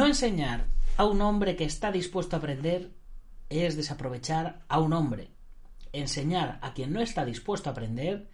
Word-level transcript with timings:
No 0.00 0.06
enseñar 0.06 0.64
a 0.96 1.04
un 1.04 1.20
hombre 1.20 1.56
que 1.56 1.64
está 1.64 1.92
dispuesto 1.92 2.34
a 2.34 2.38
aprender 2.38 2.90
es 3.50 3.76
desaprovechar 3.76 4.62
a 4.66 4.80
un 4.80 4.94
hombre. 4.94 5.28
Enseñar 5.92 6.58
a 6.62 6.72
quien 6.72 6.94
no 6.94 7.02
está 7.02 7.26
dispuesto 7.26 7.68
a 7.68 7.72
aprender 7.72 8.30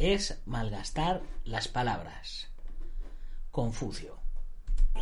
es 0.00 0.42
malgastar 0.44 1.22
las 1.44 1.68
palabras. 1.68 2.48
Confucio. 3.52 4.16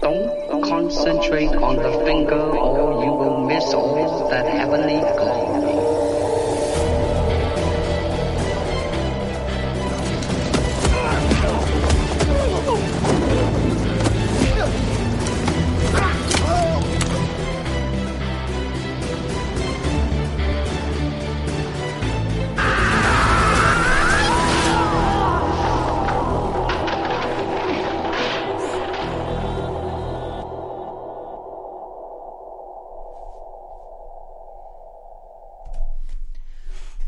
Don't 0.02 0.62
concentrate 0.68 1.56
on 1.56 1.76
the 1.76 2.04
finger 2.04 2.58
or 2.58 3.02
you 3.02 3.12
will 3.14 3.46
miss 3.46 3.64
that 4.28 4.46
heavenly 4.46 5.00
glory. 5.16 5.81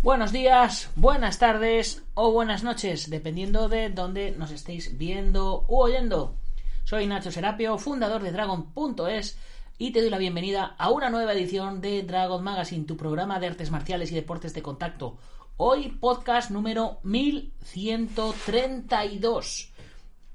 Buenos 0.04 0.30
días, 0.32 0.90
buenas 0.96 1.38
tardes 1.38 2.02
o 2.12 2.30
buenas 2.30 2.62
noches, 2.62 3.08
dependiendo 3.08 3.70
de 3.70 3.88
dónde 3.88 4.32
nos 4.32 4.50
estéis 4.50 4.98
viendo 4.98 5.64
u 5.66 5.78
oyendo. 5.78 6.36
Soy 6.84 7.06
Nacho 7.06 7.32
Serapio, 7.32 7.78
fundador 7.78 8.22
de 8.22 8.30
Dragon.es 8.30 9.38
y 9.78 9.92
te 9.92 10.02
doy 10.02 10.10
la 10.10 10.18
bienvenida 10.18 10.74
a 10.76 10.90
una 10.90 11.08
nueva 11.08 11.32
edición 11.32 11.80
de 11.80 12.02
Dragon 12.02 12.44
Magazine, 12.44 12.84
tu 12.84 12.98
programa 12.98 13.40
de 13.40 13.46
artes 13.46 13.70
marciales 13.70 14.12
y 14.12 14.14
deportes 14.14 14.52
de 14.52 14.60
contacto. 14.60 15.16
Hoy 15.56 15.88
podcast 15.88 16.50
número 16.50 16.98
1132. 17.02 19.72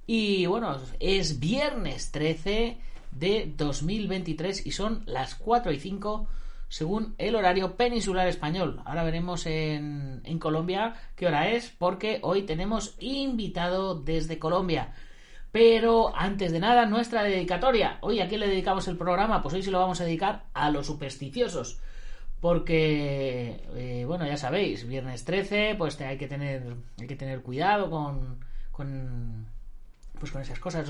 Y 0.08 0.48
bueno, 0.48 0.82
es 1.00 1.40
viernes 1.40 2.10
13 2.10 2.80
de 3.12 3.54
2023 3.56 4.66
y 4.66 4.72
son 4.72 5.04
las 5.06 5.36
4 5.36 5.72
y 5.72 5.80
5 5.80 6.28
según 6.70 7.16
el 7.18 7.36
horario 7.36 7.76
peninsular 7.76 8.28
español. 8.28 8.82
Ahora 8.86 9.04
veremos 9.04 9.46
en, 9.46 10.22
en, 10.24 10.40
Colombia 10.40 10.94
qué 11.16 11.28
hora 11.28 11.50
es, 11.50 11.70
porque 11.70 12.20
hoy 12.22 12.44
tenemos 12.44 12.96
invitado 13.00 13.96
desde 13.96 14.40
Colombia. 14.40 14.94
Pero 15.52 16.16
antes 16.16 16.52
de 16.52 16.60
nada, 16.60 16.86
nuestra 16.86 17.24
dedicatoria. 17.24 17.98
Hoy, 18.02 18.22
¿a 18.22 18.28
quién 18.28 18.40
le 18.42 18.48
dedicamos 18.48 18.88
el 18.88 18.98
programa? 18.98 19.42
Pues 19.42 19.56
hoy 19.56 19.64
se 19.64 19.72
lo 19.72 19.80
vamos 19.80 20.00
a 20.00 20.06
dedicar 20.06 20.46
a 20.54 20.70
los 20.70 20.86
supersticiosos. 20.86 21.80
Porque, 22.40 23.68
eh, 23.76 24.06
bueno, 24.06 24.26
ya 24.26 24.38
sabéis, 24.38 24.88
viernes 24.88 25.26
13, 25.26 25.76
pues 25.78 26.00
hay, 26.02 26.18
que 26.18 26.28
tener, 26.28 26.76
hay 27.00 27.08
que 27.08 27.16
tener 27.16 27.42
cuidado 27.42 27.90
con, 27.90 28.40
con, 28.72 29.48
pues 30.20 30.32
con 30.32 30.42
esas 30.42 30.60
cosas. 30.60 30.90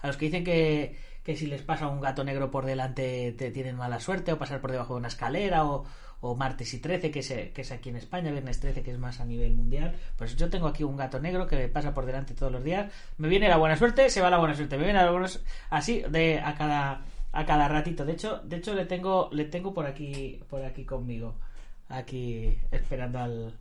A 0.00 0.06
los 0.06 0.16
que 0.16 0.26
dicen 0.26 0.44
que, 0.44 0.96
que 1.28 1.36
si 1.36 1.46
les 1.46 1.60
pasa 1.60 1.88
un 1.88 2.00
gato 2.00 2.24
negro 2.24 2.50
por 2.50 2.64
delante 2.64 3.34
te 3.36 3.50
tienen 3.50 3.76
mala 3.76 4.00
suerte, 4.00 4.32
o 4.32 4.38
pasar 4.38 4.62
por 4.62 4.72
debajo 4.72 4.94
de 4.94 5.00
una 5.00 5.08
escalera, 5.08 5.66
o, 5.66 5.84
o 6.22 6.34
martes 6.34 6.72
y 6.72 6.78
13, 6.78 7.10
que 7.10 7.18
es, 7.18 7.28
que 7.28 7.60
es 7.60 7.70
aquí 7.70 7.90
en 7.90 7.96
España, 7.96 8.30
viernes 8.30 8.60
13, 8.60 8.82
que 8.82 8.92
es 8.92 8.98
más 8.98 9.20
a 9.20 9.26
nivel 9.26 9.52
mundial. 9.52 9.94
Pues 10.16 10.36
yo 10.36 10.48
tengo 10.48 10.68
aquí 10.68 10.84
un 10.84 10.96
gato 10.96 11.20
negro 11.20 11.46
que 11.46 11.56
me 11.56 11.68
pasa 11.68 11.92
por 11.92 12.06
delante 12.06 12.32
todos 12.32 12.50
los 12.50 12.64
días. 12.64 12.90
Me 13.18 13.28
viene 13.28 13.46
la 13.46 13.58
buena 13.58 13.76
suerte, 13.76 14.08
se 14.08 14.22
va 14.22 14.30
la 14.30 14.38
buena 14.38 14.54
suerte, 14.54 14.78
me 14.78 14.84
viene 14.84 15.00
la 15.04 15.10
buena 15.10 15.28
suerte, 15.28 15.50
así 15.68 16.02
de 16.08 16.40
a 16.40 16.54
cada 16.54 17.02
a 17.32 17.44
cada 17.44 17.68
ratito. 17.68 18.06
De 18.06 18.12
hecho, 18.12 18.38
de 18.44 18.56
hecho 18.56 18.72
le 18.72 18.86
tengo 18.86 19.28
le 19.30 19.44
tengo 19.44 19.74
por 19.74 19.84
aquí 19.84 20.40
por 20.48 20.64
aquí 20.64 20.86
conmigo, 20.86 21.34
aquí 21.90 22.56
esperando 22.70 23.18
al 23.18 23.52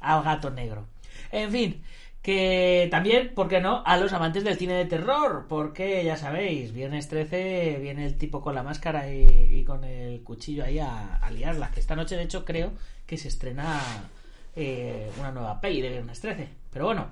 al 0.00 0.24
gato 0.24 0.50
negro. 0.50 0.86
En 1.30 1.52
fin, 1.52 1.82
que 2.22 2.86
también, 2.90 3.34
¿por 3.34 3.48
qué 3.48 3.60
no?, 3.60 3.82
a 3.84 3.96
los 3.96 4.12
amantes 4.12 4.44
del 4.44 4.56
cine 4.56 4.74
de 4.74 4.84
terror, 4.84 5.46
porque 5.48 6.04
ya 6.04 6.16
sabéis, 6.16 6.72
viernes 6.72 7.08
13 7.08 7.78
viene 7.82 8.06
el 8.06 8.16
tipo 8.16 8.40
con 8.40 8.54
la 8.54 8.62
máscara 8.62 9.12
y, 9.12 9.26
y 9.50 9.64
con 9.64 9.82
el 9.82 10.22
cuchillo 10.22 10.64
ahí 10.64 10.78
a, 10.78 11.16
a, 11.16 11.30
liarla, 11.32 11.72
que 11.72 11.80
esta 11.80 11.96
noche 11.96 12.16
de 12.16 12.22
hecho 12.22 12.44
creo 12.44 12.74
que 13.06 13.18
se 13.18 13.26
estrena 13.26 13.80
eh, 14.54 15.10
una 15.18 15.32
nueva 15.32 15.60
peli 15.60 15.82
de 15.82 15.88
viernes 15.88 16.20
13, 16.20 16.48
pero 16.72 16.84
bueno, 16.86 17.08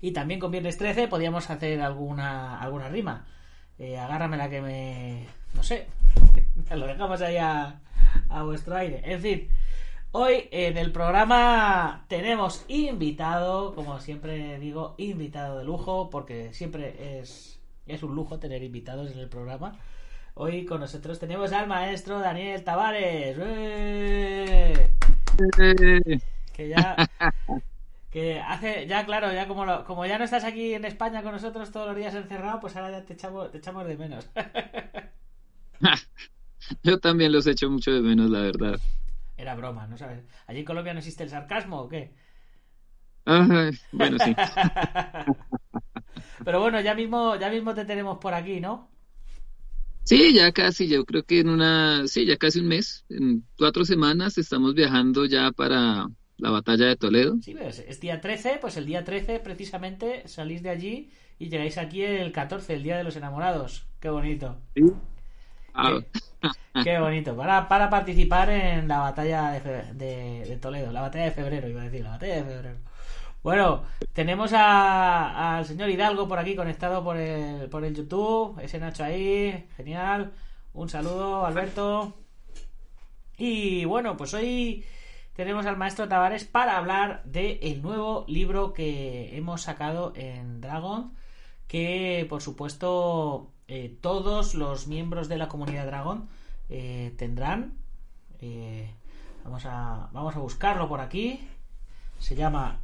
y 0.00 0.12
también 0.12 0.38
con 0.38 0.52
viernes 0.52 0.78
13 0.78 1.08
podíamos 1.08 1.50
hacer 1.50 1.80
alguna, 1.82 2.60
alguna 2.60 2.88
rima, 2.88 3.26
eh, 3.76 3.98
agárrame 3.98 4.36
la 4.36 4.48
que 4.48 4.60
me... 4.60 5.26
no 5.52 5.64
sé, 5.64 5.88
lo 6.70 6.86
dejamos 6.86 7.20
ahí 7.22 7.38
a, 7.38 7.80
a 8.28 8.42
vuestro 8.44 8.76
aire, 8.76 9.02
en 9.04 9.20
fin... 9.20 9.50
Hoy 10.18 10.48
en 10.50 10.78
el 10.78 10.92
programa 10.92 12.06
tenemos 12.08 12.64
invitado, 12.68 13.74
como 13.74 14.00
siempre 14.00 14.58
digo, 14.58 14.94
invitado 14.96 15.58
de 15.58 15.64
lujo, 15.66 16.08
porque 16.08 16.54
siempre 16.54 17.20
es, 17.20 17.60
es 17.86 18.02
un 18.02 18.14
lujo 18.14 18.38
tener 18.38 18.62
invitados 18.62 19.12
en 19.12 19.18
el 19.18 19.28
programa. 19.28 19.78
Hoy 20.32 20.64
con 20.64 20.80
nosotros 20.80 21.18
tenemos 21.18 21.52
al 21.52 21.66
maestro 21.66 22.18
Daniel 22.18 22.64
Tavares. 22.64 23.36
¡Eh! 23.38 24.90
Que 26.54 26.68
ya 26.70 26.96
que 28.10 28.40
hace 28.40 28.86
ya 28.86 29.04
claro, 29.04 29.30
ya 29.34 29.46
como 29.46 29.66
lo, 29.66 29.84
como 29.84 30.06
ya 30.06 30.16
no 30.16 30.24
estás 30.24 30.44
aquí 30.44 30.72
en 30.72 30.86
España 30.86 31.22
con 31.22 31.32
nosotros 31.32 31.70
todos 31.70 31.88
los 31.88 31.96
días 31.96 32.14
encerrado, 32.14 32.60
pues 32.60 32.74
ahora 32.74 32.90
ya 32.90 33.04
te 33.04 33.12
echamos 33.12 33.50
te 33.50 33.58
echamos 33.58 33.86
de 33.86 33.98
menos. 33.98 34.26
Yo 36.82 36.98
también 37.00 37.32
los 37.32 37.46
echo 37.46 37.68
mucho 37.68 37.92
de 37.92 38.00
menos, 38.00 38.30
la 38.30 38.40
verdad. 38.40 38.80
Era 39.36 39.54
broma, 39.54 39.86
¿no 39.86 39.96
sabes? 39.96 40.24
¿Allí 40.46 40.60
en 40.60 40.64
Colombia 40.64 40.94
no 40.94 41.00
existe 41.00 41.24
el 41.24 41.30
sarcasmo 41.30 41.80
o 41.80 41.88
qué? 41.88 42.12
Ajá, 43.24 43.70
bueno, 43.92 44.18
sí. 44.18 44.34
Pero 46.44 46.60
bueno, 46.60 46.80
ya 46.80 46.94
mismo, 46.94 47.36
ya 47.36 47.50
mismo 47.50 47.74
te 47.74 47.84
tenemos 47.84 48.18
por 48.18 48.34
aquí, 48.34 48.60
¿no? 48.60 48.90
Sí, 50.04 50.32
ya 50.32 50.52
casi, 50.52 50.86
yo 50.86 51.04
creo 51.04 51.24
que 51.24 51.40
en 51.40 51.48
una, 51.48 52.06
sí, 52.06 52.24
ya 52.24 52.36
casi 52.36 52.60
un 52.60 52.68
mes, 52.68 53.04
en 53.08 53.44
cuatro 53.58 53.84
semanas 53.84 54.38
estamos 54.38 54.74
viajando 54.74 55.26
ya 55.26 55.50
para 55.50 56.06
la 56.36 56.50
batalla 56.50 56.86
de 56.86 56.96
Toledo. 56.96 57.36
Sí, 57.42 57.54
ves, 57.54 57.80
es 57.80 58.00
día 58.00 58.20
13, 58.20 58.58
pues 58.60 58.76
el 58.76 58.86
día 58.86 59.02
13 59.02 59.40
precisamente 59.40 60.28
salís 60.28 60.62
de 60.62 60.70
allí 60.70 61.10
y 61.40 61.48
llegáis 61.48 61.78
aquí 61.78 62.02
el 62.02 62.30
14, 62.30 62.74
el 62.74 62.84
día 62.84 62.96
de 62.96 63.04
los 63.04 63.16
enamorados. 63.16 63.86
Qué 63.98 64.08
bonito. 64.08 64.56
Sí. 64.76 64.84
Ah. 65.76 66.00
Qué, 66.40 66.82
qué, 66.84 66.98
bonito. 66.98 67.36
Para, 67.36 67.68
para 67.68 67.90
participar 67.90 68.50
en 68.50 68.88
la 68.88 68.98
batalla 68.98 69.50
de, 69.50 69.60
febrero, 69.60 69.94
de, 69.94 70.44
de, 70.46 70.56
Toledo. 70.56 70.92
La 70.92 71.02
batalla 71.02 71.26
de 71.26 71.30
febrero, 71.32 71.68
iba 71.68 71.82
a 71.82 71.84
decir. 71.84 72.02
La 72.02 72.10
batalla 72.10 72.36
de 72.36 72.44
febrero. 72.44 72.76
Bueno, 73.42 73.84
tenemos 74.12 74.52
a, 74.52 75.58
al 75.58 75.64
señor 75.66 75.88
Hidalgo 75.90 76.26
por 76.26 76.38
aquí 76.38 76.56
conectado 76.56 77.04
por 77.04 77.16
el, 77.16 77.68
por 77.68 77.84
el 77.84 77.94
YouTube. 77.94 78.58
Ese 78.60 78.78
Nacho 78.78 79.04
ahí. 79.04 79.68
Genial. 79.76 80.32
Un 80.74 80.88
saludo, 80.88 81.46
Alberto. 81.46 82.14
Y 83.38 83.84
bueno, 83.84 84.16
pues 84.16 84.34
hoy 84.34 84.84
tenemos 85.34 85.66
al 85.66 85.76
maestro 85.76 86.08
Tavares 86.08 86.44
para 86.44 86.76
hablar 86.78 87.22
del 87.24 87.58
el 87.62 87.82
nuevo 87.82 88.24
libro 88.28 88.72
que 88.72 89.36
hemos 89.36 89.62
sacado 89.62 90.12
en 90.16 90.60
Dragon. 90.60 91.12
Que 91.68 92.26
por 92.28 92.42
supuesto 92.42 93.52
eh, 93.68 93.98
todos 94.00 94.54
los 94.54 94.86
miembros 94.86 95.28
de 95.28 95.38
la 95.38 95.48
comunidad 95.48 95.86
Dragon 95.86 96.28
eh, 96.68 97.14
tendrán. 97.16 97.78
Eh, 98.40 98.94
vamos, 99.44 99.64
a, 99.66 100.08
vamos 100.12 100.36
a 100.36 100.38
buscarlo 100.38 100.88
por 100.88 101.00
aquí. 101.00 101.48
Se 102.18 102.34
llama 102.34 102.80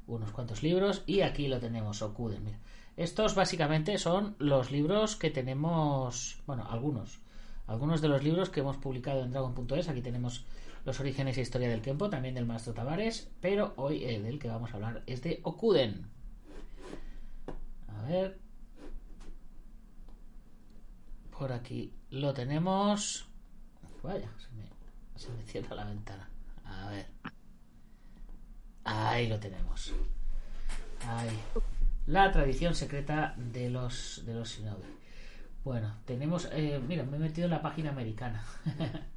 unos 0.07 0.33
cuantos 0.33 0.63
libros 0.63 1.03
y 1.07 1.21
aquí 1.21 1.49
lo 1.49 1.61
tenemos, 1.61 2.03
Okuden. 2.03 2.45
Mira. 2.45 2.59
Estos 2.97 3.35
básicamente 3.35 3.97
son 3.99 4.35
los 4.39 4.73
libros 4.73 5.15
que 5.15 5.31
tenemos, 5.31 6.43
bueno, 6.47 6.67
algunos, 6.69 7.21
algunos 7.67 8.01
de 8.01 8.09
los 8.09 8.25
libros 8.25 8.51
que 8.51 8.61
hemos 8.61 8.77
publicado 8.77 9.23
en 9.23 9.31
Dragon.es. 9.31 9.89
Aquí 9.89 10.03
tenemos 10.03 10.45
los 10.85 10.99
orígenes 10.99 11.39
e 11.39 11.43
historia 11.43 11.69
del 11.69 11.83
Kempo, 11.83 12.11
también 12.11 12.35
del 12.35 12.47
maestro 12.47 12.73
Tavares, 12.73 13.31
pero 13.41 13.75
hoy 13.77 14.05
el 14.05 14.25
del 14.25 14.39
que 14.39 14.49
vamos 14.49 14.73
a 14.73 14.75
hablar 14.75 15.03
es 15.07 15.23
de 15.23 15.41
Okuden. 15.45 16.07
A 17.87 18.03
ver, 18.03 18.39
por 21.39 21.53
aquí 21.53 21.93
lo 22.11 22.33
tenemos. 22.33 23.29
Vaya, 24.03 24.31
se 25.15 25.31
me, 25.31 25.45
cierra 25.45 25.77
la 25.77 25.85
ventana. 25.85 26.29
A 26.65 26.89
ver. 26.89 27.18
Ahí 28.91 29.29
lo 29.29 29.39
tenemos. 29.39 29.93
Ahí. 31.07 31.29
La 32.07 32.33
tradición 32.33 32.75
secreta 32.75 33.35
de 33.37 33.69
los 33.69 34.23
de 34.25 34.33
los 34.33 34.49
shinobi. 34.49 34.87
Bueno, 35.63 35.97
tenemos. 36.07 36.49
Eh, 36.53 36.81
mira, 36.89 37.03
me 37.05 37.19
he 37.19 37.21
metido 37.21 37.45
en 37.45 37.51
la 37.51 37.63
página 37.63 37.91
americana. 37.91 38.45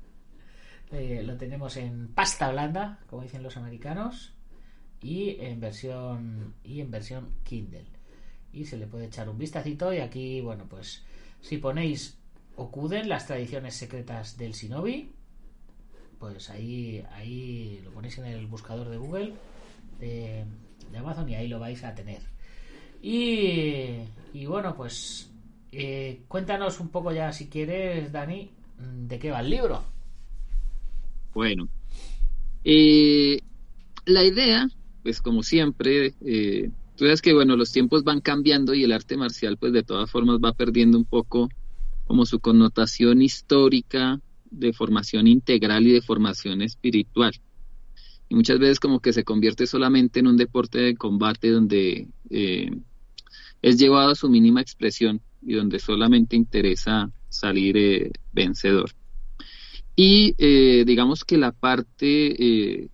Eh, 0.93 1.23
lo 1.23 1.37
tenemos 1.37 1.77
en 1.77 2.09
pasta 2.09 2.51
blanda, 2.51 2.99
como 3.09 3.21
dicen 3.21 3.43
los 3.43 3.55
americanos, 3.55 4.33
y 5.01 5.37
en 5.39 5.61
versión 5.61 6.53
y 6.65 6.81
en 6.81 6.91
versión 6.91 7.29
Kindle. 7.45 7.85
Y 8.51 8.65
se 8.65 8.75
le 8.75 8.87
puede 8.87 9.05
echar 9.05 9.29
un 9.29 9.37
vistacito 9.37 9.93
y 9.93 9.99
aquí, 9.99 10.41
bueno, 10.41 10.65
pues 10.67 11.05
si 11.39 11.59
ponéis 11.59 12.19
Okuden, 12.57 13.07
las 13.07 13.25
tradiciones 13.25 13.73
secretas 13.73 14.35
del 14.35 14.51
Shinobi, 14.51 15.13
pues 16.19 16.49
ahí, 16.49 17.01
ahí 17.13 17.79
lo 17.85 17.91
ponéis 17.91 18.17
en 18.17 18.25
el 18.25 18.45
buscador 18.47 18.89
de 18.89 18.97
Google 18.97 19.33
de, 20.01 20.45
Amazon 20.97 21.29
y 21.29 21.35
ahí 21.35 21.47
lo 21.47 21.59
vais 21.59 21.83
a 21.83 21.95
tener. 21.95 22.19
Y, 23.01 23.99
y 24.33 24.45
bueno, 24.45 24.75
pues 24.75 25.31
eh, 25.71 26.21
cuéntanos 26.27 26.79
un 26.79 26.89
poco 26.89 27.13
ya, 27.13 27.31
si 27.31 27.47
quieres, 27.47 28.11
Dani, 28.11 28.49
de 29.07 29.19
qué 29.19 29.31
va 29.31 29.39
el 29.39 29.49
libro. 29.49 29.81
Bueno, 31.33 31.69
eh, 32.65 33.39
la 34.05 34.23
idea, 34.23 34.67
pues 35.03 35.21
como 35.21 35.43
siempre, 35.43 36.13
eh, 36.25 36.69
tú 36.97 37.05
sabes 37.05 37.21
que 37.21 37.33
bueno, 37.33 37.55
los 37.55 37.71
tiempos 37.71 38.03
van 38.03 38.19
cambiando 38.19 38.73
y 38.73 38.83
el 38.83 38.91
arte 38.91 39.15
marcial, 39.15 39.57
pues 39.57 39.71
de 39.71 39.83
todas 39.83 40.11
formas 40.11 40.39
va 40.43 40.53
perdiendo 40.53 40.97
un 40.97 41.05
poco 41.05 41.49
como 42.05 42.25
su 42.25 42.39
connotación 42.39 43.21
histórica 43.21 44.19
de 44.49 44.73
formación 44.73 45.27
integral 45.27 45.87
y 45.87 45.93
de 45.93 46.01
formación 46.01 46.61
espiritual. 46.61 47.33
Y 48.31 48.33
muchas 48.33 48.59
veces 48.59 48.79
como 48.79 49.01
que 49.01 49.11
se 49.11 49.25
convierte 49.25 49.67
solamente 49.67 50.21
en 50.21 50.27
un 50.27 50.37
deporte 50.37 50.79
de 50.79 50.95
combate 50.95 51.51
donde 51.51 52.07
eh, 52.29 52.71
es 53.61 53.77
llevado 53.77 54.11
a 54.11 54.15
su 54.15 54.29
mínima 54.29 54.61
expresión 54.61 55.19
y 55.41 55.55
donde 55.55 55.79
solamente 55.79 56.37
interesa 56.37 57.11
salir 57.27 57.75
eh, 57.75 58.09
vencedor. 58.31 58.91
Y 59.97 60.33
eh, 60.37 60.85
digamos 60.87 61.25
que 61.25 61.37
la 61.37 61.51
parte 61.51 62.89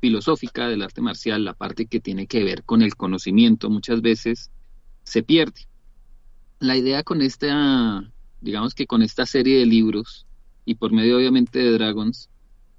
filosófica 0.00 0.68
del 0.68 0.82
arte 0.82 1.00
marcial, 1.00 1.44
la 1.44 1.54
parte 1.54 1.86
que 1.86 1.98
tiene 1.98 2.28
que 2.28 2.44
ver 2.44 2.62
con 2.62 2.82
el 2.82 2.94
conocimiento, 2.94 3.68
muchas 3.68 4.00
veces 4.00 4.52
se 5.02 5.24
pierde. 5.24 5.66
La 6.60 6.76
idea 6.76 7.02
con 7.02 7.20
esta 7.20 8.08
digamos 8.40 8.74
que 8.74 8.86
con 8.86 9.02
esta 9.02 9.26
serie 9.26 9.58
de 9.58 9.66
libros 9.66 10.24
y 10.64 10.76
por 10.76 10.92
medio 10.92 11.16
obviamente 11.16 11.58
de 11.58 11.72
Dragons, 11.72 12.30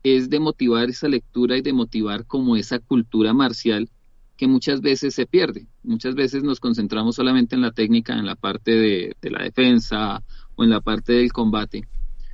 es 0.04 0.30
de 0.30 0.40
motivar 0.40 0.90
esa 0.90 1.08
lectura 1.08 1.58
y 1.58 1.62
de 1.62 1.74
motivar 1.74 2.26
como 2.26 2.58
esa 2.58 2.80
cultura 2.80 3.34
marcial 3.34 3.90
que 4.36 4.48
muchas 4.48 4.82
veces 4.82 5.16
se 5.16 5.26
pierde. 5.26 5.68
Muchas 5.84 6.16
veces 6.16 6.44
nos 6.44 6.60
concentramos 6.60 7.16
solamente 7.16 7.56
en 7.56 7.62
la 7.62 7.72
técnica, 7.72 8.14
en 8.14 8.26
la 8.26 8.36
parte 8.36 8.72
de, 8.72 9.16
la 9.22 9.44
defensa 9.44 10.24
o 10.56 10.64
en 10.64 10.70
la 10.70 10.82
parte 10.82 11.14
del 11.14 11.32
combate, 11.32 11.88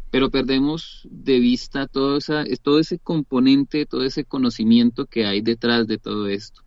pero 0.10 0.32
perdemos 0.32 1.08
de 1.12 1.40
vista 1.40 1.88
todo, 1.88 2.18
esa, 2.18 2.44
todo 2.64 2.80
ese 2.80 2.98
componente, 2.98 3.86
todo 3.86 4.04
ese 4.04 4.26
conocimiento 4.26 5.06
que 5.06 5.26
hay 5.26 5.42
detrás 5.42 5.88
de 5.88 6.00
todo 6.00 6.28
esto. 6.28 6.64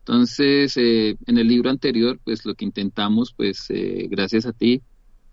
Entonces, 0.00 0.76
eh, 0.76 1.16
en 1.26 1.38
el 1.38 1.48
libro 1.48 1.70
anterior, 1.70 2.20
pues 2.22 2.44
lo 2.44 2.54
que 2.54 2.64
intentamos, 2.64 3.32
pues 3.32 3.66
eh, 3.70 4.06
gracias 4.10 4.46
a 4.46 4.52
ti, 4.52 4.82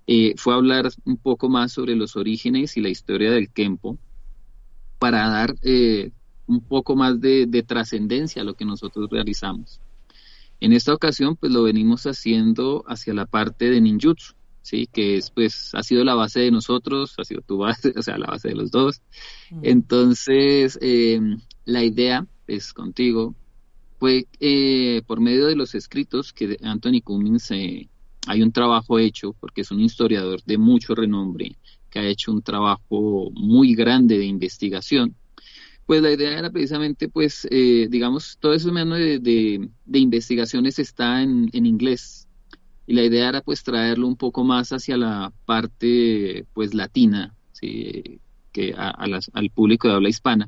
eh, 0.07 0.33
fue 0.37 0.53
hablar 0.53 0.89
un 1.05 1.17
poco 1.17 1.49
más 1.49 1.73
sobre 1.73 1.95
los 1.95 2.15
orígenes 2.15 2.75
y 2.77 2.81
la 2.81 2.89
historia 2.89 3.31
del 3.31 3.49
Kempo 3.49 3.99
para 5.03 5.27
dar 5.27 5.53
eh, 5.63 6.11
un 6.47 6.61
poco 6.61 6.95
más 6.95 7.19
de, 7.19 7.65
trascendencia 7.67 8.41
a 8.41 8.45
lo 8.45 8.53
que 8.53 8.63
nosotros 8.63 9.09
realizamos. 9.11 9.81
En 10.61 10.71
esta 10.71 10.93
ocasión, 10.93 11.35
pues 11.35 11.51
lo 11.51 11.63
venimos 11.63 12.05
haciendo 12.05 12.85
hacia 12.87 13.13
la 13.13 13.25
parte 13.25 13.69
de 13.69 13.81
ninjutsu, 13.81 14.33
sí, 14.61 14.87
que 14.87 15.17
es, 15.17 15.29
pues, 15.29 15.75
ha 15.75 15.83
sido 15.83 16.05
la 16.05 16.15
base 16.15 16.39
de 16.39 16.51
nosotros, 16.51 17.15
ha 17.17 17.25
sido 17.25 17.41
tu 17.41 17.57
base, 17.57 17.93
o 17.97 18.01
sea, 18.01 18.17
la 18.17 18.27
base 18.27 18.47
de 18.47 18.55
los 18.55 18.71
dos. 18.71 19.01
Mm. 19.51 19.59
Entonces, 19.63 20.79
eh, 20.81 21.19
la 21.65 21.83
idea, 21.83 22.25
pues, 22.45 22.71
contigo, 22.71 23.35
fue 23.99 24.25
por 25.05 25.19
medio 25.19 25.47
de 25.47 25.57
los 25.57 25.75
escritos 25.75 26.31
que 26.31 26.57
Anthony 26.63 27.01
Cummings 27.03 27.51
hay 27.51 28.41
un 28.41 28.53
trabajo 28.53 28.99
hecho, 28.99 29.35
porque 29.37 29.63
es 29.63 29.71
un 29.71 29.81
historiador 29.81 30.41
de 30.45 30.57
mucho 30.57 30.95
renombre, 30.95 31.57
que 31.93 31.99
ha 31.99 32.07
hecho 32.07 32.31
un 32.31 32.41
trabajo 32.41 33.29
muy 33.35 33.75
grande 33.75 34.17
de 34.17 34.25
investigación. 34.25 35.15
Pues 35.85 36.01
la 36.01 36.11
idea 36.11 36.39
era 36.39 36.49
precisamente, 36.49 37.07
pues, 37.07 37.47
eh, 37.51 37.87
digamos, 37.87 38.37
todo 38.39 38.53
eso 38.53 38.71
de, 38.71 39.19
de, 39.19 39.69
de, 39.85 39.99
investigaciones 39.99 40.79
está 40.79 41.21
en, 41.21 41.51
en, 41.53 41.67
inglés. 41.67 42.27
Y 42.87 42.95
la 42.95 43.03
idea 43.03 43.29
era, 43.29 43.41
pues, 43.41 43.63
traerlo 43.63 44.07
un 44.07 44.15
poco 44.15 44.43
más 44.43 44.71
hacia 44.71 44.97
la 44.97 45.31
parte, 45.45 46.47
pues, 46.53 46.73
latina, 46.73 47.35
¿sí? 47.51 48.19
que 48.51 48.73
a, 48.75 48.89
al 48.89 49.49
público 49.51 49.87
de 49.87 49.93
habla 49.93 50.09
hispana, 50.09 50.47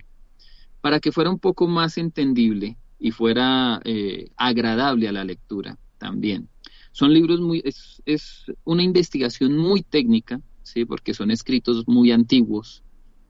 para 0.82 1.00
que 1.00 1.12
fuera 1.12 1.30
un 1.30 1.40
poco 1.40 1.68
más 1.68 2.00
entendible 2.00 2.78
y 2.98 3.12
fuera 3.12 3.82
eh, 3.84 4.30
agradable 4.38 5.08
a 5.08 5.12
la 5.12 5.24
lectura 5.24 5.78
también. 6.00 6.50
Son 6.92 7.14
libros 7.14 7.40
muy, 7.40 7.62
es, 7.66 8.02
es 8.06 8.46
una 8.64 8.82
investigación 8.82 9.58
muy 9.58 9.84
técnica, 9.84 10.42
¿sí? 10.66 10.84
porque 10.84 11.14
son 11.14 11.32
escritos 11.32 11.88
muy 11.88 12.12
antiguos 12.12 12.84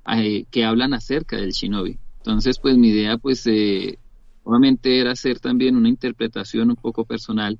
eh, 0.07 0.45
que 0.49 0.65
hablan 0.65 0.93
acerca 0.93 1.37
del 1.37 1.51
shinobi. 1.51 1.99
Entonces, 2.17 2.57
pues 2.59 2.77
mi 2.77 2.89
idea, 2.89 3.17
pues, 3.17 3.45
eh, 3.45 3.99
obviamente 4.43 4.99
era 4.99 5.11
hacer 5.11 5.39
también 5.39 5.75
una 5.75 5.89
interpretación 5.89 6.69
un 6.69 6.75
poco 6.75 7.05
personal 7.05 7.59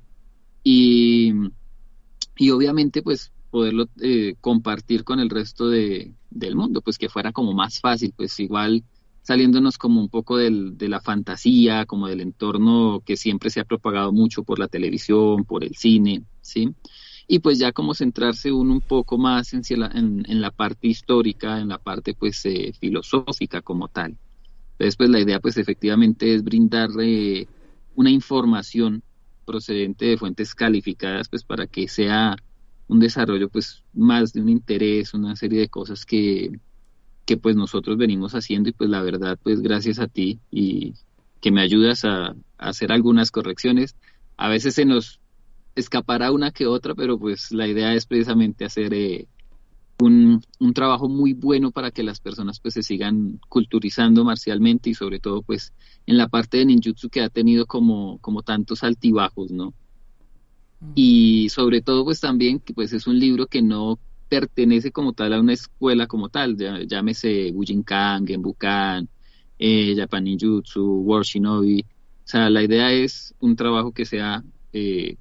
y, 0.64 1.32
y 2.36 2.50
obviamente, 2.50 3.02
pues, 3.02 3.32
poderlo 3.50 3.86
eh, 4.00 4.34
compartir 4.40 5.04
con 5.04 5.20
el 5.20 5.30
resto 5.30 5.68
de, 5.68 6.14
del 6.30 6.56
mundo, 6.56 6.80
pues 6.80 6.98
que 6.98 7.08
fuera 7.08 7.32
como 7.32 7.52
más 7.52 7.80
fácil, 7.80 8.12
pues 8.16 8.38
igual 8.40 8.82
saliéndonos 9.22 9.76
como 9.76 10.00
un 10.00 10.08
poco 10.08 10.36
del, 10.36 10.78
de 10.78 10.88
la 10.88 11.00
fantasía, 11.00 11.84
como 11.84 12.06
del 12.06 12.20
entorno 12.20 13.02
que 13.04 13.16
siempre 13.16 13.50
se 13.50 13.60
ha 13.60 13.64
propagado 13.64 14.12
mucho 14.12 14.44
por 14.44 14.58
la 14.58 14.68
televisión, 14.68 15.44
por 15.44 15.64
el 15.64 15.74
cine, 15.74 16.22
¿sí? 16.40 16.74
Y 17.28 17.40
pues 17.40 17.58
ya 17.58 17.72
como 17.72 17.94
centrarse 17.94 18.52
un 18.52 18.80
poco 18.80 19.18
más 19.18 19.52
en, 19.52 19.62
en, 19.70 20.40
la 20.40 20.50
parte 20.50 20.86
histórica, 20.86 21.58
en 21.58 21.68
la 21.68 21.78
parte 21.78 22.14
pues 22.14 22.44
eh, 22.46 22.72
filosófica 22.78 23.62
como 23.62 23.88
tal. 23.88 24.16
Entonces 24.72 24.96
pues 24.96 25.10
la 25.10 25.20
idea 25.20 25.40
pues 25.40 25.56
efectivamente 25.56 26.34
es 26.34 26.44
brindarle 26.44 27.48
una 27.96 28.10
información 28.10 29.02
procedente 29.44 30.06
de 30.06 30.18
fuentes 30.18 30.54
calificadas 30.54 31.28
pues 31.28 31.42
para 31.42 31.66
que 31.66 31.88
sea 31.88 32.36
un 32.88 33.00
desarrollo 33.00 33.48
pues 33.48 33.82
más 33.94 34.32
de 34.32 34.40
un 34.40 34.48
interés, 34.48 35.14
una 35.14 35.34
serie 35.36 35.60
de 35.60 35.68
cosas 35.68 36.04
que, 36.04 36.60
pues 37.42 37.56
nosotros 37.56 37.96
venimos 37.96 38.34
haciendo 38.34 38.68
y 38.68 38.72
pues 38.72 38.88
la 38.88 39.02
verdad 39.02 39.38
pues 39.42 39.60
gracias 39.60 39.98
a 39.98 40.06
ti 40.06 40.38
y 40.50 40.94
que 41.40 41.50
me 41.50 41.62
ayudas 41.62 42.04
a, 42.04 42.36
hacer 42.58 42.92
algunas 42.92 43.30
correcciones. 43.30 43.96
A 44.36 44.48
veces 44.48 44.74
se 44.74 44.84
nos 44.84 45.20
escapará 45.76 46.32
una 46.32 46.50
que 46.50 46.66
otra, 46.66 46.94
pero 46.94 47.18
pues 47.18 47.52
la 47.52 47.68
idea 47.68 47.94
es 47.94 48.06
precisamente 48.06 48.64
hacer 48.64 48.92
eh, 48.94 49.28
un, 50.00 50.42
un, 50.58 50.74
trabajo 50.74 51.08
muy 51.08 51.34
bueno 51.34 51.70
para 51.70 51.90
que 51.90 52.02
las 52.02 52.18
personas 52.18 52.60
pues 52.60 52.74
se 52.74 52.82
sigan 52.82 53.38
culturizando 53.48 54.24
marcialmente 54.24 54.90
y 54.90 54.94
sobre 54.94 55.20
todo 55.20 55.42
pues 55.42 55.72
en 56.06 56.16
la 56.16 56.28
parte 56.28 56.58
de 56.58 56.66
ninjutsu 56.66 57.08
que 57.08 57.20
ha 57.20 57.28
tenido 57.28 57.66
como, 57.66 58.18
como 58.18 58.42
tantos 58.42 58.82
altibajos, 58.82 59.50
¿no? 59.50 59.74
Y 60.94 61.48
sobre 61.48 61.80
todo 61.80 62.04
pues 62.04 62.20
también 62.20 62.58
que 62.60 62.74
pues 62.74 62.92
es 62.92 63.06
un 63.06 63.18
libro 63.18 63.46
que 63.46 63.62
no 63.62 63.98
pertenece 64.28 64.92
como 64.92 65.12
tal 65.12 65.32
a 65.32 65.40
una 65.40 65.52
escuela 65.52 66.06
como 66.06 66.28
tal, 66.28 66.56
llámese 66.86 67.52
Bujinkan, 67.52 68.26
Genbukan, 68.26 69.08
eh, 69.58 69.94
Japan 69.96 70.24
Ninjutsu, 70.24 71.22
Shinobi. 71.22 71.80
O 71.80 72.28
sea, 72.28 72.50
la 72.50 72.62
idea 72.62 72.92
es 72.92 73.34
un 73.40 73.56
trabajo 73.56 73.92
que 73.92 74.04
sea 74.04 74.42
eh, 74.72 75.16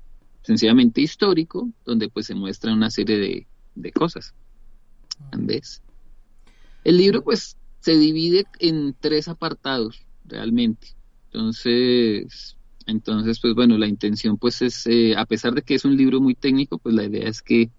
sencillamente 0.45 1.01
histórico, 1.01 1.69
donde 1.85 2.07
pues 2.09 2.27
se 2.27 2.35
muestra 2.35 2.73
una 2.73 2.91
serie 2.91 3.17
de, 3.17 3.47
de 3.73 3.91
cosas. 3.91 4.33
¿Ves? 5.37 5.81
El 6.83 6.97
libro 6.97 7.23
pues 7.23 7.57
se 7.79 7.97
divide 7.97 8.45
en 8.59 8.95
tres 8.99 9.27
apartados 9.27 10.05
realmente. 10.23 10.89
Entonces, 11.25 12.57
entonces 12.85 13.39
pues 13.39 13.55
bueno, 13.55 13.77
la 13.77 13.87
intención 13.87 14.37
pues 14.37 14.61
es, 14.61 14.85
eh, 14.85 15.15
a 15.15 15.25
pesar 15.25 15.53
de 15.55 15.63
que 15.63 15.75
es 15.75 15.85
un 15.85 15.97
libro 15.97 16.21
muy 16.21 16.35
técnico, 16.35 16.77
pues 16.77 16.93
la 16.93 17.05
idea 17.05 17.27
es 17.27 17.41
que 17.41 17.71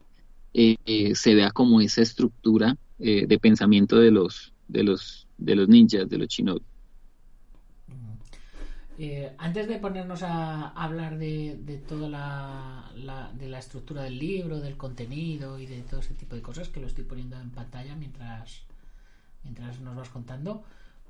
eh, 0.55 0.77
eh, 0.87 1.15
se 1.15 1.35
vea 1.35 1.51
como 1.53 1.81
esa 1.81 2.03
estructura 2.03 2.77
de 2.99 3.39
pensamiento 3.39 3.99
de 3.99 4.11
los, 4.11 4.55
de 4.69 4.83
los, 4.83 5.29
de 5.37 5.55
los 5.55 5.69
ninjas, 5.69 6.09
de 6.09 6.17
los 6.17 6.29
shinobi. 6.29 6.65
Antes 9.39 9.69
de 9.69 9.79
ponernos 9.79 10.23
a 10.23 10.69
hablar 10.69 11.19
de, 11.19 11.59
de 11.61 11.77
toda 11.79 12.09
la, 12.09 12.91
la, 12.95 13.31
de 13.33 13.49
la 13.49 13.59
estructura 13.59 14.03
del 14.03 14.19
libro, 14.19 14.61
del 14.61 14.77
contenido 14.77 15.59
y 15.59 15.67
de 15.67 15.83
todo 15.83 16.01
ese 16.01 16.15
tipo 16.15 16.35
de 16.35 16.43
cosas 16.43 16.69
que 16.69 16.81
lo 16.81 16.87
estoy 16.87 17.05
poniendo 17.05 17.39
en 17.39 17.51
pantalla 17.51 17.95
mientras, 17.95 18.63
mientras 19.45 19.81
nos 19.81 19.97
vas 19.97 20.09
contando, 20.09 20.65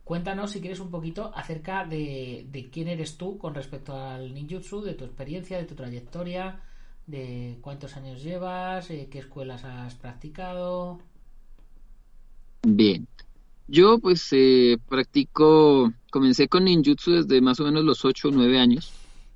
cuéntanos 0.05 0.51
si 0.51 0.61
quieres 0.61 0.81
un 0.81 0.91
poquito 0.91 1.33
acerca 1.35 1.85
de, 1.85 2.47
de 2.51 2.71
quién 2.71 2.89
eres 2.89 3.17
tú 3.17 3.39
con 3.39 3.55
respecto 3.55 3.97
al 3.97 4.35
ninjutsu, 4.35 4.83
de 4.83 4.95
tu 4.95 5.05
experiencia, 5.05 5.59
de 5.59 5.65
tu 5.65 5.75
trayectoria, 5.77 6.61
de 7.07 7.59
cuántos 7.61 7.97
años 7.97 8.23
llevas, 8.23 8.91
eh, 8.91 9.09
qué 9.11 9.21
escuelas 9.21 9.65
has 9.65 9.95
practicado. 9.95 10.99
Bien, 12.67 13.07
yo 13.69 13.99
pues 13.99 14.29
eh, 14.33 14.79
practico, 14.89 15.93
comencé 16.11 16.49
con 16.49 16.65
ninjutsu 16.65 17.13
desde 17.13 17.41
más 17.41 17.61
o 17.61 17.65
menos 17.65 17.85
los 17.85 18.05
8 18.05 18.29
o 18.29 18.31
9 18.31 18.59
años. 18.59 18.93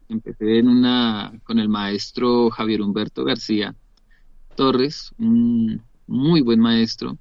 Empecé 0.08 0.58
en 0.58 0.68
una 0.68 1.32
con 1.44 1.58
el 1.58 1.68
maestro 1.68 2.50
Javier 2.50 2.82
Humberto 2.82 3.25
García 3.25 3.75
Torres, 4.56 5.12
un 5.18 5.82
muy 6.06 6.40
buen 6.42 6.60
maestro. 6.60 7.18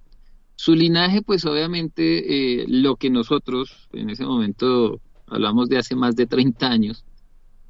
Su 0.56 0.76
linaje, 0.76 1.22
pues 1.22 1.46
obviamente 1.46 2.64
eh, 2.64 2.66
lo 2.68 2.98
que 2.98 3.10
nosotros 3.10 3.88
en 3.94 4.10
ese 4.10 4.26
momento 4.26 5.00
hablamos 5.28 5.70
de 5.70 5.78
hace 5.78 5.96
más 5.96 6.16
de 6.16 6.26
30 6.26 6.68
años, 6.68 7.06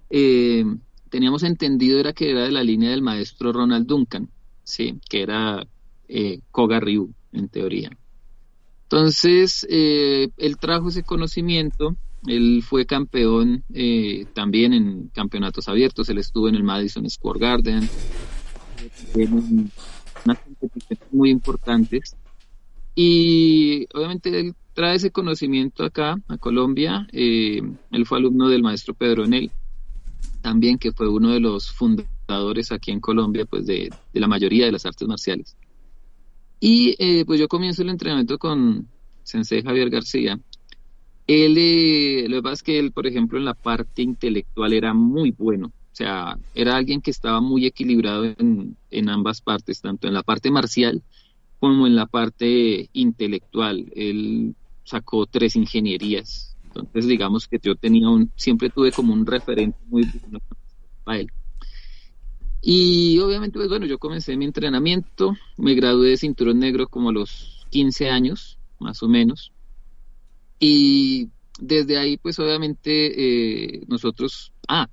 eh, 0.09 0.65
teníamos 1.09 1.43
entendido 1.43 1.99
era 1.99 2.13
que 2.13 2.31
era 2.31 2.43
de 2.43 2.51
la 2.51 2.63
línea 2.63 2.89
del 2.89 3.01
maestro 3.01 3.51
Ronald 3.51 3.85
Duncan, 3.85 4.29
sí, 4.63 4.99
que 5.07 5.21
era 5.21 5.67
eh, 6.07 6.39
Koga 6.51 6.79
Ryu, 6.79 7.13
en 7.33 7.49
teoría. 7.49 7.91
Entonces, 8.91 9.67
eh, 9.69 10.29
él 10.37 10.57
trajo 10.57 10.89
ese 10.89 11.03
conocimiento, 11.03 11.95
él 12.25 12.63
fue 12.67 12.87
campeón 12.87 13.63
eh, 13.71 14.25
también 14.33 14.73
en 14.73 15.09
campeonatos 15.09 15.67
abiertos, 15.67 16.09
él 16.09 16.17
estuvo 16.17 16.49
en 16.49 16.55
el 16.55 16.63
Madison 16.63 17.07
Square 17.07 17.39
Garden, 17.39 17.87
en 19.13 19.71
unas 20.25 20.39
competiciones 20.39 21.07
muy 21.11 21.29
importantes. 21.29 22.15
Y 22.95 23.85
obviamente 23.93 24.39
él 24.39 24.55
trae 24.73 24.95
ese 24.95 25.11
conocimiento 25.11 25.83
acá, 25.83 26.15
a 26.27 26.37
Colombia. 26.39 27.07
Eh, 27.11 27.61
él 27.91 28.05
fue 28.07 28.17
alumno 28.17 28.49
del 28.49 28.63
maestro 28.63 28.95
Pedro 28.95 29.23
Enel, 29.25 29.51
también 30.41 30.79
que 30.79 30.93
fue 30.93 31.07
uno 31.07 31.29
de 31.29 31.39
los 31.39 31.71
fundadores 31.71 32.71
aquí 32.71 32.89
en 32.89 33.01
Colombia 33.01 33.45
pues 33.45 33.67
de, 33.67 33.93
de 34.13 34.19
la 34.19 34.27
mayoría 34.27 34.65
de 34.65 34.71
las 34.71 34.87
artes 34.87 35.07
marciales. 35.07 35.55
Y 36.59 36.95
eh, 36.99 37.25
pues 37.25 37.39
yo 37.39 37.47
comienzo 37.47 37.81
el 37.81 37.89
entrenamiento 37.89 38.37
con 38.37 38.87
Sensei 39.23 39.61
Javier 39.61 39.89
García. 39.89 40.39
Él, 41.27 41.55
eh, 41.57 42.25
lo 42.27 42.37
que 42.37 42.41
pasa 42.41 42.53
es 42.53 42.63
que 42.63 42.79
él, 42.79 42.91
por 42.91 43.07
ejemplo, 43.07 43.37
en 43.37 43.45
la 43.45 43.53
parte 43.53 44.01
intelectual 44.01 44.73
era 44.73 44.93
muy 44.93 45.31
bueno. 45.31 45.67
O 45.67 45.95
sea, 45.99 46.37
era 46.55 46.75
alguien 46.75 47.01
que 47.01 47.11
estaba 47.11 47.41
muy 47.41 47.65
equilibrado 47.65 48.25
en, 48.25 48.77
en 48.89 49.09
ambas 49.09 49.41
partes, 49.41 49.81
tanto 49.81 50.07
en 50.07 50.13
la 50.13 50.23
parte 50.23 50.49
marcial 50.49 51.03
como 51.59 51.87
en 51.87 51.95
la 51.95 52.05
parte 52.05 52.89
intelectual. 52.93 53.91
Él 53.95 54.55
sacó 54.83 55.25
tres 55.25 55.55
ingenierías, 55.55 56.49
entonces, 56.69 57.07
digamos 57.07 57.47
que 57.47 57.59
yo 57.61 57.75
tenía 57.75 58.09
un, 58.09 58.31
siempre 58.35 58.69
tuve 58.69 58.91
como 58.91 59.13
un 59.13 59.25
referente 59.25 59.77
muy 59.87 60.03
bueno 60.03 60.39
para 61.03 61.19
él. 61.19 61.31
Y 62.61 63.19
obviamente, 63.19 63.57
pues 63.57 63.69
bueno, 63.69 63.85
yo 63.85 63.97
comencé 63.97 64.35
mi 64.35 64.45
entrenamiento, 64.45 65.35
me 65.57 65.75
gradué 65.75 66.09
de 66.09 66.17
cinturón 66.17 66.59
negro 66.59 66.87
como 66.87 67.09
a 67.09 67.13
los 67.13 67.65
15 67.69 68.09
años, 68.09 68.57
más 68.79 69.01
o 69.01 69.07
menos. 69.07 69.53
Y 70.59 71.29
desde 71.59 71.97
ahí, 71.97 72.17
pues 72.17 72.37
obviamente, 72.39 73.75
eh, 73.75 73.83
nosotros, 73.87 74.51
ah, 74.67 74.89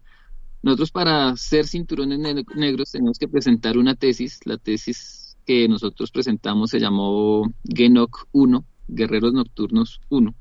nosotros 0.62 0.92
para 0.92 1.36
ser 1.36 1.66
cinturones 1.66 2.20
negros 2.54 2.92
tenemos 2.92 3.18
que 3.18 3.28
presentar 3.28 3.78
una 3.78 3.94
tesis. 3.94 4.40
La 4.44 4.58
tesis 4.58 5.36
que 5.44 5.68
nosotros 5.68 6.10
presentamos 6.10 6.70
se 6.70 6.80
llamó 6.80 7.52
Genok 7.64 8.28
1, 8.32 8.64
Guerreros 8.88 9.32
Nocturnos 9.32 10.00
1 10.08 10.34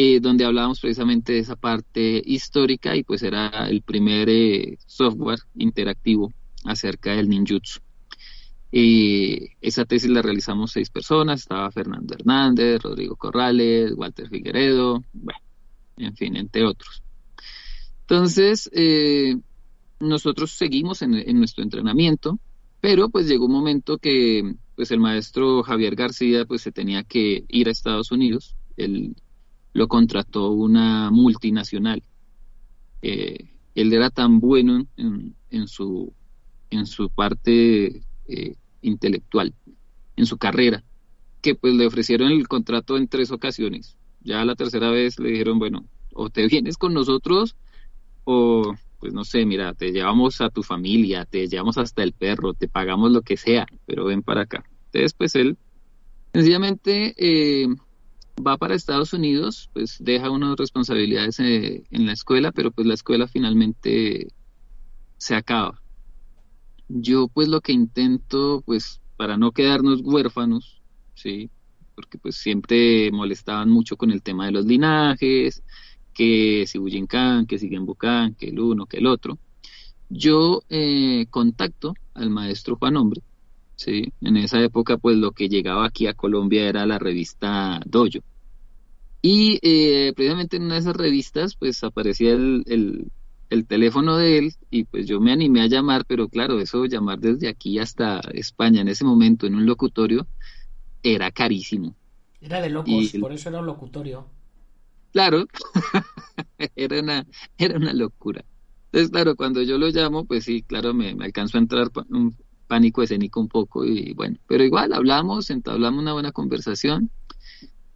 eh, 0.00 0.20
donde 0.20 0.44
hablábamos 0.44 0.78
precisamente 0.78 1.32
de 1.32 1.38
esa 1.40 1.56
parte 1.56 2.22
histórica 2.24 2.94
y 2.94 3.02
pues 3.02 3.20
era 3.24 3.68
el 3.68 3.82
primer 3.82 4.28
eh, 4.28 4.78
software 4.86 5.40
interactivo 5.56 6.32
acerca 6.64 7.16
del 7.16 7.28
ninjutsu. 7.28 7.80
Eh, 8.70 9.56
esa 9.60 9.84
tesis 9.86 10.08
la 10.08 10.22
realizamos 10.22 10.70
seis 10.70 10.88
personas, 10.88 11.40
estaba 11.40 11.68
Fernando 11.72 12.14
Hernández, 12.14 12.80
Rodrigo 12.80 13.16
Corrales, 13.16 13.92
Walter 13.96 14.28
Figueredo, 14.28 15.02
bueno, 15.12 15.40
en 15.96 16.14
fin, 16.14 16.36
entre 16.36 16.64
otros. 16.64 17.02
Entonces, 18.02 18.70
nosotros 19.98 20.52
seguimos 20.52 21.02
en, 21.02 21.14
en, 21.14 21.38
nuestro 21.40 21.64
entrenamiento, 21.64 22.38
pero 22.80 23.08
pues 23.08 23.26
llegó 23.26 23.46
un 23.46 23.52
momento 23.52 23.98
que 23.98 24.54
pues 24.76 24.92
el 24.92 25.00
maestro 25.00 25.64
Javier 25.64 25.96
García 25.96 26.44
pues 26.44 26.62
se 26.62 26.70
tenía 26.70 27.02
que 27.02 27.44
ir 27.48 27.66
a 27.66 27.72
Estados 27.72 28.12
Unidos, 28.12 28.54
él 28.76 29.16
lo 29.78 29.86
contrató 29.86 30.50
una 30.50 31.10
multinacional. 31.12 32.02
Eh, 33.00 33.48
él 33.76 33.92
era 33.92 34.10
tan 34.10 34.40
bueno 34.40 34.84
en, 34.96 35.68
su 35.68 36.12
parte 37.14 38.02
eh, 38.26 38.56
intelectual, 38.82 39.54
en 40.16 40.26
su 40.26 40.36
carrera, 40.36 40.82
que 41.40 41.54
pues 41.54 41.74
le 41.74 41.86
ofrecieron 41.86 42.32
el 42.32 42.48
contrato 42.48 42.96
en 42.96 43.06
tres 43.06 43.30
ocasiones. 43.30 43.96
Ya 44.20 44.44
la 44.44 44.56
tercera 44.56 44.90
vez 44.90 45.20
le 45.20 45.30
dijeron, 45.30 45.60
bueno, 45.60 45.84
o 46.12 46.28
te 46.28 46.48
vienes 46.48 46.76
con 46.76 46.92
nosotros 46.92 47.54
o 48.24 48.74
pues 48.98 49.12
no 49.12 49.22
sé, 49.22 49.46
mira, 49.46 49.74
te 49.74 49.92
llevamos 49.92 50.40
a 50.40 50.50
tu 50.50 50.64
familia, 50.64 51.24
te 51.24 51.46
llevamos 51.46 51.78
hasta 51.78 52.02
el 52.02 52.12
perro, 52.12 52.52
te 52.52 52.66
pagamos 52.66 53.12
lo 53.12 53.22
que 53.22 53.36
sea, 53.36 53.64
pero 53.86 54.06
ven 54.06 54.24
para 54.24 54.42
acá. 54.42 54.64
Entonces, 54.86 55.14
pues 55.14 55.36
él 55.36 55.56
sencillamente 56.32 57.14
eh, 57.16 57.68
va 58.46 58.56
para 58.56 58.74
Estados 58.74 59.12
Unidos, 59.12 59.70
pues 59.72 59.96
deja 60.00 60.30
unas 60.30 60.56
responsabilidades 60.56 61.38
eh, 61.40 61.84
en 61.90 62.06
la 62.06 62.12
escuela, 62.12 62.52
pero 62.52 62.70
pues 62.70 62.86
la 62.86 62.94
escuela 62.94 63.28
finalmente 63.28 64.28
se 65.16 65.34
acaba. 65.34 65.80
Yo 66.88 67.28
pues 67.28 67.48
lo 67.48 67.60
que 67.60 67.72
intento, 67.72 68.62
pues 68.64 69.00
para 69.16 69.36
no 69.36 69.52
quedarnos 69.52 70.00
huérfanos, 70.02 70.80
sí, 71.14 71.50
porque 71.94 72.18
pues 72.18 72.36
siempre 72.36 73.10
molestaban 73.10 73.68
mucho 73.68 73.96
con 73.96 74.10
el 74.10 74.22
tema 74.22 74.46
de 74.46 74.52
los 74.52 74.64
linajes, 74.64 75.62
que 76.14 76.64
si 76.66 76.78
Bujinkan, 76.78 77.46
que 77.46 77.58
si 77.58 77.68
Genbukan, 77.68 78.34
que 78.34 78.48
el 78.48 78.60
uno, 78.60 78.86
que 78.86 78.98
el 78.98 79.06
otro. 79.06 79.38
Yo 80.08 80.62
eh, 80.68 81.26
contacto 81.30 81.94
al 82.14 82.30
maestro 82.30 82.76
Juan 82.76 82.96
Hombre, 82.96 83.22
Sí, 83.78 84.12
en 84.22 84.36
esa 84.36 84.60
época 84.60 84.96
pues 84.96 85.16
lo 85.16 85.30
que 85.30 85.48
llegaba 85.48 85.86
aquí 85.86 86.08
a 86.08 86.14
Colombia 86.14 86.68
era 86.68 86.84
la 86.84 86.98
revista 86.98 87.80
Dojo. 87.86 88.18
Y 89.22 89.60
eh, 89.62 90.12
precisamente 90.16 90.56
en 90.56 90.64
una 90.64 90.74
de 90.74 90.80
esas 90.80 90.96
revistas 90.96 91.54
pues 91.54 91.84
aparecía 91.84 92.32
el, 92.32 92.64
el, 93.50 93.66
teléfono 93.68 94.16
de 94.16 94.38
él 94.38 94.54
y 94.68 94.82
pues 94.82 95.06
yo 95.06 95.20
me 95.20 95.30
animé 95.30 95.60
a 95.60 95.68
llamar, 95.68 96.04
pero 96.08 96.28
claro, 96.28 96.58
eso 96.58 96.86
llamar 96.86 97.20
desde 97.20 97.48
aquí 97.48 97.78
hasta 97.78 98.18
España 98.32 98.80
en 98.80 98.88
ese 98.88 99.04
momento 99.04 99.46
en 99.46 99.54
un 99.54 99.64
locutorio 99.64 100.26
era 101.04 101.30
carísimo. 101.30 101.94
Era 102.40 102.60
de 102.60 102.70
locos, 102.70 103.12
por 103.20 103.32
eso 103.32 103.48
era 103.48 103.60
un 103.60 103.66
locutorio. 103.66 104.26
claro, 105.12 105.46
era, 106.74 106.98
una, 107.00 107.24
era 107.56 107.76
una 107.76 107.92
locura. 107.92 108.44
Entonces, 108.86 109.10
claro, 109.12 109.36
cuando 109.36 109.62
yo 109.62 109.78
lo 109.78 109.86
llamo, 109.88 110.24
pues 110.24 110.44
sí, 110.44 110.62
claro, 110.62 110.94
me, 110.94 111.14
me 111.14 111.26
alcanzó 111.26 111.58
a 111.58 111.60
entrar 111.60 111.90
un 112.08 112.34
pánico 112.68 113.02
escénico 113.02 113.40
un 113.40 113.48
poco 113.48 113.84
y 113.84 114.12
bueno, 114.14 114.38
pero 114.46 114.62
igual 114.62 114.92
hablamos, 114.92 115.50
entablamos 115.50 116.00
una 116.00 116.12
buena 116.12 116.30
conversación 116.30 117.10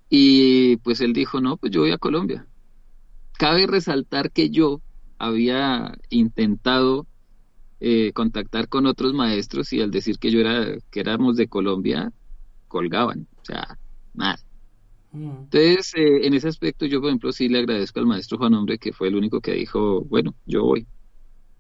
y 0.09 0.76
pues 0.79 1.00
él 1.00 1.12
dijo, 1.12 1.41
no, 1.41 1.57
pues 1.57 1.73
yo 1.73 1.83
voy 1.83 1.93
a 1.93 1.99
Colombia. 1.99 2.47
Cabe 3.38 3.67
resaltar 3.67 4.31
que 4.33 4.50
yo 4.50 4.81
había 5.19 5.97
intentado 6.11 7.07
eh, 7.81 8.12
contactar 8.12 8.69
con 8.69 8.87
otros 8.87 9.14
maestros 9.14 9.73
y 9.73 9.81
al 9.81 9.91
decir 9.91 10.19
que 10.19 10.31
yo 10.31 10.41
era, 10.41 10.76
que 10.91 11.00
éramos 11.00 11.37
de 11.37 11.49
Colombia, 11.49 12.12
colgaban, 12.69 13.26
o 13.41 13.45
sea, 13.45 13.79
nada. 14.14 14.38
Mm. 15.12 15.31
Entonces, 15.45 15.93
eh, 15.97 16.26
en 16.26 16.35
ese 16.35 16.49
aspecto, 16.49 16.87
yo, 16.87 17.00
por 17.00 17.09
ejemplo, 17.09 17.33
sí 17.33 17.49
le 17.49 17.59
agradezco 17.59 18.00
al 18.00 18.07
maestro 18.07 18.38
Juan 18.38 18.55
Hombre, 18.55 18.79
que 18.79 18.93
fue 18.93 19.09
el 19.09 19.17
único 19.17 19.41
que 19.41 19.52
dijo, 19.52 20.02
bueno, 20.02 20.35
yo 20.47 20.64
voy. 20.64 20.87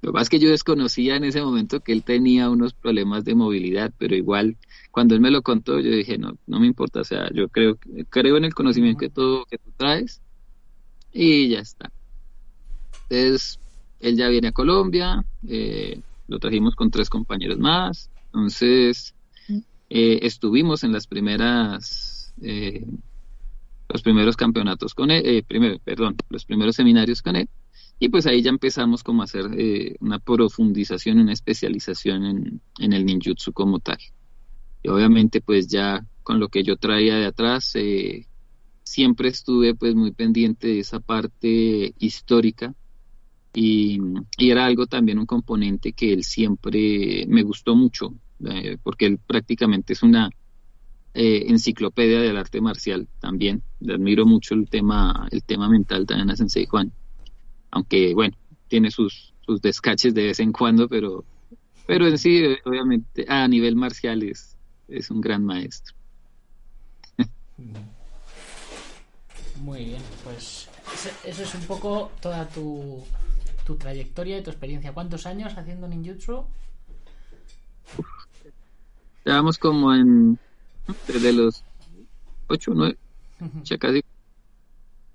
Lo 0.02 0.10
que 0.10 0.14
pasa 0.14 0.22
es 0.24 0.28
que 0.30 0.38
yo 0.40 0.50
desconocía 0.50 1.14
en 1.14 1.22
ese 1.22 1.40
momento 1.40 1.78
que 1.78 1.92
él 1.92 2.02
tenía 2.02 2.50
unos 2.50 2.74
problemas 2.74 3.24
de 3.24 3.36
movilidad, 3.36 3.92
pero 3.98 4.16
igual, 4.16 4.56
cuando 4.90 5.14
él 5.14 5.20
me 5.20 5.30
lo 5.30 5.42
contó, 5.42 5.78
yo 5.78 5.92
dije, 5.92 6.18
no, 6.18 6.36
no 6.48 6.58
me 6.58 6.66
importa, 6.66 7.02
o 7.02 7.04
sea, 7.04 7.30
yo 7.32 7.48
creo, 7.48 7.78
creo 8.10 8.36
en 8.36 8.44
el 8.44 8.52
conocimiento 8.52 8.98
que, 8.98 9.10
todo, 9.10 9.44
que 9.44 9.58
tú 9.58 9.70
traes 9.76 10.20
y 11.12 11.50
ya 11.50 11.60
está. 11.60 11.92
Entonces, 13.08 13.60
él 14.00 14.16
ya 14.16 14.26
viene 14.28 14.48
a 14.48 14.52
Colombia, 14.52 15.24
eh, 15.46 16.00
lo 16.26 16.40
trajimos 16.40 16.74
con 16.74 16.90
tres 16.90 17.08
compañeros 17.08 17.58
más, 17.60 18.10
entonces 18.26 19.14
eh, 19.88 20.18
estuvimos 20.22 20.82
en 20.82 20.90
las 20.90 21.06
primeras, 21.06 22.34
eh, 22.42 22.84
los 23.88 24.02
primeros 24.02 24.36
campeonatos 24.36 24.94
con 24.94 25.12
él, 25.12 25.44
primero, 25.46 25.78
perdón, 25.84 26.16
los 26.28 26.44
primeros 26.44 26.74
seminarios 26.74 27.22
con 27.22 27.36
él, 27.36 27.48
y 28.02 28.08
pues 28.08 28.26
ahí 28.26 28.42
ya 28.42 28.50
empezamos 28.50 29.04
como 29.04 29.22
a 29.22 29.26
hacer 29.26 29.46
una 30.00 30.18
profundización, 30.18 31.20
una 31.20 31.32
especialización 31.32 32.24
en, 32.24 32.60
en, 32.80 32.92
el 32.92 33.06
ninjutsu 33.06 33.52
como 33.52 33.78
tal. 33.78 33.98
Y 34.82 34.88
obviamente 34.88 35.40
pues 35.40 35.68
ya 35.68 36.04
con 36.24 36.40
lo 36.40 36.48
que 36.48 36.64
yo 36.64 36.76
traía 36.76 37.14
de 37.14 37.26
atrás, 37.26 37.76
siempre 38.82 39.28
estuve 39.28 39.76
pues 39.76 39.94
muy 39.94 40.10
pendiente 40.10 40.66
de 40.66 40.80
esa 40.80 40.98
parte 40.98 41.94
histórica. 41.96 42.74
Y, 43.54 44.00
era 44.36 44.66
algo 44.66 44.88
también 44.88 45.20
un 45.20 45.26
componente 45.26 45.92
que 45.92 46.12
él 46.12 46.24
siempre 46.24 47.24
me 47.28 47.44
gustó 47.44 47.76
mucho 47.76 48.14
eh, 48.44 48.78
porque 48.82 49.06
él 49.06 49.20
prácticamente 49.24 49.92
es 49.92 50.02
una 50.02 50.28
eh, 51.14 51.44
enciclopedia 51.46 52.20
del 52.20 52.36
arte 52.36 52.60
marcial 52.60 53.06
también. 53.20 53.62
Le 53.78 53.94
admiro 53.94 54.26
mucho 54.26 54.56
el 54.56 54.68
tema 54.68 55.28
el 55.30 55.44
tema 55.44 55.68
mental 55.68 56.04
también 56.04 56.30
a 56.30 56.36
Sensei 56.36 56.66
Juan 56.66 56.92
aunque 57.72 58.14
bueno 58.14 58.36
tiene 58.68 58.90
sus 58.90 59.34
sus 59.44 59.60
descaches 59.60 60.14
de 60.14 60.26
vez 60.26 60.38
en 60.38 60.52
cuando 60.52 60.88
pero 60.88 61.24
pero 61.86 62.06
en 62.06 62.16
sí 62.16 62.44
obviamente 62.64 63.26
a 63.28 63.48
nivel 63.48 63.74
marcial 63.74 64.22
es, 64.22 64.56
es 64.88 65.10
un 65.10 65.20
gran 65.20 65.44
maestro 65.44 65.96
muy 69.60 69.84
bien 69.84 70.02
pues 70.22 70.68
eso 71.24 71.42
es 71.42 71.54
un 71.56 71.62
poco 71.62 72.12
toda 72.20 72.48
tu 72.48 73.04
tu 73.64 73.76
trayectoria 73.76 74.38
y 74.38 74.42
tu 74.42 74.50
experiencia. 74.50 74.92
¿Cuántos 74.92 75.26
años 75.26 75.56
haciendo 75.56 75.88
ninjutsu? 75.88 76.44
Llevamos 79.24 79.58
como 79.58 79.94
en 79.94 80.38
desde 81.06 81.32
los 81.32 81.64
8, 82.48 82.72
9, 82.74 82.98
ya 83.62 83.78
casi 83.78 84.04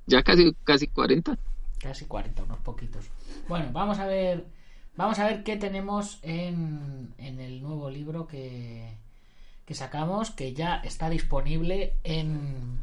ya 0.06 0.24
casi 0.24 0.56
casi 0.64 0.88
40. 0.88 1.38
Casi 1.80 2.06
40, 2.06 2.44
unos 2.44 2.60
poquitos. 2.60 3.06
Bueno, 3.48 3.70
vamos 3.72 4.00
a 4.00 4.06
ver 4.06 4.46
vamos 4.96 5.20
a 5.20 5.28
ver 5.28 5.44
qué 5.44 5.58
tenemos 5.58 6.20
en, 6.24 7.14
en 7.18 7.40
el 7.40 7.62
nuevo 7.62 7.90
libro 7.90 8.28
que, 8.28 8.98
que 9.66 9.76
sacamos, 9.76 10.32
que 10.32 10.54
ya 10.54 10.78
está 10.78 11.10
disponible 11.10 11.98
en 12.04 12.80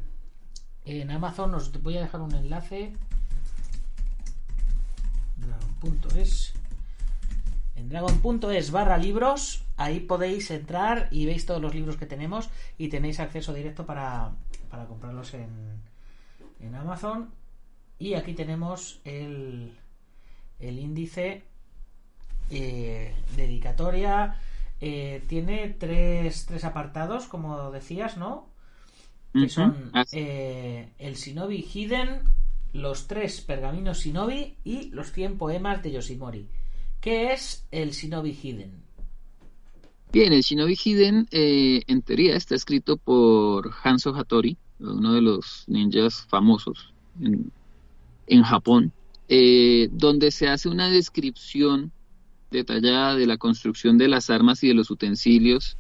en 0.84 1.10
Amazon. 1.10 1.54
Os 1.54 1.72
voy 1.82 1.96
a 1.96 2.02
dejar 2.02 2.20
un 2.20 2.34
enlace 2.34 2.96
dragon.es 5.36 6.54
en 7.74 7.88
dragon.es 7.88 8.70
barra 8.70 8.98
libros 8.98 9.64
ahí 9.76 10.00
podéis 10.00 10.50
entrar 10.50 11.08
y 11.10 11.26
veis 11.26 11.44
todos 11.46 11.60
los 11.60 11.74
libros 11.74 11.96
que 11.96 12.06
tenemos 12.06 12.48
y 12.78 12.88
tenéis 12.88 13.18
acceso 13.18 13.52
directo 13.52 13.84
para, 13.84 14.32
para 14.70 14.86
comprarlos 14.86 15.34
en, 15.34 15.82
en 16.60 16.74
Amazon 16.74 17.30
y 18.04 18.12
aquí 18.12 18.34
tenemos 18.34 19.00
el, 19.06 19.72
el 20.60 20.78
índice 20.78 21.42
eh, 22.50 23.14
dedicatoria 23.34 24.36
eh, 24.78 25.24
tiene 25.26 25.74
tres, 25.78 26.44
tres 26.44 26.64
apartados 26.64 27.24
como 27.28 27.70
decías 27.70 28.18
¿no? 28.18 28.46
que 29.32 29.48
son 29.48 29.90
eh, 30.12 30.90
el 30.98 31.14
Shinobi 31.14 31.62
Hidden 31.62 32.20
los 32.74 33.06
tres 33.06 33.40
pergaminos 33.40 34.00
Shinobi 34.00 34.56
y 34.64 34.90
los 34.90 35.10
100 35.12 35.38
poemas 35.38 35.82
de 35.82 35.92
Yoshimori. 35.92 36.48
¿Qué 37.00 37.32
es 37.32 37.66
el 37.70 37.92
Shinobi 37.92 38.32
Hidden? 38.32 38.82
Bien, 40.12 40.32
el 40.32 40.42
Shinobi 40.42 40.74
Hidden 40.74 41.28
eh, 41.30 41.82
en 41.86 42.02
teoría 42.02 42.36
está 42.36 42.56
escrito 42.56 42.96
por 42.96 43.70
Hanzo 43.82 44.12
Hattori, 44.14 44.56
uno 44.80 45.12
de 45.12 45.22
los 45.22 45.64
ninjas 45.68 46.26
famosos 46.26 46.92
en, 47.20 47.52
Japón, 48.42 48.92
eh, 49.28 49.88
donde 49.92 50.30
se 50.30 50.48
hace 50.48 50.68
una 50.68 50.90
descripción 50.90 51.92
detallada 52.50 53.16
de 53.16 53.26
la 53.26 53.36
construcción 53.36 53.98
de 53.98 54.08
las 54.08 54.30
armas 54.30 54.62
y 54.62 54.68
de 54.68 54.74
los 54.74 54.90
utensilios 54.90 55.76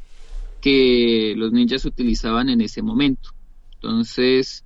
que 0.60 1.34
los 1.36 1.52
ninjas 1.52 1.84
utilizaban 1.84 2.48
en 2.48 2.60
ese 2.60 2.82
momento. 2.82 3.30
Entonces, 3.74 4.64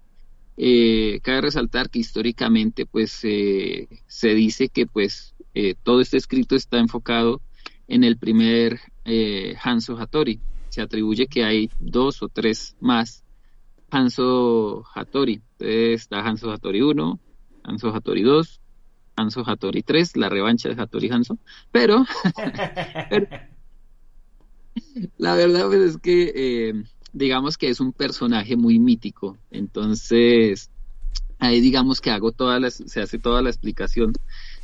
eh, 0.57 1.21
cabe 1.23 1.43
resaltar 1.43 1.91
que 1.91 1.99
históricamente 1.99 2.87
pues 2.87 3.21
eh, 3.25 3.89
se 4.07 4.35
dice 4.35 4.69
que 4.69 4.87
pues 4.87 5.35
todo 5.83 6.01
este 6.01 6.17
escrito 6.19 6.55
está 6.55 6.79
enfocado 6.79 7.41
en 7.89 8.05
el 8.05 8.17
primer 8.17 8.79
Hanzo 9.61 9.99
Hattori. 9.99 10.39
Se 10.69 10.81
atribuye 10.81 11.27
que 11.27 11.43
hay 11.43 11.69
dos 11.81 12.23
o 12.23 12.29
tres 12.29 12.77
más 12.79 13.25
Hanzo 13.91 14.85
Hattori. 14.95 15.41
Entonces 15.59 16.05
está 16.05 16.21
Hanzo 16.21 16.53
Hattori 16.53 16.81
1, 16.81 17.19
Hanzo 17.69 17.95
Hattori 17.95 18.23
2, 18.23 18.61
Hanzo 19.17 19.43
Hattori 19.47 19.83
3, 19.83 20.17
la 20.17 20.29
revancha 20.29 20.69
de 20.69 20.81
Hattori 20.81 21.11
Hanzo. 21.11 21.39
Pero, 21.71 22.05
la 25.19 25.35
verdad 25.35 25.67
pues, 25.67 25.81
es 25.81 25.99
que 25.99 26.85
digamos 27.13 27.59
que 27.59 27.69
es 27.69 27.81
un 27.81 27.93
personaje 27.93 28.57
muy 28.57 28.79
mítico, 28.79 29.37
entonces 29.51 30.71
ahí 31.39 31.61
digamos 31.61 32.01
que 32.01 32.11
hago 32.11 32.33
toda 32.33 32.59
la, 32.59 32.71
se 32.71 33.01
hace 33.01 33.19
toda 33.19 33.43
la 33.43 33.51
explicación 33.51 34.13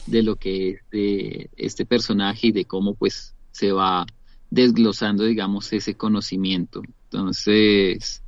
de 0.07 0.23
lo 0.23 0.37
que 0.37 0.71
es 0.71 0.81
de 0.91 1.51
este 1.57 1.87
personaje 1.87 2.49
y 2.49 2.53
de 2.53 2.65
cómo 2.65 2.95
pues 2.95 3.35
se 3.53 3.73
va 3.73 4.07
desglosando 4.51 5.25
digamos 5.25 5.73
ese 5.73 5.95
conocimiento. 5.95 6.83
Entonces, 7.05 8.23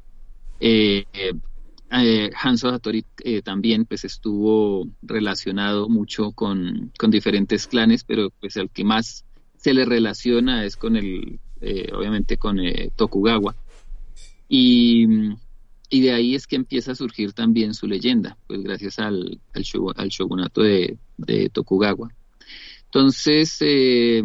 eh, 0.61 1.05
eh, 1.91 2.31
Hanzo 2.35 2.69
Hattori 2.69 3.05
eh, 3.23 3.43
también 3.43 3.85
pues 3.85 4.05
estuvo 4.05 4.89
relacionado 5.03 5.89
mucho 5.89 6.33
con, 6.33 6.93
con, 6.99 7.11
diferentes 7.11 7.67
clanes, 7.67 8.03
pero 8.03 8.31
pues 8.41 8.57
el 8.57 8.71
que 8.71 8.85
más 8.85 9.25
se 9.57 9.73
le 9.73 9.85
relaciona 9.85 10.65
es 10.65 10.77
con 10.77 10.97
el, 10.97 11.39
eh, 11.61 11.91
obviamente 11.95 12.37
con 12.39 12.59
Tokugawa. 12.97 13.55
Y, 14.49 15.07
y, 15.91 16.01
de 16.01 16.13
ahí 16.13 16.35
es 16.35 16.47
que 16.47 16.57
empieza 16.57 16.93
a 16.93 16.97
surgir 16.97 17.33
también 17.33 17.75
su 17.75 17.87
leyenda, 17.87 18.37
pues 18.47 18.63
gracias 18.63 18.99
al, 18.99 19.41
al, 19.55 20.09
shogunato 20.09 20.63
de, 20.63 20.99
Tokugawa. 21.53 22.11
Entonces, 22.85 23.57
eh, 23.61 24.23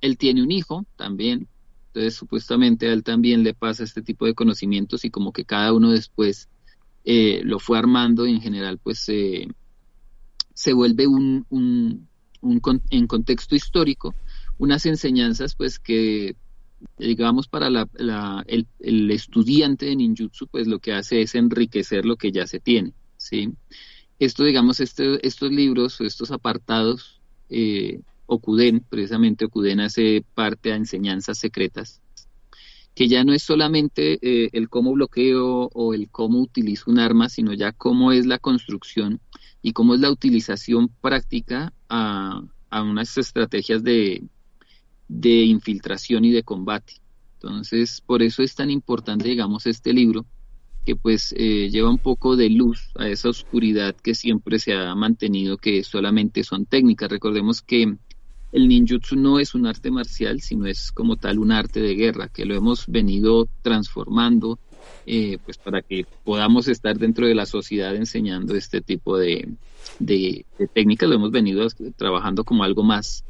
él 0.00 0.18
tiene 0.18 0.42
un 0.42 0.50
hijo 0.50 0.84
también, 0.96 1.48
entonces 1.88 2.14
supuestamente 2.14 2.88
a 2.88 2.92
él 2.92 3.02
también 3.02 3.42
le 3.42 3.54
pasa 3.54 3.84
este 3.84 4.02
tipo 4.02 4.26
de 4.26 4.34
conocimientos 4.34 5.04
y 5.04 5.10
como 5.10 5.32
que 5.32 5.44
cada 5.44 5.72
uno 5.72 5.90
después 5.90 6.48
eh, 7.10 7.40
lo 7.42 7.58
fue 7.58 7.78
armando 7.78 8.26
y 8.26 8.32
en 8.32 8.42
general 8.42 8.78
pues 8.78 8.98
se 8.98 10.72
vuelve 10.74 11.06
un, 11.06 11.46
un, 11.48 12.06
un, 12.42 12.82
en 12.90 13.06
contexto 13.06 13.56
histórico 13.56 14.14
unas 14.58 14.84
enseñanzas 14.84 15.54
pues 15.54 15.78
que 15.78 16.36
digamos, 16.98 17.48
para 17.48 17.70
la, 17.70 17.88
el, 18.46 18.66
el, 18.78 19.10
estudiante 19.10 19.86
de 19.86 19.96
ninjutsu, 19.96 20.46
pues 20.46 20.66
lo 20.66 20.78
que 20.78 20.92
hace 20.92 21.22
es 21.22 21.34
enriquecer 21.34 22.04
lo 22.04 22.16
que 22.16 22.30
ya 22.30 22.46
se 22.46 22.60
tiene, 22.60 22.92
¿sí? 23.16 23.52
Esto, 24.18 24.44
digamos, 24.44 24.80
este, 24.80 25.26
estos 25.26 25.50
libros, 25.50 26.00
estos 26.00 26.30
apartados, 26.30 27.20
eh, 27.50 28.00
Okuden, 28.26 28.84
precisamente 28.88 29.46
Okuden 29.46 29.80
hace 29.80 30.24
parte 30.34 30.72
a 30.72 30.76
enseñanzas 30.76 31.38
secretas, 31.38 32.00
que 32.98 33.06
ya 33.06 33.22
no 33.22 33.32
es 33.32 33.44
solamente 33.44 34.18
eh, 34.22 34.50
el 34.52 34.68
cómo 34.68 34.92
bloqueo 34.92 35.70
o 35.72 35.94
el 35.94 36.10
cómo 36.10 36.40
utilizo 36.40 36.90
un 36.90 36.98
arma, 36.98 37.28
sino 37.28 37.52
ya 37.52 37.70
cómo 37.70 38.10
es 38.10 38.26
la 38.26 38.40
construcción 38.40 39.20
y 39.62 39.72
cómo 39.72 39.94
es 39.94 40.00
la 40.00 40.10
utilización 40.10 40.88
práctica 41.00 41.72
a, 41.88 42.42
a 42.70 42.82
unas 42.82 43.16
estrategias 43.16 43.84
de, 43.84 44.24
de 45.06 45.30
infiltración 45.44 46.24
y 46.24 46.32
de 46.32 46.42
combate. 46.42 46.94
Entonces, 47.34 48.00
por 48.04 48.20
eso 48.20 48.42
es 48.42 48.56
tan 48.56 48.68
importante, 48.68 49.28
digamos, 49.28 49.68
este 49.68 49.92
libro, 49.92 50.26
que 50.84 50.96
pues 50.96 51.32
eh, 51.38 51.70
lleva 51.70 51.90
un 51.90 51.98
poco 51.98 52.34
de 52.34 52.50
luz 52.50 52.90
a 52.96 53.06
esa 53.06 53.28
oscuridad 53.28 53.94
que 53.94 54.16
siempre 54.16 54.58
se 54.58 54.72
ha 54.72 54.92
mantenido, 54.96 55.56
que 55.56 55.84
solamente 55.84 56.42
son 56.42 56.66
técnicas. 56.66 57.08
Recordemos 57.08 57.62
que 57.62 57.96
el 58.52 58.68
ninjutsu 58.68 59.16
no 59.16 59.38
es 59.38 59.54
un 59.54 59.66
arte 59.66 59.90
marcial, 59.90 60.40
sino 60.40 60.66
es 60.66 60.92
como 60.92 61.16
tal 61.16 61.38
un 61.38 61.52
arte 61.52 61.80
de 61.80 61.94
guerra, 61.94 62.28
que 62.28 62.44
lo 62.44 62.54
hemos 62.54 62.86
venido 62.86 63.48
transformando, 63.62 64.58
eh, 65.06 65.38
pues 65.44 65.58
para 65.58 65.82
que 65.82 66.06
podamos 66.24 66.68
estar 66.68 66.98
dentro 66.98 67.26
de 67.26 67.34
la 67.34 67.46
sociedad 67.46 67.94
enseñando 67.94 68.54
este 68.54 68.80
tipo 68.80 69.18
de, 69.18 69.48
de, 69.98 70.46
de 70.58 70.66
técnicas, 70.68 71.08
lo 71.08 71.16
hemos 71.16 71.30
venido 71.30 71.66
trabajando 71.96 72.44
como 72.44 72.64
algo 72.64 72.82
más 72.82 73.24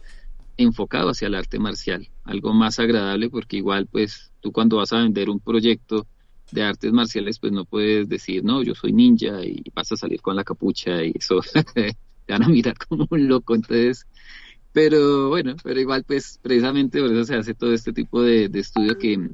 enfocado 0.57 1.11
hacia 1.11 1.28
el 1.28 1.35
arte 1.35 1.59
marcial, 1.59 2.09
algo 2.24 2.52
más 2.52 2.78
agradable 2.78 3.31
porque 3.31 3.57
igual 3.57 3.87
pues 3.87 4.33
tú 4.40 4.52
cuando 4.52 4.76
vas 4.76 4.92
a 4.92 4.98
vender 4.98 5.31
un 5.31 5.40
proyecto 5.40 6.07
de 6.50 6.62
artes 6.62 6.92
marciales 6.92 7.38
pues 7.38 7.52
no 7.52 7.64
puedes 7.64 8.09
decir 8.09 8.44
no, 8.44 8.62
yo 8.62 8.74
soy 8.74 8.92
ninja 8.92 9.44
y 9.44 9.62
vas 9.72 9.92
a 9.92 9.96
salir 9.96 10.20
con 10.20 10.35
la 10.35 10.44
capucha 10.44 11.04
y 11.04 11.12
eso 11.14 11.40
te 11.74 11.96
van 12.28 12.42
a 12.42 12.48
mirar 12.48 12.74
como 12.76 13.07
un 13.09 13.28
loco, 13.28 13.54
entonces 13.54 14.07
pero 14.72 15.28
bueno, 15.28 15.57
pero 15.62 15.81
igual 15.81 16.04
pues 16.04 16.38
precisamente 16.42 17.00
por 17.00 17.12
eso 17.12 17.24
se 17.24 17.37
hace 17.37 17.54
todo 17.54 17.72
este 17.72 17.92
tipo 17.92 18.22
de, 18.22 18.50
estudio 18.54 18.98
que 18.98 19.31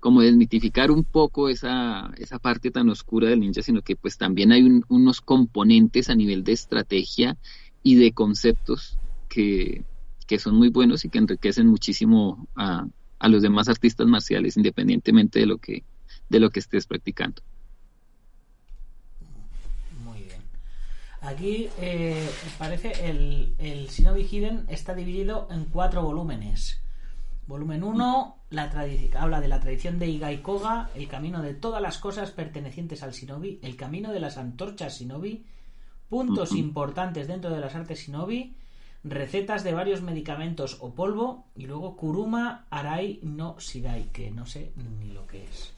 como 0.00 0.22
desmitificar 0.22 0.90
un 0.90 1.04
poco 1.04 1.48
esa, 1.48 2.12
esa 2.18 2.38
parte 2.38 2.70
tan 2.70 2.88
oscura 2.88 3.28
del 3.28 3.40
ninja, 3.40 3.62
sino 3.62 3.82
que 3.82 3.96
pues 3.96 4.16
también 4.16 4.52
hay 4.52 4.82
unos 4.88 5.20
componentes 5.20 6.08
a 6.08 6.14
nivel 6.14 6.44
de 6.44 6.52
estrategia 6.52 7.36
y 7.82 7.96
de 7.96 8.12
conceptos 8.12 8.98
que, 9.28 9.82
que 10.26 10.38
son 10.38 10.56
muy 10.56 10.68
buenos 10.68 11.04
y 11.04 11.08
que 11.08 11.18
enriquecen 11.18 11.66
muchísimo 11.66 12.46
a, 12.54 12.86
a 13.18 13.28
los 13.28 13.42
demás 13.42 13.68
artistas 13.68 14.06
marciales, 14.06 14.56
independientemente 14.56 15.40
de 15.40 15.46
lo 15.46 15.58
que, 15.58 15.84
de 16.28 16.40
lo 16.40 16.50
que 16.50 16.60
estés 16.60 16.86
practicando. 16.86 17.42
Muy 20.04 20.22
bien. 20.22 20.40
Aquí 21.28 21.68
eh, 21.78 22.26
parece 22.56 23.10
el, 23.10 23.54
el 23.58 23.88
Shinobi 23.88 24.22
Hiden 24.22 24.64
está 24.70 24.94
dividido 24.94 25.46
en 25.50 25.66
cuatro 25.66 26.02
volúmenes. 26.02 26.80
Volumen 27.46 27.84
1 27.84 28.36
habla 29.14 29.40
de 29.42 29.48
la 29.48 29.60
tradición 29.60 29.98
de 29.98 30.06
Igai 30.06 30.40
Koga, 30.40 30.88
el 30.94 31.06
camino 31.06 31.42
de 31.42 31.52
todas 31.52 31.82
las 31.82 31.98
cosas 31.98 32.30
pertenecientes 32.30 33.02
al 33.02 33.12
Shinobi, 33.12 33.60
el 33.62 33.76
camino 33.76 34.10
de 34.10 34.20
las 34.20 34.38
antorchas 34.38 34.98
Shinobi, 34.98 35.44
puntos 36.08 36.52
importantes 36.52 37.28
dentro 37.28 37.50
de 37.50 37.60
las 37.60 37.74
artes 37.74 38.06
Shinobi, 38.06 38.56
recetas 39.04 39.64
de 39.64 39.74
varios 39.74 40.00
medicamentos 40.00 40.78
o 40.80 40.94
polvo 40.94 41.44
y 41.54 41.66
luego 41.66 41.94
Kuruma 41.94 42.64
Arai 42.70 43.20
no 43.22 43.56
Shirai, 43.58 44.04
que 44.12 44.30
no 44.30 44.46
sé 44.46 44.72
ni 44.76 45.12
lo 45.12 45.26
que 45.26 45.44
es. 45.44 45.74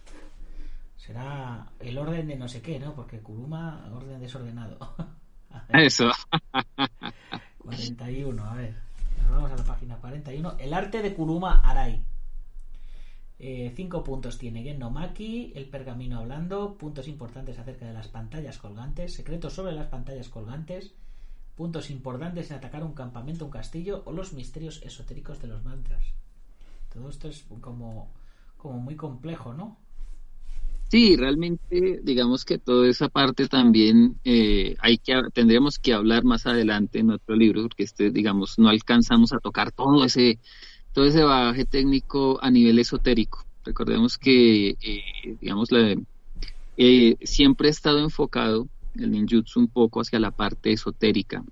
Será 0.96 1.66
el 1.80 1.98
orden 1.98 2.28
de 2.28 2.36
no 2.36 2.46
sé 2.46 2.62
qué, 2.62 2.78
¿no? 2.78 2.94
Porque 2.94 3.18
Kuruma, 3.18 3.90
orden 3.92 4.20
desordenado. 4.20 4.78
Eso. 5.68 6.10
41, 7.58 8.44
a 8.44 8.54
ver. 8.54 8.76
vamos 9.30 9.52
a 9.52 9.56
la 9.56 9.64
página 9.64 9.96
41. 9.96 10.56
El 10.58 10.74
arte 10.74 11.02
de 11.02 11.14
Kuruma 11.14 11.60
Arai. 11.60 12.02
Eh, 13.42 13.72
cinco 13.74 14.04
puntos 14.04 14.36
tiene 14.36 14.62
Gennomaki, 14.62 15.52
el 15.54 15.66
pergamino 15.66 16.18
hablando, 16.18 16.76
puntos 16.76 17.08
importantes 17.08 17.58
acerca 17.58 17.86
de 17.86 17.94
las 17.94 18.08
pantallas 18.08 18.58
colgantes, 18.58 19.14
secretos 19.14 19.54
sobre 19.54 19.72
las 19.72 19.86
pantallas 19.86 20.28
colgantes, 20.28 20.92
puntos 21.56 21.88
importantes 21.88 22.50
en 22.50 22.58
atacar 22.58 22.84
un 22.84 22.92
campamento, 22.92 23.46
un 23.46 23.50
castillo 23.50 24.02
o 24.04 24.12
los 24.12 24.34
misterios 24.34 24.82
esotéricos 24.82 25.40
de 25.40 25.48
los 25.48 25.64
mantras. 25.64 26.04
Todo 26.92 27.08
esto 27.08 27.28
es 27.28 27.46
como, 27.62 28.10
como 28.58 28.78
muy 28.78 28.96
complejo, 28.96 29.54
¿no? 29.54 29.78
Sí, 30.90 31.14
realmente 31.14 32.00
digamos 32.02 32.44
que 32.44 32.58
toda 32.58 32.88
esa 32.88 33.08
parte 33.08 33.46
también 33.46 34.16
eh, 34.24 34.74
hay 34.80 34.98
que 34.98 35.22
tendríamos 35.32 35.78
que 35.78 35.94
hablar 35.94 36.24
más 36.24 36.46
adelante 36.46 36.98
en 36.98 37.12
otro 37.12 37.36
libro 37.36 37.62
porque 37.62 37.84
este 37.84 38.10
digamos 38.10 38.58
no 38.58 38.68
alcanzamos 38.68 39.32
a 39.32 39.38
tocar 39.38 39.70
todo 39.70 40.04
ese 40.04 40.40
todo 40.92 41.04
ese 41.04 41.22
bagaje 41.22 41.64
técnico 41.64 42.40
a 42.42 42.50
nivel 42.50 42.80
esotérico. 42.80 43.46
Recordemos 43.64 44.18
que 44.18 44.70
eh, 44.70 45.04
digamos 45.40 45.70
la, 45.70 45.94
eh, 46.76 47.16
siempre 47.22 47.68
ha 47.68 47.70
estado 47.70 48.00
enfocado 48.00 48.66
el 48.96 49.12
ninjutsu 49.12 49.60
un 49.60 49.68
poco 49.68 50.00
hacia 50.00 50.18
la 50.18 50.32
parte 50.32 50.72
esotérica. 50.72 51.44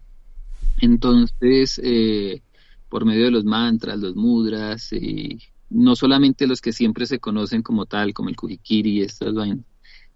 Entonces, 0.81 1.81
por 2.89 3.05
medio 3.05 3.27
de 3.27 3.31
los 3.31 3.45
mantras, 3.45 4.01
los 4.01 4.17
mudras, 4.17 4.93
y 4.93 5.39
no 5.71 5.97
solamente 5.97 6.47
los 6.47 6.61
que 6.61 6.73
siempre 6.73 7.07
se 7.07 7.19
conocen 7.19 7.63
como 7.63 7.87
tal, 7.87 8.15
como 8.15 8.29
el 8.29 8.37
kujikiri 8.37 8.99
y 8.99 9.03
estas 9.03 9.35
vainas, 9.35 9.65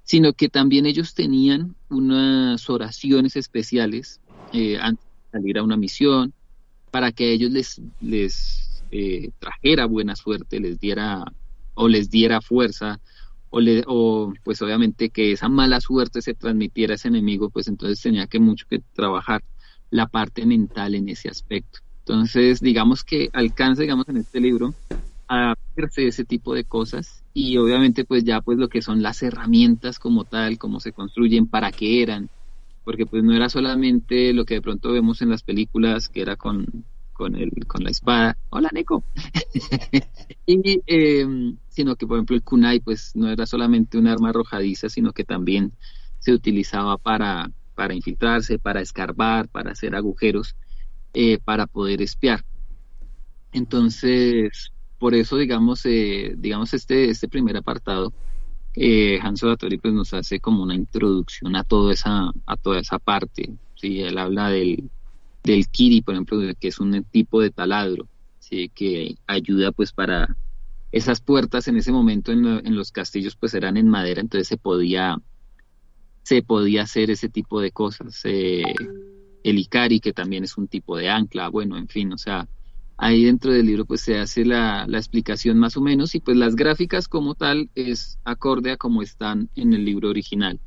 sino 0.03 0.33
que 0.33 0.49
también 0.49 0.87
ellos 0.87 1.15
tenían 1.15 1.77
unas 1.89 2.69
oraciones 2.71 3.37
especiales 3.37 4.21
eh, 4.53 4.79
antes 4.81 5.05
de 5.05 5.39
salir 5.39 5.59
a 5.59 5.63
una 5.63 5.77
misión, 5.77 6.33
para 6.91 7.13
que 7.13 7.25
a 7.25 7.29
ellos 7.29 7.51
les, 7.51 7.81
les 8.01 8.83
eh, 8.91 9.31
trajera 9.39 9.87
buena 9.87 10.17
suerte, 10.17 10.61
les 10.61 10.79
diera 10.79 11.25
o 11.75 11.89
les 11.89 12.11
diera 12.11 12.43
fuerza 12.43 13.01
o, 13.49 13.61
o 13.87 14.33
pues 14.45 14.61
obviamente 14.63 15.11
que 15.11 15.33
esa 15.33 15.49
mala 15.49 15.81
suerte 15.81 16.21
se 16.21 16.35
transmitiera 16.35 16.93
a 16.93 16.97
ese 16.97 17.09
enemigo, 17.09 17.51
pues 17.51 17.69
entonces 17.69 18.01
tenía 18.01 18.27
que 18.27 18.41
mucho 18.41 18.67
que 18.69 18.81
trabajar 18.95 19.43
la 19.91 20.07
parte 20.07 20.47
mental 20.47 20.95
en 20.95 21.09
ese 21.09 21.29
aspecto. 21.29 21.81
Entonces, 22.01 22.61
digamos 22.61 23.05
que 23.05 23.31
alcanza, 23.33 23.83
digamos, 23.83 24.09
en 24.09 24.17
este 24.17 24.41
libro 24.41 24.75
a 25.35 25.55
ese 25.97 26.25
tipo 26.27 26.55
de 26.55 26.65
cosas 26.65 27.25
y 27.33 27.57
obviamente 27.57 28.05
pues 28.05 28.23
ya 28.23 28.43
pues 28.43 28.59
lo 28.59 28.69
que 28.69 28.83
son 28.83 29.03
las 29.03 29.23
herramientas 29.23 29.99
como 29.99 30.25
tal, 30.25 30.59
cómo 30.59 30.79
se 30.79 30.93
construyen, 30.93 31.47
para 31.47 31.73
qué 31.73 32.03
eran, 32.03 32.29
porque 32.85 33.07
pues 33.07 33.25
no 33.25 33.33
era 33.33 33.49
solamente 33.49 34.35
lo 34.35 34.45
que 34.45 34.55
de 34.55 34.63
pronto 34.63 34.93
vemos 34.93 35.23
en 35.23 35.31
las 35.31 35.43
películas, 35.43 36.11
que 36.11 36.21
era 36.21 36.37
con, 36.37 36.67
con, 37.15 37.35
el, 37.35 37.51
con 37.67 37.83
la 37.83 37.91
espada. 37.91 38.37
Hola, 38.51 38.69
Neko. 38.75 39.05
y, 40.47 40.83
em, 40.87 41.57
sino 41.69 41.97
que, 41.97 42.07
por 42.07 42.19
ejemplo, 42.19 42.37
el 42.37 42.43
kunai, 42.43 42.81
pues 42.81 43.17
no 43.17 43.31
era 43.31 43.47
solamente 43.47 43.97
un 43.97 44.09
arma 44.09 44.29
arrojadiza, 44.29 44.91
sino 44.91 45.13
que 45.13 45.25
también 45.25 45.73
se 46.19 46.33
utilizaba 46.33 46.99
para, 46.99 47.51
para 47.75 47.95
infiltrarse, 47.95 48.59
para 48.59 48.83
escarbar, 48.83 49.49
para 49.49 49.73
hacer 49.73 49.95
agujeros, 49.95 50.57
eh, 51.15 51.39
para 51.39 51.67
poder 51.67 52.03
espiar. 52.03 52.45
Entonces, 53.53 54.72
por 55.03 55.17
eso, 55.17 55.37
digamos, 55.37 55.85
eh, 55.85 56.33
digamos 56.39 56.73
este, 56.75 57.11
este 57.11 57.27
primer 57.27 57.57
apartado, 57.57 58.13
eh, 58.77 59.19
Hanso 59.21 59.49
Datori 59.49 59.77
pues 59.77 59.93
nos 59.93 60.15
hace 60.15 60.39
como 60.39 60.63
una 60.63 60.77
introducción 60.77 61.57
a 61.57 61.65
toda 61.65 61.93
esa, 61.93 62.31
a 62.47 62.57
toda 62.57 62.79
esa 62.79 63.01
parte. 63.01 63.51
¿sí? 63.75 64.01
Él 64.01 64.17
habla 64.17 64.51
del, 64.51 64.89
del 65.43 65.67
kiri, 65.67 66.03
por 66.03 66.15
ejemplo, 66.15 66.39
que 66.57 66.69
es 66.69 66.79
un 66.79 67.03
tipo 67.03 67.41
de 67.41 67.51
taladro, 67.51 68.07
¿sí? 68.39 68.71
que 68.73 69.17
ayuda 69.27 69.73
pues 69.73 69.93
para 69.93 70.37
esas 70.93 71.21
puertas 71.21 71.67
en 71.67 71.79
ese 71.79 71.91
momento 71.91 72.31
en, 72.31 72.77
los 72.77 72.93
castillos 72.93 73.35
pues 73.35 73.55
eran 73.55 73.77
en 73.77 73.89
madera, 73.89 74.21
entonces 74.21 74.47
se 74.47 74.57
podía 74.57 75.21
se 76.23 76.43
podía 76.43 76.83
hacer 76.83 77.11
ese 77.11 77.29
tipo 77.29 77.61
de 77.61 77.73
cosas. 77.73 78.21
Eh, 78.23 78.63
el 79.43 79.59
Ikari, 79.59 79.99
que 79.99 80.13
también 80.13 80.45
es 80.45 80.57
un 80.57 80.69
tipo 80.69 80.97
de 80.97 81.09
ancla, 81.09 81.49
bueno, 81.49 81.77
en 81.77 81.89
fin, 81.89 82.13
o 82.13 82.19
sea, 82.19 82.47
ahí 82.97 83.25
dentro 83.25 83.53
del 83.53 83.67
libro 83.67 83.85
pues 83.85 84.01
se 84.03 84.19
hace 84.19 84.45
la, 84.45 84.87
la 84.87 84.99
explicación 84.99 85.59
más 85.59 85.77
o 85.77 85.81
menos 85.81 86.15
y 86.15 86.21
pues 86.21 86.37
las 86.37 86.55
gráficas 86.57 87.09
como 87.09 87.35
tal 87.35 87.71
es 87.75 88.19
acorde 88.25 88.73
a 88.73 88.77
como 88.77 89.03
están 89.03 89.49
en 89.57 89.73
el 89.73 89.85
libro 89.85 90.09
original. 90.11 90.61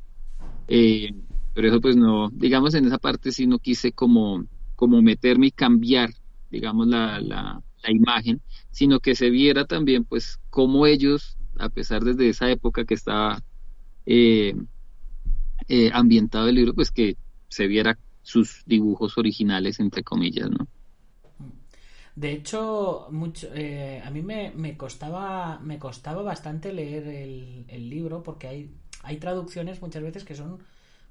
Eh, 0.68 1.12
pero 1.54 1.70
eso 1.70 1.82
pues 1.82 1.96
no, 1.96 2.30
digamos 2.32 2.74
en 2.74 2.86
esa 2.86 2.98
parte 2.98 3.32
sí 3.32 3.48
no 3.48 3.60
quise 3.60 3.92
como 3.92 4.46
como 4.76 5.02
meterme 5.02 5.48
y 5.48 5.52
cambiar, 5.52 6.12
digamos, 6.52 6.88
la, 6.88 7.20
la, 7.20 7.62
imagen, 7.88 8.42
sino 8.72 9.00
que 9.00 9.14
se 9.14 9.30
viera 9.30 9.66
también, 9.66 10.06
pues, 10.06 10.40
cómo 10.50 10.88
ellos, 10.88 11.38
a 11.60 11.70
pesar 11.70 12.04
desde 12.04 12.30
esa 12.30 12.50
época 12.50 12.84
que 12.84 12.96
estaba 12.96 13.44
eh, 14.08 14.56
eh, 15.68 15.92
ambientado 15.94 16.48
el 16.48 16.56
libro, 16.56 16.74
pues 16.74 16.90
que 16.90 17.16
se 17.48 17.68
viera 17.68 18.00
sus 18.24 18.64
dibujos 18.66 19.20
originales, 19.20 19.80
entre 19.80 20.04
comillas, 20.04 20.50
¿no? 20.50 20.68
De 22.16 22.32
hecho, 22.32 23.08
mucho, 23.12 23.48
eh, 23.54 24.02
a 24.06 24.10
mí 24.10 24.22
me, 24.22 24.52
me, 24.56 24.78
costaba 24.78 25.60
me 25.60 25.80
costaba 25.80 26.22
bastante 26.22 26.72
leer 26.72 27.08
el, 27.08 27.66
el 27.68 27.90
libro 27.90 28.24
porque 28.24 28.48
hay, 28.48 28.72
hay 29.04 29.18
traducciones 29.18 29.82
muchas 29.82 30.02
veces 30.02 30.24
que 30.24 30.34
son 30.36 30.60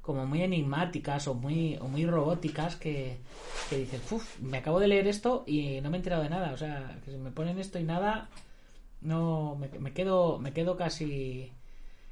como 0.01 0.27
muy 0.27 0.43
enigmáticas 0.43 1.29
o 1.29 1.35
muy, 1.35 1.77
o 1.79 1.88
muy 1.88 2.07
robóticas 2.07 2.77
que, 2.77 3.19
que 3.69 3.79
dices, 3.79 4.01
me 4.40 4.59
acabo 4.59 4.81
de 4.81 4.88
leer 4.88 5.07
esto 5.07 5.45
y 5.47 5.81
no 5.83 5.90
me 5.90 5.97
he 5.97 6.01
enterado 6.01 6.23
de 6.23 6.31
nada. 6.31 6.53
O 6.53 6.57
sea, 6.57 6.99
que 7.05 7.11
se 7.11 7.19
me 7.19 7.31
ponen 7.31 7.59
esto 7.59 7.79
y 7.79 7.85
nada, 7.85 8.29
no 9.01 9.57
me, 9.57 9.69
me 9.79 9.93
quedo 9.93 10.38
me 10.38 10.53
quedo 10.53 10.77
casi 10.77 11.53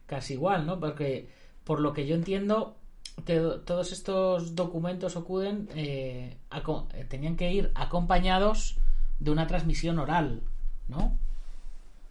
casi 0.07 0.35
igual, 0.35 0.66
¿no? 0.66 0.81
Porque 0.81 1.28
por 1.64 1.81
lo 1.81 1.92
que 1.92 2.07
yo 2.07 2.14
entiendo 2.14 2.76
te- 3.24 3.40
todos 3.64 3.92
estos 3.92 4.55
documentos 4.57 5.16
ocurren 5.16 5.68
eh, 5.74 6.37
eh, 6.94 7.05
tenían 7.09 7.37
que 7.37 7.52
ir 7.52 7.70
acompañados 7.74 8.78
de 9.24 9.30
una 9.30 9.46
transmisión 9.46 9.98
oral, 9.98 10.42
¿no? 10.88 11.18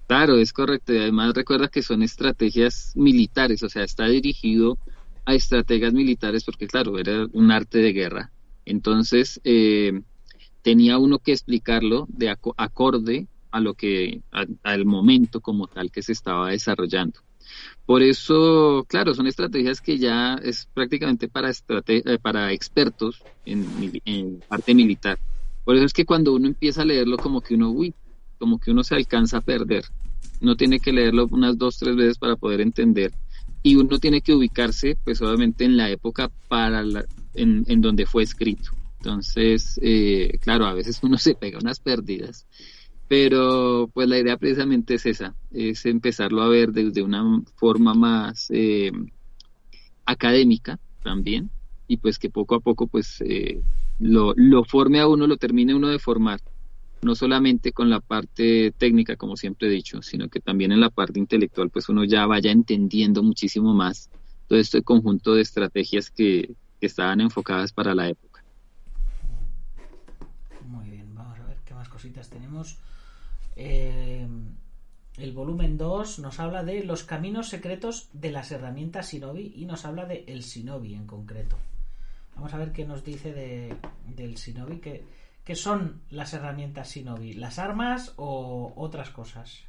Claro, 0.08 0.38
es 0.38 0.52
correcto. 0.54 0.93
Y 0.93 0.97
además 0.97 1.34
recuerda 1.34 1.69
que 1.69 1.82
son 1.84 2.04
estrategias 2.04 2.91
militares, 2.95 3.63
o 3.63 3.69
sea, 3.69 3.84
está 3.84 4.08
dirigido 4.08 4.78
a 5.26 5.34
estrategas 5.36 5.93
militares 5.93 6.43
porque, 6.43 6.67
claro, 6.67 6.97
era 7.00 7.26
un 7.32 7.52
arte 7.52 7.78
de 7.80 7.93
guerra. 7.93 8.34
Entonces, 8.65 9.39
eh, 9.45 10.02
tenía 10.63 10.97
uno 11.00 11.19
que 11.19 11.34
explicarlo 11.34 12.06
de 12.10 12.30
aco- 12.32 12.56
acorde 12.58 13.30
a 13.52 13.60
lo 13.62 13.76
que, 13.76 14.24
al 14.63 14.86
momento 14.86 15.41
como 15.41 15.67
tal 15.67 15.91
que 15.91 16.04
se 16.04 16.13
estaba 16.13 16.52
desarrollando. 16.52 17.21
Por 17.86 18.04
eso, 18.04 18.86
claro, 18.89 19.13
son 19.15 19.28
estrategias 19.28 19.82
que 19.82 19.97
ya 20.00 20.36
es 20.36 20.67
prácticamente 20.74 21.30
para, 21.30 21.52
eh, 21.88 22.19
para 22.21 22.52
expertos 22.54 23.28
en, 23.45 23.93
en 24.06 24.43
parte 24.43 24.76
militar. 24.76 25.19
Por 25.63 25.76
eso 25.76 25.86
es 25.86 25.93
que 25.93 26.06
cuando 26.06 26.34
uno 26.34 26.47
empieza 26.47 26.82
a 26.82 26.86
leerlo, 26.86 27.17
como 27.17 27.41
que 27.41 27.56
uno, 27.56 27.69
uy, 27.69 27.93
como 28.39 28.60
que 28.60 28.71
uno 28.71 28.84
se 28.84 28.95
alcanza 28.95 29.38
a 29.38 29.41
perder. 29.41 29.86
Uno 30.39 30.56
tiene 30.56 30.80
que 30.80 30.91
leerlo 30.91 31.28
unas 31.32 31.58
dos, 31.58 31.78
tres 31.78 31.95
veces 31.95 32.17
para 32.17 32.36
poder 32.36 32.62
entender. 32.62 33.13
Y 33.63 33.76
uno 33.76 34.00
tiene 34.00 34.21
que 34.21 34.34
ubicarse, 34.34 34.97
pues 35.04 35.21
obviamente, 35.21 35.65
en 35.65 35.78
la 35.78 35.89
época 35.89 36.32
para 36.47 36.84
en, 37.34 37.63
en 37.67 37.82
donde 37.82 38.06
fue 38.06 38.24
escrito. 38.24 38.71
Entonces, 38.97 39.80
eh, 39.82 40.38
claro, 40.41 40.65
a 40.65 40.74
veces 40.74 41.00
uno 41.04 41.17
se 41.17 41.36
pega 41.36 41.60
unas 41.60 41.80
pérdidas. 41.80 42.47
Pero 43.08 43.89
pues 43.93 44.08
la 44.08 44.17
idea 44.17 44.38
precisamente 44.38 44.93
es 44.95 45.06
esa, 45.06 45.36
es 45.52 45.86
empezarlo 45.86 46.41
a 46.41 46.47
ver 46.47 46.71
desde 46.71 47.02
una 47.02 47.43
forma 47.58 47.93
más 47.93 48.47
eh, 48.52 48.91
académica 50.06 50.80
también 51.04 51.52
y 51.88 51.97
pues 51.97 52.17
que 52.17 52.30
poco 52.30 52.56
a 52.56 52.62
poco 52.62 52.88
pues 52.88 53.21
eh, 53.21 53.62
lo, 54.02 54.34
lo 54.36 54.64
forme 54.64 55.00
a 55.00 55.08
uno, 55.08 55.28
lo 55.28 55.38
termine 55.38 55.76
uno 55.76 55.88
de 55.88 56.00
formar, 56.00 56.40
no 57.02 57.16
solamente 57.16 57.72
con 57.72 57.90
la 57.90 58.00
parte 58.00 58.74
técnica 58.78 59.16
como 59.16 59.38
siempre 59.38 59.68
he 59.68 59.72
dicho, 59.72 60.02
sino 60.02 60.28
que 60.28 60.40
también 60.40 60.72
en 60.72 60.80
la 60.80 60.90
parte 60.90 61.20
intelectual 61.20 61.70
pues 61.70 61.88
uno 61.90 62.04
ya 62.04 62.26
vaya 62.26 62.52
entendiendo 62.52 63.22
muchísimo 63.24 63.74
más 63.74 64.10
todo 64.48 64.60
este 64.60 64.82
conjunto 64.82 65.36
de 65.36 65.44
estrategias 65.44 66.10
que, 66.10 66.54
estaban 66.82 67.22
enfocadas 67.22 67.72
para 67.72 67.94
la 67.94 68.10
época. 68.10 68.44
Muy 70.66 70.90
bien, 70.90 71.14
vamos 71.14 71.40
a 71.40 71.46
ver 71.46 71.58
qué 71.64 71.76
más 71.76 71.88
cositas 71.90 72.28
tenemos. 72.28 72.80
Eh, 73.56 74.28
el 75.18 75.32
volumen 75.32 75.78
2 75.78 76.18
nos 76.18 76.40
habla 76.40 76.64
de 76.64 76.84
los 76.84 77.04
caminos 77.04 77.50
secretos 77.50 78.10
de 78.14 78.32
las 78.32 78.52
herramientas 78.52 79.12
Shinobi 79.12 79.54
y 79.56 79.66
nos 79.66 79.86
habla 79.86 80.06
de 80.08 80.24
el 80.26 80.42
Shinobi 80.42 80.96
en 80.96 81.06
concreto. 81.06 81.56
Vamos 82.36 82.54
a 82.54 82.58
ver 82.58 82.72
qué 82.72 82.86
nos 82.86 83.04
dice 83.04 83.34
de, 83.34 83.76
del 84.08 84.36
Shinobi. 84.36 84.80
¿Qué, 84.80 85.04
¿Qué 85.44 85.56
son 85.56 86.02
las 86.10 86.34
herramientas 86.34 86.94
Shinobi? 86.94 87.34
¿Las 87.34 87.60
armas 87.60 88.13
o 88.17 88.74
otras 88.76 89.10
cosas? 89.10 89.63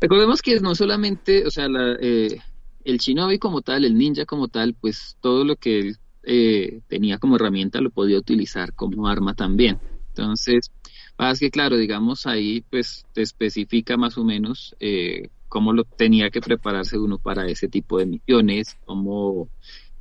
Recordemos 0.00 0.42
que 0.42 0.60
no 0.60 0.74
solamente, 0.74 1.46
o 1.46 1.50
sea, 1.50 1.68
la, 1.68 1.96
eh, 2.00 2.38
el 2.84 2.98
shinobi 2.98 3.38
como 3.38 3.62
tal, 3.62 3.84
el 3.84 3.96
ninja 3.96 4.26
como 4.26 4.48
tal, 4.48 4.74
pues 4.74 5.16
todo 5.20 5.44
lo 5.44 5.56
que 5.56 5.80
él 5.80 5.96
eh, 6.22 6.80
tenía 6.88 7.18
como 7.18 7.36
herramienta 7.36 7.80
lo 7.80 7.90
podía 7.90 8.18
utilizar 8.18 8.74
como 8.74 9.08
arma 9.08 9.34
también. 9.34 9.78
Entonces, 10.08 10.70
más 11.18 11.40
que 11.40 11.50
claro, 11.50 11.76
digamos 11.76 12.26
ahí, 12.26 12.62
pues 12.70 13.06
te 13.12 13.22
especifica 13.22 13.96
más 13.96 14.16
o 14.18 14.24
menos 14.24 14.76
eh, 14.80 15.30
cómo 15.48 15.72
lo 15.72 15.84
tenía 15.84 16.30
que 16.30 16.40
prepararse 16.40 16.98
uno 16.98 17.18
para 17.18 17.46
ese 17.46 17.68
tipo 17.68 17.98
de 17.98 18.06
misiones, 18.06 18.76
cómo 18.84 19.48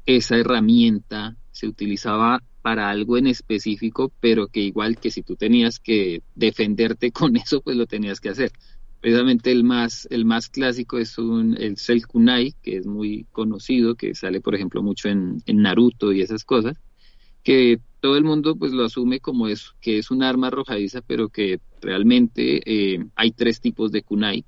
esa 0.06 0.38
herramienta 0.38 1.36
se 1.52 1.68
utilizaba 1.68 2.42
para 2.62 2.90
algo 2.90 3.18
en 3.18 3.28
específico, 3.28 4.12
pero 4.20 4.48
que 4.48 4.62
igual 4.62 4.98
que 4.98 5.12
si 5.12 5.22
tú 5.22 5.36
tenías 5.36 5.80
que 5.80 6.24
defenderte 6.36 7.12
con 7.14 7.36
eso, 7.36 7.62
pues 7.62 7.78
lo 7.78 7.86
tenías 7.86 8.20
que 8.20 8.30
hacer. 8.30 8.52
Precisamente 9.02 9.52
el 9.52 9.66
más, 9.66 10.08
el 10.12 10.24
más 10.24 10.48
clásico 10.48 10.98
es 10.98 11.18
un, 11.18 11.58
el 11.58 11.78
Cell 11.78 12.06
Kunai, 12.08 12.54
que 12.64 12.78
es 12.78 12.86
muy 12.88 13.26
conocido, 13.34 13.96
que 13.96 14.16
sale, 14.16 14.40
por 14.40 14.56
ejemplo, 14.56 14.82
mucho 14.82 15.10
en, 15.10 15.44
en 15.46 15.62
Naruto 15.62 16.14
y 16.14 16.22
esas 16.22 16.46
cosas, 16.46 16.78
que 17.44 17.82
todo 18.00 18.18
el 18.18 18.24
mundo 18.24 18.56
pues 18.56 18.72
lo 18.72 18.86
asume 18.86 19.20
como 19.20 19.48
es, 19.48 19.74
que 19.82 19.98
es 19.98 20.10
un 20.10 20.24
arma 20.24 20.48
arrojadiza, 20.48 21.02
pero 21.02 21.30
que 21.30 21.60
realmente 21.82 22.62
eh, 22.66 23.06
hay 23.16 23.32
tres 23.32 23.60
tipos 23.60 23.92
de 23.92 24.04
kunai. 24.04 24.46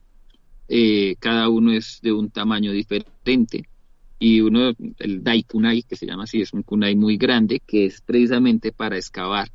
Eh, 0.68 1.16
cada 1.20 1.50
uno 1.50 1.74
es 1.74 2.00
de 2.02 2.14
un 2.14 2.30
tamaño 2.32 2.72
diferente. 2.72 3.68
Y 4.18 4.42
uno, 4.42 4.74
el 5.00 5.24
dai 5.24 5.44
kunai, 5.44 5.84
que 5.84 5.96
se 5.96 6.06
llama 6.06 6.24
así, 6.24 6.42
es 6.42 6.54
un 6.54 6.64
kunai 6.64 6.96
muy 6.96 7.18
grande, 7.18 7.62
que 7.66 7.86
es 7.86 8.02
precisamente 8.02 8.72
para 8.72 8.98
excavar, 8.98 9.50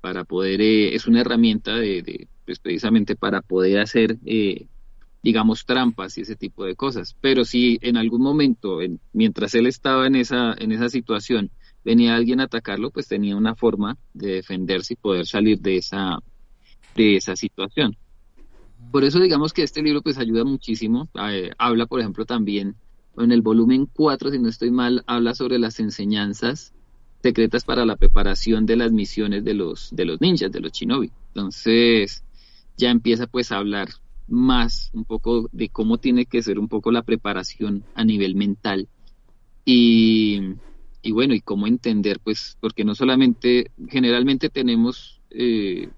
para 0.00 0.24
poder, 0.24 0.60
eh, 0.60 0.94
es 0.94 1.06
una 1.06 1.20
herramienta 1.20 1.76
de, 1.76 2.28
pues 2.46 2.58
precisamente 2.58 3.16
para 3.16 3.42
poder 3.42 3.80
hacer, 3.80 4.18
eh, 4.24 4.66
digamos, 5.22 5.64
trampas 5.66 6.16
y 6.16 6.22
ese 6.22 6.36
tipo 6.36 6.64
de 6.64 6.74
cosas. 6.74 7.16
Pero 7.20 7.44
si 7.44 7.78
en 7.82 7.96
algún 7.96 8.22
momento, 8.22 8.80
en, 8.80 8.98
mientras 9.12 9.54
él 9.54 9.66
estaba 9.66 10.06
en 10.06 10.16
esa, 10.16 10.54
en 10.58 10.72
esa 10.72 10.88
situación, 10.88 11.50
venía 11.84 12.16
alguien 12.16 12.40
a 12.40 12.44
atacarlo, 12.44 12.90
pues 12.90 13.08
tenía 13.08 13.36
una 13.36 13.54
forma 13.54 13.98
de 14.14 14.34
defenderse 14.34 14.94
y 14.94 14.96
poder 14.96 15.26
salir 15.26 15.60
de 15.60 15.76
esa, 15.76 16.18
de 16.96 17.16
esa 17.16 17.36
situación. 17.36 17.96
Por 18.90 19.04
eso 19.04 19.20
digamos 19.20 19.52
que 19.52 19.62
este 19.62 19.82
libro 19.82 20.02
pues 20.02 20.18
ayuda 20.18 20.44
muchísimo. 20.44 21.08
Eh, 21.14 21.50
habla, 21.58 21.86
por 21.86 22.00
ejemplo, 22.00 22.24
también 22.24 22.74
en 23.16 23.32
el 23.32 23.42
volumen 23.42 23.86
4, 23.92 24.30
si 24.30 24.38
no 24.38 24.48
estoy 24.48 24.70
mal, 24.70 25.04
habla 25.06 25.34
sobre 25.34 25.58
las 25.58 25.80
enseñanzas 25.80 26.72
secretas 27.22 27.64
para 27.64 27.86
la 27.86 27.96
preparación 27.96 28.66
de 28.66 28.76
las 28.76 28.92
misiones 28.92 29.44
de 29.44 29.54
los, 29.54 29.90
de 29.92 30.04
los 30.04 30.20
ninjas, 30.20 30.50
de 30.50 30.60
los 30.60 30.72
shinobi. 30.72 31.10
Entonces, 31.28 32.24
ya 32.76 32.90
empieza 32.90 33.26
pues 33.26 33.52
a 33.52 33.58
hablar 33.58 33.88
más 34.28 34.90
un 34.92 35.04
poco 35.04 35.48
de 35.52 35.68
cómo 35.68 35.98
tiene 35.98 36.26
que 36.26 36.42
ser 36.42 36.58
un 36.58 36.68
poco 36.68 36.90
la 36.90 37.02
preparación 37.02 37.84
a 37.94 38.04
nivel 38.04 38.34
mental 38.34 38.88
y, 39.64 40.40
y 41.02 41.12
bueno, 41.12 41.34
y 41.34 41.40
cómo 41.40 41.66
entender 41.66 42.18
pues, 42.20 42.56
porque 42.60 42.84
no 42.84 42.94
solamente, 42.94 43.70
generalmente 43.88 44.48
tenemos 44.48 45.20
eh, 45.30 45.88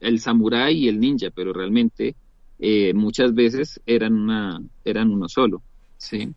el 0.00 0.20
samurái 0.20 0.76
y 0.76 0.88
el 0.88 1.00
ninja, 1.00 1.30
pero 1.30 1.52
realmente 1.52 2.16
eh, 2.58 2.92
muchas 2.94 3.34
veces 3.34 3.80
eran, 3.86 4.14
una, 4.14 4.62
eran 4.84 5.10
uno 5.10 5.28
solo, 5.28 5.62
¿sí? 6.04 6.34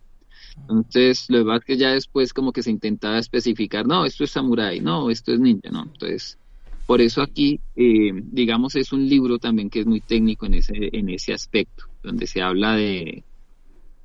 Entonces, 0.58 1.26
lo 1.30 1.40
demás 1.40 1.62
que 1.66 1.78
ya 1.78 1.92
después 1.92 2.34
como 2.34 2.52
que 2.52 2.64
se 2.64 2.72
intentaba 2.72 3.20
especificar, 3.20 3.86
no, 3.88 4.06
esto 4.06 4.24
es 4.24 4.32
samurái, 4.32 4.82
no, 4.82 5.10
esto 5.10 5.34
es 5.34 5.40
ninja, 5.40 5.70
no. 5.72 5.84
Entonces, 5.84 6.40
por 6.86 7.02
eso 7.02 7.22
aquí, 7.22 7.62
eh, 7.76 8.12
digamos, 8.16 8.76
es 8.76 8.92
un 8.94 9.08
libro 9.08 9.40
también 9.40 9.70
que 9.70 9.82
es 9.82 9.86
muy 9.86 10.02
técnico 10.02 10.46
en 10.46 10.56
ese, 10.56 10.74
en 10.76 11.10
ese 11.10 11.34
aspecto, 11.34 11.86
donde 12.04 12.28
se 12.28 12.42
habla 12.42 12.76
de, 12.76 13.26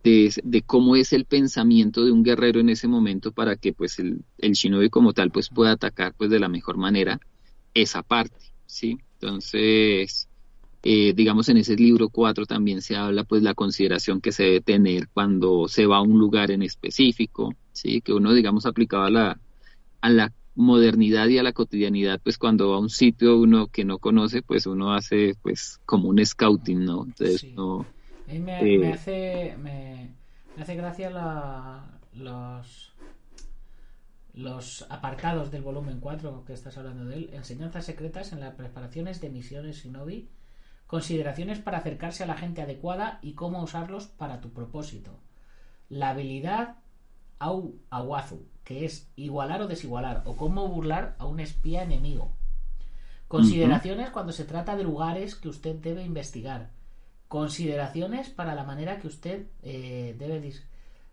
de, 0.05 0.33
de 0.43 0.63
cómo 0.63 0.97
es 0.97 1.13
el 1.13 1.27
pensamiento 1.27 2.05
de 2.05 2.13
un 2.13 2.23
guerrero 2.25 2.61
en 2.61 2.71
ese 2.71 2.89
momento 2.89 3.33
para 3.33 3.57
que 3.57 3.73
pues 3.73 3.99
el, 3.99 4.25
el 4.39 4.53
shinobi 4.53 4.91
como 4.91 5.13
tal 5.13 5.31
pues 5.31 5.49
pueda 5.51 5.73
atacar 5.73 6.15
pues 6.17 6.31
de 6.31 6.41
la 6.41 6.49
mejor 6.49 6.77
manera 6.77 7.21
esa 7.75 8.03
parte, 8.03 8.53
¿sí? 8.67 8.99
Entonces, 9.21 10.29
eh, 10.83 11.13
digamos 11.15 11.49
en 11.49 11.59
ese 11.59 11.77
libro 11.77 12.09
4 12.11 12.47
también 12.47 12.83
se 12.83 12.97
habla 12.97 13.25
pues 13.25 13.43
la 13.43 13.55
consideración 13.55 14.21
que 14.21 14.33
se 14.33 14.45
debe 14.45 14.61
tener 14.61 15.09
cuando 15.13 15.69
se 15.69 15.87
va 15.87 15.99
a 15.99 16.03
un 16.03 16.19
lugar 16.19 16.51
en 16.51 16.63
específico, 16.63 17.55
¿sí? 17.73 18.01
Que 18.03 18.13
uno 18.13 18.33
digamos 18.35 18.67
aplicaba 18.67 19.07
a 19.07 19.11
la, 19.11 19.41
a 20.01 20.11
la 20.11 20.33
modernidad 20.55 21.29
y 21.29 21.39
a 21.39 21.43
la 21.43 21.53
cotidianidad, 21.53 22.21
pues 22.23 22.39
cuando 22.39 22.71
va 22.71 22.77
a 22.77 22.81
un 22.81 22.91
sitio 22.91 23.39
uno 23.39 23.69
que 23.69 23.85
no 23.85 23.99
conoce, 23.99 24.43
pues 24.43 24.67
uno 24.67 24.93
hace 24.93 25.35
pues 25.43 25.79
como 25.87 26.09
un 26.09 26.25
scouting, 26.25 26.85
¿no? 26.85 27.05
Entonces 27.05 27.41
Sí. 27.43 27.53
no... 27.57 27.87
A 28.29 28.33
mí 28.33 28.39
me, 28.39 28.61
Eh, 28.65 28.79
me 28.79 28.93
hace 28.93 29.57
me, 29.59 30.15
me 30.57 30.63
hace 30.63 30.75
gracia 30.77 31.11
la- 31.11 31.99
los 32.15 32.93
los 34.35 34.87
apartados 34.89 35.51
del 35.51 35.63
volumen 35.63 36.01
4 36.01 36.45
que 36.47 36.55
estás 36.55 36.79
hablando 36.79 37.05
de 37.05 37.17
él, 37.17 37.31
enseñanzas 37.35 37.85
secretas 37.85 38.33
en 38.33 38.41
las 38.41 38.55
preparaciones 38.55 39.21
de 39.21 39.29
misiones 39.31 39.77
Shinobi, 39.83 40.29
consideraciones 40.93 41.59
para 41.59 41.79
acercarse 41.79 42.23
a 42.23 42.27
la 42.27 42.37
gente 42.37 42.61
adecuada 42.61 43.19
y 43.23 43.33
cómo 43.33 43.63
usarlos 43.63 44.09
para 44.09 44.43
tu 44.43 44.53
propósito. 44.53 45.19
La 45.89 46.11
habilidad 46.11 46.77
Au 47.39 47.77
Awazu, 47.89 48.45
que 48.63 48.85
es 48.85 49.11
igualar 49.17 49.63
o 49.63 49.69
desigualar, 49.69 50.21
o 50.27 50.37
cómo 50.37 50.69
burlar 50.69 51.17
a 51.19 51.25
un 51.25 51.41
espía 51.41 51.83
enemigo. 51.83 52.37
Consideraciones 53.27 54.11
cuando 54.11 54.33
se 54.33 54.45
trata 54.45 54.77
de 54.77 54.85
lugares 54.85 55.35
que 55.35 55.49
usted 55.49 55.77
debe 55.77 56.05
investigar. 56.05 56.69
Consideraciones 57.27 58.29
para 58.29 58.55
la 58.55 58.65
manera 58.65 58.99
que 58.99 59.07
usted 59.07 59.47
eh, 59.63 60.15
debe 60.19 60.43
dis- 60.43 60.63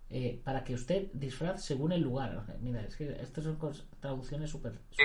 eh, 0.09 0.41
para 0.43 0.65
que 0.65 0.73
usted 0.73 1.07
disfraz 1.13 1.63
según 1.63 1.93
el 1.93 2.01
lugar. 2.01 2.57
Mira, 2.59 2.81
es 2.81 2.97
que 2.97 3.09
estas 3.21 3.45
son 3.45 3.57
traducciones 4.01 4.49
súper 4.49 4.73
Sí. 4.91 5.03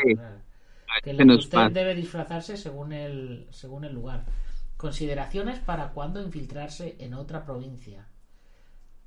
Que, 1.05 1.17
que 1.17 1.25
usted 1.37 1.71
debe 1.73 1.95
disfrazarse 1.95 2.57
según 2.57 2.93
el 2.93 3.47
según 3.51 3.85
el 3.85 3.95
lugar. 3.95 4.25
Consideraciones 4.85 5.61
para 5.61 5.93
cuándo 5.93 6.21
infiltrarse 6.21 6.97
en 6.99 7.15
otra 7.15 7.47
provincia. 7.47 8.07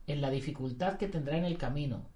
En 0.08 0.22
la 0.22 0.32
dificultad 0.32 0.98
que 0.98 1.08
tendrá 1.08 1.38
en 1.38 1.46
el 1.46 1.56
camino. 1.56 2.10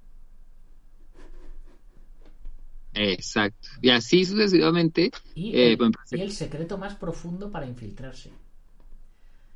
Exacto. 2.96 3.68
Y 3.80 3.92
así 3.92 4.26
sucesivamente. 4.26 5.12
Y, 5.36 5.56
eh, 5.56 5.74
el, 5.74 5.78
bueno, 5.78 5.94
y 6.10 6.22
el 6.22 6.32
secreto 6.32 6.80
más 6.80 6.96
profundo 6.96 7.52
para 7.52 7.68
infiltrarse. 7.68 8.32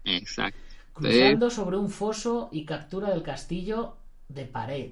Exacto. 0.03 0.59
Cruzando 0.93 1.49
sobre 1.49 1.77
un 1.77 1.89
foso 1.89 2.49
y 2.51 2.63
captura 2.63 3.09
del 3.09 3.23
castillo 3.23 3.97
de 4.29 4.45
pared. 4.45 4.91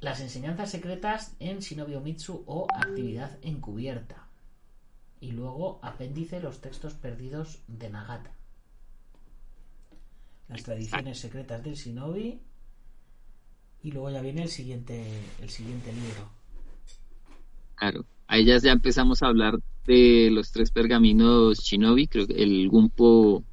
Las 0.00 0.20
enseñanzas 0.20 0.72
secretas 0.72 1.36
en 1.38 1.60
Shinobi 1.60 1.96
Mitsu 2.00 2.42
o 2.48 2.66
actividad 2.74 3.38
encubierta. 3.42 4.23
Y 5.24 5.32
luego 5.32 5.78
apéndice 5.80 6.38
los 6.38 6.60
textos 6.60 6.92
perdidos 6.92 7.60
de 7.66 7.88
Nagata. 7.88 8.30
Las 10.50 10.62
tradiciones 10.62 11.18
secretas 11.18 11.64
del 11.64 11.76
Shinobi. 11.76 12.40
Y 13.82 13.90
luego 13.90 14.10
ya 14.10 14.20
viene 14.20 14.42
el 14.42 14.50
siguiente, 14.50 15.02
el 15.40 15.48
siguiente 15.48 15.94
libro. 15.94 16.28
Claro. 17.76 18.04
Ahí 18.26 18.44
ya, 18.44 18.58
ya 18.58 18.72
empezamos 18.72 19.22
a 19.22 19.28
hablar 19.28 19.58
de 19.86 20.28
los 20.30 20.52
tres 20.52 20.70
pergaminos 20.70 21.58
Shinobi, 21.58 22.06
creo 22.06 22.26
que 22.26 22.42
el 22.42 22.68
Gumpo 22.68 23.44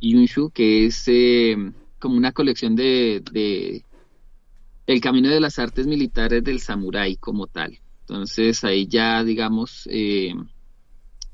Yunshu, 0.00 0.50
que 0.50 0.86
es 0.86 1.02
eh, 1.08 1.56
como 1.98 2.16
una 2.16 2.30
colección 2.30 2.76
de, 2.76 3.24
de 3.32 3.84
el 4.86 5.00
camino 5.00 5.30
de 5.30 5.40
las 5.40 5.58
artes 5.58 5.88
militares 5.88 6.44
del 6.44 6.60
samurái 6.60 7.16
como 7.16 7.48
tal. 7.48 7.80
Entonces 8.02 8.62
ahí 8.62 8.86
ya 8.86 9.24
digamos 9.24 9.88
eh, 9.90 10.32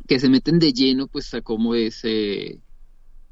que 0.06 0.18
se 0.18 0.28
meten 0.28 0.58
de 0.58 0.72
lleno 0.72 1.06
pues 1.06 1.32
a 1.34 1.40
cómo 1.40 1.74
es 1.74 2.04
eh, 2.04 2.58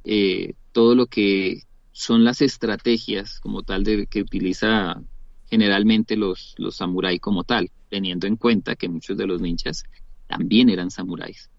eh, 0.04 0.54
todo 0.72 0.94
lo 0.94 1.06
que 1.06 1.62
son 1.92 2.24
las 2.24 2.40
estrategias 2.40 3.38
como 3.40 3.62
tal 3.62 3.84
de 3.84 4.06
que 4.06 4.22
utiliza 4.22 5.02
generalmente 5.50 6.16
los, 6.16 6.54
los 6.56 6.76
samurái 6.76 7.18
como 7.18 7.44
tal, 7.44 7.70
teniendo 7.90 8.26
en 8.26 8.36
cuenta 8.36 8.74
que 8.74 8.88
muchos 8.88 9.18
de 9.18 9.26
los 9.26 9.42
ninjas 9.42 9.84
también 10.26 10.70
eran 10.70 10.90
samuráis. 10.90 11.50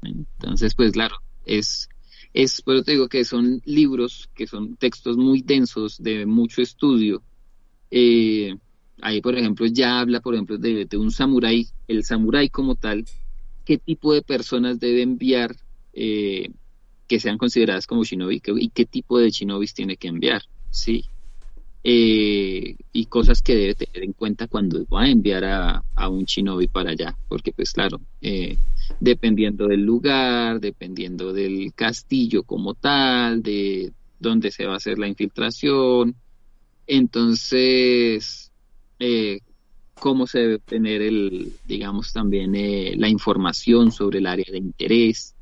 Entonces, 0.00 0.74
pues 0.74 0.92
claro, 0.92 1.16
es, 1.44 1.90
es, 2.32 2.62
pero 2.62 2.82
te 2.82 2.92
digo 2.92 3.08
que 3.08 3.26
son 3.26 3.60
libros, 3.66 4.30
que 4.34 4.46
son 4.46 4.76
textos 4.76 5.18
muy 5.18 5.42
densos, 5.42 6.02
de 6.02 6.24
mucho 6.24 6.62
estudio. 6.62 7.22
Eh, 7.90 8.56
ahí, 9.02 9.20
por 9.20 9.36
ejemplo, 9.36 9.66
ya 9.66 10.00
habla, 10.00 10.20
por 10.20 10.34
ejemplo, 10.34 10.56
de, 10.56 10.86
de 10.86 10.96
un 10.96 11.10
samurái, 11.10 11.68
el 11.88 12.04
samurái 12.04 12.48
como 12.48 12.74
tal, 12.74 13.04
qué 13.66 13.76
tipo 13.76 14.14
de 14.14 14.22
personas 14.22 14.80
debe 14.80 15.02
enviar 15.02 15.54
eh, 15.92 16.50
que 17.06 17.20
sean 17.20 17.36
consideradas 17.36 17.86
como 17.86 18.04
shinobi 18.04 18.40
y 18.58 18.68
qué 18.70 18.86
tipo 18.86 19.18
de 19.18 19.30
shinobis 19.30 19.74
tiene 19.74 19.96
que 19.96 20.08
enviar, 20.08 20.42
¿sí? 20.70 21.04
Eh, 21.84 22.76
y 22.92 23.06
cosas 23.06 23.42
que 23.42 23.54
debe 23.54 23.74
tener 23.74 24.02
en 24.02 24.12
cuenta 24.12 24.48
cuando 24.48 24.84
va 24.86 25.02
a 25.02 25.10
enviar 25.10 25.44
a, 25.44 25.84
a 25.94 26.08
un 26.08 26.24
shinobi 26.24 26.66
para 26.68 26.90
allá, 26.90 27.16
porque 27.28 27.52
pues 27.52 27.72
claro, 27.72 28.00
eh, 28.22 28.56
dependiendo 28.98 29.66
del 29.66 29.82
lugar, 29.82 30.60
dependiendo 30.60 31.32
del 31.32 31.72
castillo 31.74 32.42
como 32.42 32.74
tal, 32.74 33.42
de 33.42 33.92
dónde 34.18 34.50
se 34.50 34.66
va 34.66 34.74
a 34.74 34.76
hacer 34.76 34.98
la 34.98 35.08
infiltración, 35.08 36.16
entonces, 36.86 38.52
cómo 40.00 40.26
se 40.26 40.40
debe 40.40 40.58
tener 40.60 41.02
el, 41.02 41.52
digamos, 41.64 42.12
también 42.12 42.54
eh, 42.54 42.94
la 42.96 43.08
información 43.08 43.90
sobre 43.92 44.18
el 44.18 44.26
área 44.26 44.46
de 44.50 44.58
interés, 44.58 45.34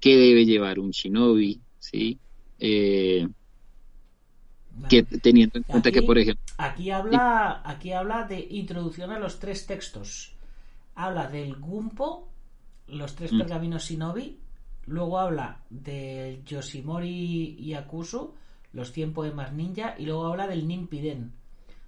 qué 0.00 0.16
debe 0.16 0.46
llevar 0.46 0.78
un 0.80 0.90
shinobi, 0.90 1.62
¿sí? 1.78 2.20
Eh, 2.58 3.28
que 4.88 5.02
teniendo 5.02 5.58
en 5.58 5.64
cuenta 5.64 5.92
que, 5.92 6.02
por 6.02 6.18
ejemplo, 6.18 6.42
Aquí 6.58 6.90
habla, 6.90 7.62
aquí 7.64 7.92
habla 7.92 8.24
de 8.24 8.38
introducción 8.50 9.10
a 9.12 9.18
los 9.18 9.38
tres 9.38 9.66
textos. 9.66 10.34
Habla 10.94 11.28
del 11.28 11.56
Gumpo, 11.56 12.28
los 12.88 13.14
tres 13.14 13.32
Mm. 13.32 13.38
pergaminos 13.38 13.84
Shinobi. 13.84 14.38
Luego 14.86 15.18
habla 15.18 15.62
del 15.70 16.44
Yoshimori 16.44 17.56
Yakusu, 17.64 18.34
los 18.72 18.92
100 18.92 19.14
poemas 19.14 19.52
ninja. 19.52 19.94
Y 19.98 20.04
luego 20.06 20.26
habla 20.26 20.46
del 20.48 20.66
Ninpiden, 20.68 21.32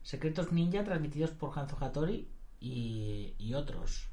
secretos 0.02 0.52
ninja 0.52 0.84
transmitidos 0.84 1.30
por 1.30 1.56
Hanzo 1.56 1.76
Hattori 1.80 2.26
y, 2.60 3.52
otros. 3.54 4.06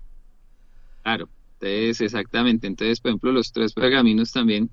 Claro, 1.04 1.30
entonces 1.60 2.02
exactamente. 2.02 2.68
Entonces, 2.68 3.00
por 3.00 3.10
ejemplo, 3.10 3.32
los 3.32 3.52
tres 3.52 3.74
pergaminos 3.74 4.32
también 4.32 4.70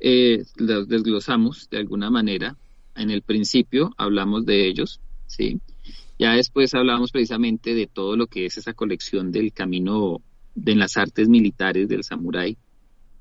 eh, 0.00 0.44
los 0.56 0.88
desglosamos 0.88 1.68
de 1.70 1.78
alguna 1.78 2.10
manera. 2.10 2.56
En 2.94 3.10
el 3.10 3.22
principio 3.22 3.94
hablamos 3.96 4.44
de 4.44 4.66
ellos, 4.66 5.00
¿sí? 5.26 5.60
Ya 6.18 6.32
después 6.32 6.74
hablamos 6.74 7.12
precisamente 7.12 7.74
de 7.74 7.86
todo 7.86 8.16
lo 8.16 8.26
que 8.26 8.46
es 8.46 8.58
esa 8.58 8.72
colección 8.72 9.30
del 9.30 9.52
camino 9.52 10.20
de 10.54 10.74
las 10.74 10.96
artes 10.96 11.28
militares 11.28 11.88
del 11.88 12.02
samurái. 12.02 12.56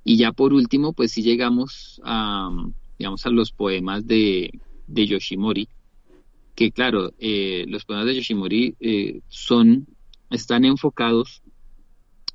Y 0.04 0.17
ya 0.17 0.32
por 0.32 0.54
último, 0.54 0.93
pues 0.93 1.12
sí 1.12 1.21
llegamos 1.21 2.02
a, 2.04 2.50
digamos, 2.97 3.26
a 3.26 3.30
los 3.30 3.52
poemas 3.52 4.08
de, 4.08 4.52
de 4.88 5.06
Yoshimori, 5.06 5.67
que 6.58 6.72
claro, 6.72 7.13
eh, 7.20 7.65
los 7.67 7.86
poemas 7.86 8.08
de 8.08 8.15
Yoshimori 8.15 8.76
eh, 8.80 9.22
son, 9.28 9.86
están 10.32 10.65
enfocados 10.65 11.43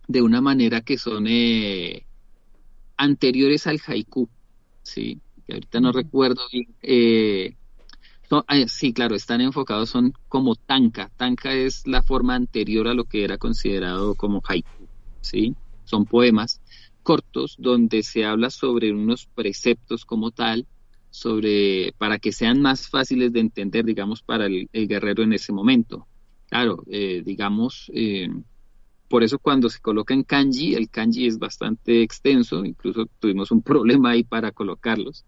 de 0.07 0.23
una 0.23 0.41
manera 0.41 0.81
que 0.81 0.97
son 0.97 1.27
eh, 1.29 2.07
anteriores 2.97 3.67
al 3.67 3.81
haiku, 3.85 4.31
sí, 4.85 5.21
que 5.45 5.55
ahorita 5.55 5.81
no 5.81 5.91
recuerdo 5.91 6.43
bien. 6.53 6.73
eh, 6.83 7.57
ah, 8.31 8.69
sí, 8.69 8.93
claro, 8.93 9.17
están 9.17 9.41
enfocados, 9.41 9.91
son 9.91 10.13
como 10.29 10.55
tanka. 10.55 11.11
Tanka 11.17 11.53
es 11.53 11.85
la 11.89 12.05
forma 12.05 12.37
anterior 12.37 12.87
a 12.87 12.95
lo 12.95 13.07
que 13.07 13.25
era 13.25 13.39
considerado 13.39 14.15
como 14.15 14.41
haiku, 14.49 14.89
sí. 15.21 15.57
Son 15.83 16.07
poemas 16.07 16.63
cortos 17.03 17.57
donde 17.59 18.05
se 18.05 18.25
habla 18.25 18.51
sobre 18.51 18.93
unos 18.93 19.27
preceptos 19.35 20.05
como 20.05 20.31
tal, 20.31 20.69
sobre 21.13 21.93
para 21.99 22.19
que 22.19 22.33
sean 22.33 22.61
más 22.61 22.89
fáciles 22.89 23.33
de 23.33 23.41
entender, 23.41 23.85
digamos, 23.85 24.23
para 24.23 24.47
el, 24.47 24.69
guerrero 24.73 25.23
en 25.23 25.35
ese 25.35 25.53
momento. 25.53 26.09
Claro, 26.49 26.83
eh, 26.89 27.23
digamos, 27.25 27.91
eh, 27.95 28.29
por 29.09 29.23
eso 29.23 29.39
cuando 29.39 29.69
se 29.69 29.79
coloca 29.81 30.15
en 30.15 30.25
kanji, 30.25 30.75
el 30.75 30.89
kanji 30.89 31.27
es 31.27 31.39
bastante 31.39 32.03
extenso, 32.03 32.65
incluso 32.65 33.07
tuvimos 33.21 33.51
un 33.51 33.63
problema 33.63 34.11
ahí 34.11 34.25
para 34.25 34.53
colocarlos. 34.53 35.27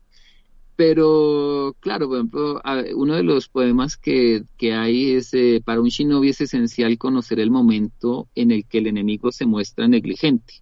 Pero, 0.74 1.76
claro, 1.80 2.08
por 2.08 2.16
ejemplo, 2.16 2.62
uno 2.96 3.14
de 3.14 3.22
los 3.22 3.48
poemas 3.48 3.96
que, 3.96 4.44
que 4.56 4.72
hay 4.72 5.12
es, 5.12 5.34
eh, 5.34 5.62
para 5.64 5.82
un 5.82 5.88
shinobi 5.88 6.30
es 6.30 6.40
esencial 6.40 6.96
conocer 6.98 7.38
el 7.38 7.50
momento 7.50 8.26
en 8.34 8.50
el 8.50 8.66
que 8.66 8.78
el 8.78 8.86
enemigo 8.86 9.30
se 9.30 9.46
muestra 9.46 9.86
negligente, 9.86 10.54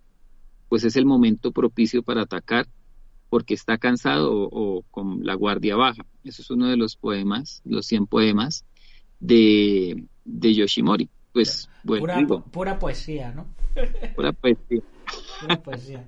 pues 0.69 0.83
es 0.85 0.97
el 0.97 1.07
momento 1.07 1.53
propicio 1.53 2.03
para 2.03 2.23
atacar 2.23 2.67
porque 3.33 3.55
está 3.55 3.79
cansado 3.79 4.31
o, 4.31 4.49
o 4.53 4.83
con 4.91 5.25
la 5.25 5.33
guardia 5.33 5.75
baja. 5.75 6.05
Eso 6.23 6.43
es 6.43 6.51
uno 6.51 6.69
de 6.69 6.77
los 6.77 6.97
poemas, 6.97 7.63
los 7.65 7.87
100 7.87 8.07
poemas 8.07 8.67
de, 9.21 10.05
de 10.27 10.55
Yoshimori. 10.55 11.09
Pues, 11.33 11.67
bueno, 11.83 12.03
pura, 12.03 12.17
digo, 12.19 12.43
pura 12.43 12.79
poesía, 12.79 13.33
¿no? 13.33 13.47
pura 14.17 14.35
poesía. 14.35 14.83
Pura 15.41 15.63
poesía. 15.63 16.05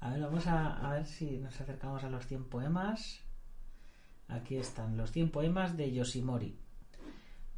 A 0.00 0.12
ver, 0.12 0.22
vamos 0.22 0.46
a, 0.46 0.88
a 0.88 0.94
ver 0.94 1.04
si 1.04 1.36
nos 1.36 1.60
acercamos 1.60 2.02
a 2.04 2.08
los 2.08 2.26
100 2.26 2.44
poemas. 2.44 3.20
Aquí 4.28 4.56
están, 4.56 4.96
los 4.96 5.12
100 5.12 5.30
poemas 5.30 5.76
de 5.76 5.92
Yoshimori. 5.92 6.56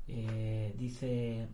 Eh, 0.08 0.74
dice, 0.76 1.46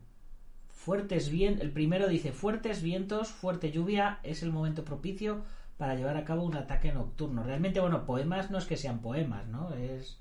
fuertes 0.71 1.29
bien, 1.29 1.59
el 1.61 1.71
primero 1.71 2.09
dice, 2.09 2.33
fuertes 2.33 2.83
vientos, 2.83 3.29
fuerte 3.29 3.71
lluvia, 3.71 4.21
es 4.23 4.43
el 4.43 4.53
momento 4.53 4.87
propicio 4.87 5.45
para 5.79 5.95
llevar 5.95 6.17
a 6.17 6.25
cabo 6.25 6.45
un 6.45 6.57
ataque 6.57 6.93
nocturno. 6.93 7.43
Realmente, 7.45 7.81
bueno, 7.81 8.07
poemas 8.07 8.51
no 8.51 8.59
es 8.59 8.67
que 8.67 8.77
sean 8.77 9.01
poemas, 9.03 9.47
¿no? 9.49 9.73
Es... 9.75 10.19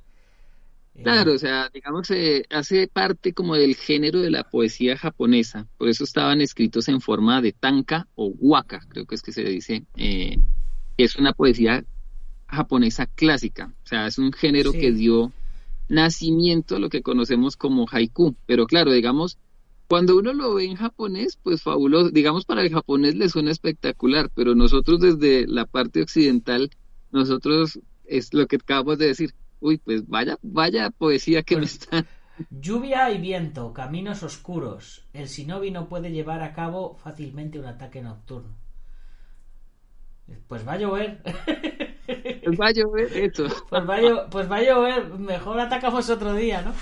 eh, 0.95 1.03
Claro, 1.03 1.33
o 1.33 1.37
sea, 1.37 1.69
digamos, 1.71 2.09
eh, 2.09 2.45
hace 2.49 2.87
parte 2.87 3.31
como 3.33 3.55
del 3.55 3.75
género 3.75 4.21
de 4.21 4.31
la 4.31 4.43
poesía 4.43 4.97
japonesa, 4.97 5.67
por 5.77 5.87
eso 5.87 6.03
estaban 6.03 6.41
escritos 6.41 6.87
en 6.87 6.99
forma 6.99 7.41
de 7.43 7.51
tanka 7.53 8.07
o 8.15 8.27
waka, 8.39 8.79
creo 8.89 9.05
que 9.05 9.13
es 9.13 9.21
que 9.21 9.31
se 9.31 9.43
dice, 9.43 9.85
eh, 9.95 10.41
es 10.97 11.15
una 11.17 11.33
poesía 11.33 11.85
japonesa 12.47 13.07
clásica, 13.07 13.75
o 13.83 13.87
sea, 13.87 14.07
es 14.07 14.17
un 14.19 14.33
género 14.33 14.73
Sí. 14.73 14.79
que 14.79 14.91
dio 14.93 15.35
nacimiento 15.89 16.77
a 16.77 16.79
lo 16.79 16.89
que 16.89 17.03
conocemos 17.03 17.57
como 17.57 17.87
haiku, 17.91 18.35
pero 18.47 18.67
claro, 18.67 18.91
digamos, 18.91 19.39
cuando 19.87 20.17
uno 20.17 20.33
lo 20.33 20.53
ve 20.55 20.65
en 20.65 20.75
japonés, 20.75 21.37
pues 21.43 21.61
fabuloso, 21.63 22.09
digamos, 22.09 22.45
para 22.45 22.61
el 22.61 22.71
japonés 22.71 23.15
le 23.15 23.29
suena 23.29 23.51
espectacular, 23.51 24.29
pero 24.33 24.55
nosotros 24.55 24.99
desde 24.99 25.47
la 25.47 25.65
parte 25.65 26.01
occidental, 26.01 26.69
nosotros 27.11 27.79
es 28.05 28.33
lo 28.33 28.47
que 28.47 28.55
acabamos 28.57 28.97
de 28.97 29.07
decir, 29.07 29.33
uy, 29.59 29.77
pues 29.77 30.07
vaya, 30.07 30.37
vaya 30.41 30.89
poesía 30.89 31.43
que 31.43 31.55
me 31.55 31.61
Pues- 31.61 31.73
está. 31.73 32.05
Lluvia 32.49 33.09
y 33.11 33.17
viento, 33.21 33.71
caminos 33.71 34.21
oscuros. 34.21 35.05
El 35.13 35.27
shinobi 35.27 35.71
no 35.71 35.87
puede 35.87 36.11
llevar 36.11 36.41
a 36.41 36.51
cabo 36.53 36.97
fácilmente 37.01 37.59
un 37.59 37.65
ataque 37.65 38.01
nocturno. 38.01 38.57
Pues 40.47 40.67
va 40.67 40.73
a 40.73 40.77
llover. 40.77 41.21
Pues 42.43 42.59
va 42.59 42.67
a 42.67 42.71
llover 42.71 43.09
eso. 43.17 43.45
Pues 43.69 43.87
va, 43.89 43.95
a 43.97 44.29
pues 44.29 44.51
va 44.51 44.57
a 44.57 44.63
llover, 44.63 45.17
mejor 45.17 45.59
atacamos 45.59 46.09
otro 46.09 46.33
día, 46.33 46.61
¿no? 46.61 46.73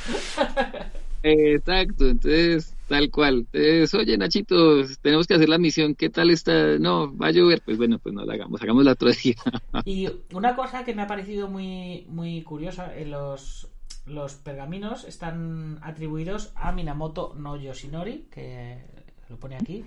Exacto, 1.22 2.08
entonces, 2.10 2.74
tal 2.94 3.10
cual. 3.10 3.48
Entonces, 3.54 3.94
oye, 3.96 4.16
Nachito, 4.20 4.86
tenemos 5.02 5.26
que 5.26 5.34
hacer 5.34 5.50
la 5.50 5.58
misión, 5.58 5.96
¿qué 5.96 6.12
tal 6.12 6.30
está? 6.30 6.78
No, 6.78 7.16
va 7.18 7.28
a 7.28 7.32
llover, 7.32 7.64
pues 7.66 7.76
bueno, 7.76 7.98
pues 7.98 8.14
no 8.14 8.24
la 8.24 8.36
hagamos, 8.36 8.62
hagámosla 8.62 8.92
otro 8.92 9.10
día. 9.12 9.34
Y 9.86 10.08
una 10.32 10.56
cosa 10.56 10.86
que 10.86 10.94
me 10.94 11.02
ha 11.02 11.08
parecido 11.08 11.50
muy, 11.50 12.06
muy 12.08 12.44
curiosa, 12.44 12.96
en 12.96 13.10
los, 13.10 13.68
los 14.06 14.36
pergaminos 14.36 15.06
están 15.06 15.80
atribuidos 15.82 16.52
a 16.54 16.72
Minamoto 16.72 17.34
no 17.36 17.58
Yoshinori, 17.58 18.28
que 18.30 18.86
lo 19.28 19.40
pone 19.40 19.56
aquí, 19.56 19.84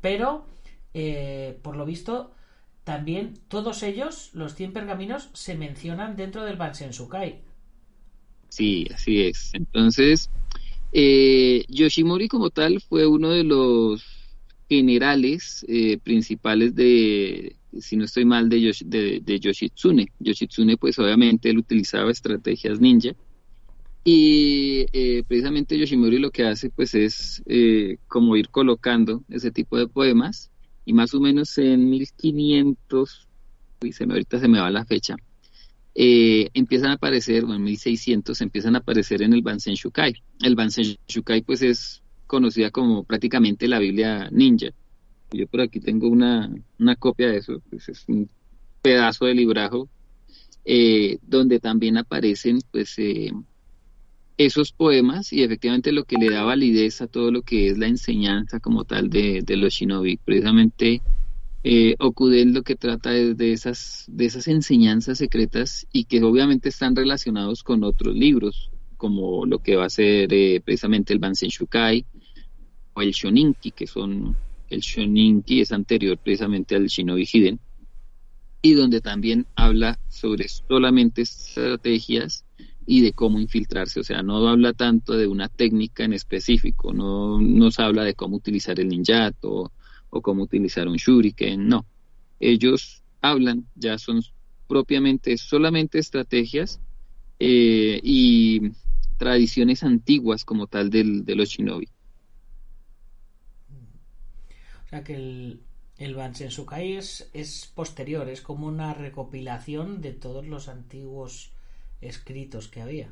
pero 0.00 0.46
eh, 0.94 1.58
por 1.60 1.76
lo 1.76 1.84
visto 1.84 2.32
también 2.84 3.34
todos 3.48 3.82
ellos, 3.82 4.30
los 4.32 4.54
100 4.54 4.72
pergaminos, 4.72 5.28
se 5.34 5.56
mencionan 5.56 6.16
dentro 6.16 6.42
del 6.42 6.56
Bansensukai. 6.56 7.42
Sí, 8.48 8.86
así 8.94 9.26
es. 9.26 9.50
Entonces, 9.52 10.30
eh, 10.92 11.64
Yoshimori 11.68 12.28
como 12.28 12.50
tal 12.50 12.80
fue 12.80 13.06
uno 13.06 13.30
de 13.30 13.44
los 13.44 14.04
generales 14.68 15.64
eh, 15.68 15.98
principales 15.98 16.74
de, 16.74 17.58
si 17.80 17.96
no 17.96 18.04
estoy 18.04 18.24
mal, 18.24 18.48
de, 18.48 18.58
Yoshi- 18.60 18.86
de, 18.86 19.20
de 19.22 19.40
Yoshitsune. 19.40 20.08
Yoshitsune, 20.18 20.76
pues 20.78 20.98
obviamente 20.98 21.50
él 21.50 21.58
utilizaba 21.58 22.10
estrategias 22.10 22.80
ninja. 22.80 23.12
Y 24.04 24.86
eh, 24.92 25.24
precisamente 25.26 25.78
Yoshimori 25.78 26.18
lo 26.18 26.30
que 26.30 26.44
hace, 26.44 26.70
pues 26.70 26.94
es 26.94 27.42
como 28.06 28.36
ir 28.36 28.50
colocando 28.50 29.24
ese 29.28 29.50
tipo 29.52 29.76
de 29.78 29.88
poemas. 29.88 30.50
Y 30.84 30.92
más 30.94 31.12
o 31.14 31.20
menos 31.20 31.58
en 31.58 31.90
1500, 31.90 33.28
uy, 33.82 33.92
se 33.92 34.06
me, 34.06 34.14
ahorita 34.14 34.38
se 34.40 34.48
me 34.48 34.60
va 34.60 34.70
la 34.70 34.84
fecha, 34.86 35.16
eh, 35.98 36.50
empiezan 36.52 36.90
a 36.90 36.94
aparecer, 36.94 37.44
o 37.44 37.54
en 37.54 37.62
1600 37.62 38.38
empiezan 38.42 38.74
a 38.74 38.80
aparecer 38.80 39.22
en 39.22 39.32
el 39.32 39.40
Bansen 39.40 39.74
Shukai. 39.74 40.14
El 40.42 40.54
Bansen 40.54 40.98
Shukai 41.08 41.40
pues 41.40 41.62
es 41.62 42.02
conocida 42.26 42.70
como 42.70 43.04
prácticamente 43.04 43.66
la 43.66 43.78
Biblia 43.78 44.28
ninja. 44.30 44.68
Yo 45.32 45.46
por 45.46 45.62
aquí 45.62 45.80
tengo 45.80 46.08
una, 46.08 46.52
una 46.78 46.96
copia 46.96 47.28
de 47.28 47.38
eso, 47.38 47.62
pues 47.70 47.88
es 47.88 48.04
un 48.08 48.28
pedazo 48.82 49.24
de 49.24 49.34
librajo 49.34 49.88
eh, 50.66 51.18
donde 51.22 51.60
también 51.60 51.96
aparecen 51.96 52.58
pues 52.70 52.98
eh, 52.98 53.32
esos 54.36 54.72
poemas 54.72 55.32
y 55.32 55.42
efectivamente 55.42 55.92
lo 55.92 56.04
que 56.04 56.18
le 56.18 56.28
da 56.28 56.42
validez 56.42 57.00
a 57.00 57.06
todo 57.06 57.30
lo 57.30 57.40
que 57.40 57.68
es 57.68 57.78
la 57.78 57.86
enseñanza 57.86 58.60
como 58.60 58.84
tal 58.84 59.08
de, 59.08 59.40
de 59.42 59.56
los 59.56 59.72
shinobi. 59.72 60.18
Precisamente 60.18 61.00
eh, 61.68 61.96
lo 61.98 62.62
que 62.62 62.76
trata 62.76 63.12
es 63.16 63.36
de 63.36 63.50
esas, 63.50 64.04
de 64.06 64.26
esas 64.26 64.46
enseñanzas 64.46 65.18
secretas 65.18 65.84
y 65.92 66.04
que 66.04 66.22
obviamente 66.22 66.68
están 66.68 66.94
relacionados 66.94 67.64
con 67.64 67.82
otros 67.82 68.14
libros, 68.14 68.70
como 68.96 69.44
lo 69.46 69.58
que 69.58 69.74
va 69.74 69.86
a 69.86 69.90
ser 69.90 70.32
eh, 70.32 70.60
precisamente 70.64 71.12
el 71.12 71.18
Bansen 71.18 71.48
Shukai 71.48 72.06
o 72.94 73.02
el 73.02 73.10
Shoninki, 73.10 73.72
que 73.72 73.88
son 73.88 74.36
el 74.70 74.80
Shoninki 74.80 75.60
es 75.60 75.72
anterior 75.72 76.16
precisamente 76.18 76.76
al 76.76 76.86
Shinobi 76.86 77.26
Hiden, 77.32 77.58
y 78.62 78.74
donde 78.74 79.00
también 79.00 79.46
habla 79.56 79.98
sobre 80.08 80.46
solamente 80.46 81.22
estrategias 81.22 82.44
y 82.86 83.00
de 83.00 83.12
cómo 83.12 83.40
infiltrarse, 83.40 83.98
o 83.98 84.04
sea, 84.04 84.22
no 84.22 84.46
habla 84.48 84.72
tanto 84.72 85.14
de 85.14 85.26
una 85.26 85.48
técnica 85.48 86.04
en 86.04 86.12
específico, 86.12 86.92
no 86.92 87.40
nos 87.40 87.80
habla 87.80 88.04
de 88.04 88.14
cómo 88.14 88.36
utilizar 88.36 88.78
el 88.78 88.86
ninjato 88.86 89.72
o 90.10 90.22
cómo 90.22 90.42
utilizar 90.44 90.88
un 90.88 90.96
shuriken, 90.96 91.68
no. 91.68 91.86
Ellos 92.40 93.04
hablan, 93.22 93.66
ya 93.74 93.98
son 93.98 94.22
propiamente 94.68 95.36
solamente 95.38 95.98
estrategias 95.98 96.80
eh, 97.38 98.00
y 98.02 98.72
tradiciones 99.18 99.82
antiguas 99.84 100.44
como 100.44 100.66
tal 100.66 100.90
del, 100.90 101.24
de 101.24 101.36
los 101.36 101.50
shinobi. 101.50 101.88
O 104.84 104.88
sea 104.88 105.04
que 105.04 105.14
el, 105.16 105.60
el 105.98 106.14
Bansensukai 106.14 106.94
es, 106.96 107.28
es 107.34 107.66
posterior, 107.74 108.28
es 108.28 108.40
como 108.40 108.66
una 108.66 108.94
recopilación 108.94 110.00
de 110.00 110.12
todos 110.12 110.46
los 110.46 110.68
antiguos 110.68 111.52
escritos 112.00 112.68
que 112.68 112.82
había. 112.82 113.10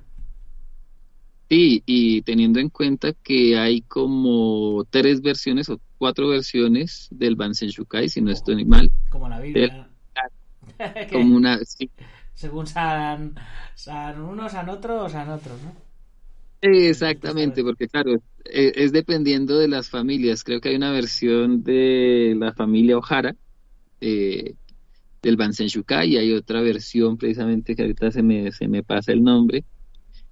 Sí, 1.50 1.82
y 1.86 2.22
teniendo 2.22 2.58
en 2.58 2.70
cuenta 2.70 3.12
que 3.12 3.56
hay 3.58 3.82
como 3.82 4.84
tres 4.90 5.20
versiones 5.22 5.68
o 5.68 5.78
cuatro 6.04 6.28
versiones 6.28 7.08
del 7.10 7.36
Bansen 7.36 7.70
Shukai, 7.70 8.08
si 8.10 8.20
no 8.20 8.30
estoy 8.30 8.64
mal, 8.66 8.92
Como 9.08 9.28
la 9.28 9.40
Biblia. 9.40 9.88
Como 11.06 11.36
una... 11.36 11.58
sí, 11.64 11.90
Según 12.34 12.66
San, 12.66 13.34
San 13.74 14.20
uno, 14.20 14.48
San 14.48 14.68
otro 14.68 15.04
o 15.04 15.08
San 15.08 15.28
otro, 15.30 15.52
¿no? 15.58 15.72
Exactamente, 16.60 17.62
porque 17.62 17.88
claro, 17.88 18.14
e- 18.44 18.72
es 18.76 18.92
dependiendo 18.92 19.58
de 19.58 19.68
las 19.68 19.90
familias. 19.90 20.42
Creo 20.44 20.60
que 20.60 20.70
hay 20.70 20.76
una 20.76 20.92
versión 20.92 21.62
de 21.62 22.34
la 22.38 22.54
familia 22.54 22.96
Ohara 22.98 23.36
eh, 24.00 24.56
del 25.22 25.36
Bansen 25.36 25.68
Shukai 25.68 26.10
y 26.14 26.18
hay 26.18 26.32
otra 26.32 26.62
versión 26.62 27.18
precisamente 27.18 27.76
que 27.76 27.82
ahorita 27.82 28.10
se 28.12 28.22
me, 28.22 28.52
se 28.52 28.68
me 28.68 28.82
pasa 28.84 29.12
el 29.12 29.22
nombre. 29.24 29.64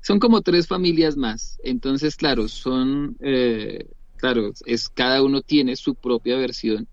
Son 0.02 0.18
como 0.20 0.42
tres 0.42 0.68
familias 0.68 1.16
más. 1.16 1.58
Entonces, 1.64 2.16
claro, 2.16 2.48
son, 2.48 3.16
eh, 3.20 3.86
claro, 4.22 4.52
es 4.66 4.88
cada 4.90 5.22
uno 5.24 5.42
tiene 5.42 5.76
su 5.76 5.96
propia 5.96 6.38
versión 6.38 6.88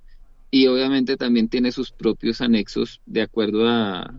y 0.52 0.68
obviamente 0.68 1.18
también 1.18 1.50
tiene 1.50 1.72
sus 1.74 1.92
propios 1.94 2.42
anexos 2.42 3.02
de 3.06 3.22
acuerdo 3.24 3.68
a, 3.70 4.10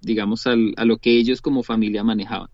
digamos, 0.00 0.46
al- 0.46 0.74
a 0.76 0.84
lo 0.84 0.98
que 0.98 1.10
ellos 1.18 1.40
como 1.40 1.62
familia 1.62 2.04
manejaban 2.04 2.48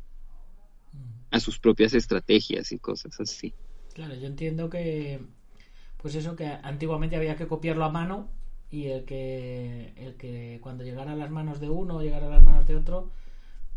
a 1.30 1.38
sus 1.40 1.58
propias 1.60 1.92
estrategias 1.92 2.72
y 2.72 2.78
cosas 2.78 3.20
así. 3.20 3.54
Claro, 3.94 4.14
yo 4.14 4.26
entiendo 4.26 4.68
que, 4.70 5.20
pues 6.02 6.14
eso, 6.16 6.36
que 6.36 6.46
antiguamente 6.46 7.16
había 7.16 7.36
que 7.36 7.48
copiarlo 7.48 7.84
a 7.84 7.90
mano 7.90 8.28
y 8.70 8.86
el 8.88 9.04
que, 9.04 9.92
el 9.96 10.16
que 10.16 10.60
cuando 10.62 10.84
llegara 10.84 11.12
a 11.12 11.16
las 11.16 11.30
manos 11.30 11.60
de 11.60 11.70
uno 11.70 11.96
o 11.98 12.02
llegara 12.02 12.26
a 12.26 12.30
las 12.30 12.44
manos 12.44 12.66
de 12.66 12.76
otro, 12.76 13.10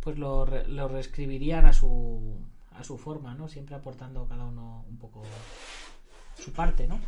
pues 0.01 0.17
lo, 0.19 0.45
lo 0.67 0.87
reescribirían 0.89 1.65
a 1.65 1.73
su, 1.73 2.37
a 2.79 2.83
su 2.83 2.97
forma, 2.97 3.33
¿no? 3.33 3.47
Siempre 3.47 3.75
aportando 3.75 4.27
cada 4.27 4.45
uno 4.45 4.85
un 4.89 4.97
poco 4.97 5.21
su 6.43 6.51
parte, 6.51 6.87
¿no? 6.87 6.99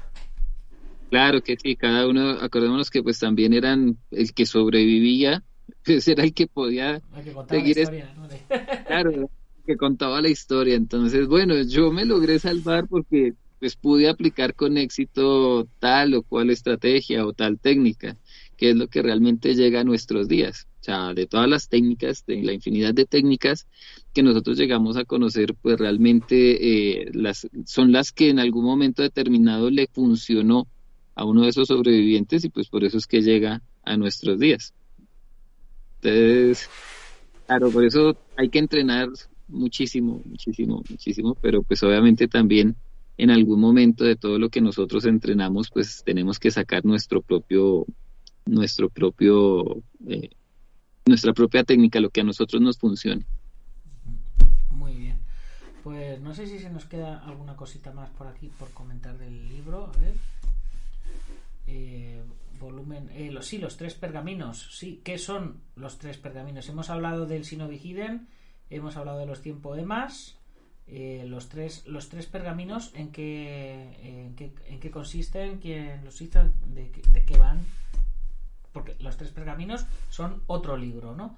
Claro 1.10 1.42
que 1.42 1.58
sí, 1.58 1.76
cada 1.76 2.08
uno, 2.08 2.32
acordémonos 2.40 2.90
que 2.92 3.02
pues 3.02 3.20
también 3.20 3.54
eran 3.54 3.98
el 4.12 4.34
que 4.34 4.46
sobrevivía, 4.46 5.44
pues 5.84 6.08
era 6.08 6.24
el 6.24 6.34
que 6.34 6.48
podía, 6.48 7.02
Hay 7.16 7.24
que 7.24 7.34
Seguir 7.50 7.78
la 7.78 7.82
historia, 7.84 8.14
¿no? 8.16 8.28
De- 8.28 8.42
claro, 8.88 9.32
que 9.66 9.78
contaba 9.78 10.22
la 10.22 10.30
historia. 10.30 10.76
Entonces, 10.76 11.28
bueno, 11.28 11.56
yo 11.64 11.92
me 11.92 12.06
logré 12.06 12.40
salvar 12.40 12.88
porque 12.88 13.34
pues 13.60 13.76
pude 13.76 14.08
aplicar 14.08 14.56
con 14.56 14.78
éxito 14.78 15.68
tal 15.80 16.14
o 16.14 16.24
cual 16.24 16.50
estrategia 16.50 17.26
o 17.26 17.34
tal 17.34 17.60
técnica, 17.60 18.18
que 18.56 18.70
es 18.72 18.76
lo 18.78 18.88
que 18.88 19.02
realmente 19.02 19.54
llega 19.56 19.82
a 19.82 19.84
nuestros 19.84 20.28
días. 20.30 20.68
De 20.90 21.28
todas 21.28 21.48
las 21.48 21.70
técnicas, 21.70 22.26
de 22.26 22.42
la 22.42 22.54
infinidad 22.54 22.94
de 22.94 23.06
técnicas 23.06 23.68
que 24.14 24.24
nosotros 24.24 24.58
llegamos 24.58 24.98
a 24.98 25.06
conocer, 25.06 25.54
pues 25.54 25.78
realmente 25.78 27.02
eh, 27.02 27.12
las, 27.14 27.48
son 27.66 27.92
las 27.92 28.12
que 28.12 28.30
en 28.30 28.40
algún 28.40 28.66
momento 28.66 29.04
determinado 29.04 29.70
le 29.70 29.88
funcionó 29.88 30.68
a 31.14 31.26
uno 31.26 31.44
de 31.44 31.50
esos 31.50 31.68
sobrevivientes 31.68 32.44
y 32.44 32.50
pues 32.50 32.70
por 32.70 32.84
eso 32.84 32.98
es 32.98 33.06
que 33.06 33.22
llega 33.22 33.62
a 33.84 33.98
nuestros 33.98 34.40
días. 34.40 34.74
Entonces, 36.02 36.70
claro, 37.46 37.70
por 37.70 37.86
eso 37.86 38.18
hay 38.36 38.50
que 38.50 38.60
entrenar 38.60 39.10
muchísimo, 39.48 40.22
muchísimo, 40.26 40.84
muchísimo, 40.90 41.36
pero 41.40 41.62
pues 41.62 41.84
obviamente 41.84 42.28
también 42.28 42.76
en 43.18 43.32
algún 43.32 43.60
momento 43.60 44.06
de 44.06 44.16
todo 44.16 44.40
lo 44.40 44.50
que 44.50 44.62
nosotros 44.62 45.06
entrenamos, 45.06 45.70
pues 45.70 46.04
tenemos 46.06 46.40
que 46.40 46.52
sacar 46.52 46.86
nuestro 46.86 47.22
propio, 47.22 47.86
nuestro 48.46 48.90
propio, 48.90 49.84
eh, 50.08 50.30
nuestra 51.10 51.34
propia 51.34 51.64
técnica, 51.64 52.00
lo 52.00 52.10
que 52.10 52.22
a 52.22 52.24
nosotros 52.24 52.62
nos 52.62 52.78
funcione. 52.78 53.26
Muy 54.70 54.96
bien. 54.96 55.20
Pues 55.84 56.20
no 56.22 56.34
sé 56.34 56.48
si 56.48 56.60
se 56.60 56.70
nos 56.70 56.86
queda 56.86 57.20
alguna 57.26 57.56
cosita 57.56 57.92
más 57.92 58.10
por 58.12 58.28
aquí 58.28 58.50
por 58.60 58.72
comentar 58.72 59.18
del 59.18 59.48
libro. 59.50 59.92
A 59.94 59.98
ver. 60.00 60.14
Eh, 61.68 62.24
volumen. 62.60 63.10
eh, 63.14 63.32
los, 63.32 63.46
sí, 63.46 63.58
los 63.58 63.78
tres 63.78 63.94
pergaminos. 63.96 64.70
Sí, 64.78 65.02
¿qué 65.04 65.18
son 65.18 65.62
los 65.76 65.98
tres 65.98 66.18
pergaminos? 66.18 66.68
Hemos 66.70 66.90
hablado 66.90 67.26
del 67.26 67.44
Shinobi 67.44 67.78
Hiden, 67.78 68.28
hemos 68.70 68.98
hablado 68.98 69.20
de 69.20 69.26
los 69.26 69.42
100 69.42 69.62
poemas. 69.62 70.36
eh, 70.88 71.24
los 71.28 71.50
tres 71.50 71.86
los 71.86 72.10
tres 72.10 72.26
pergaminos 72.26 72.92
en 72.96 73.12
qué 73.12 74.26
en 74.28 74.36
qué, 74.36 74.52
en 74.68 74.80
qué 74.80 74.90
consisten 74.90 75.60
quién 75.60 76.04
los 76.04 76.20
hizo 76.20 76.40
de, 76.74 76.92
de 77.14 77.26
qué 77.26 77.38
van 77.38 77.60
porque 78.72 78.96
los 79.00 79.18
tres 79.18 79.32
pergaminos 79.32 79.86
son 80.10 80.44
otro 80.48 80.78
libro 80.78 81.16
no 81.16 81.38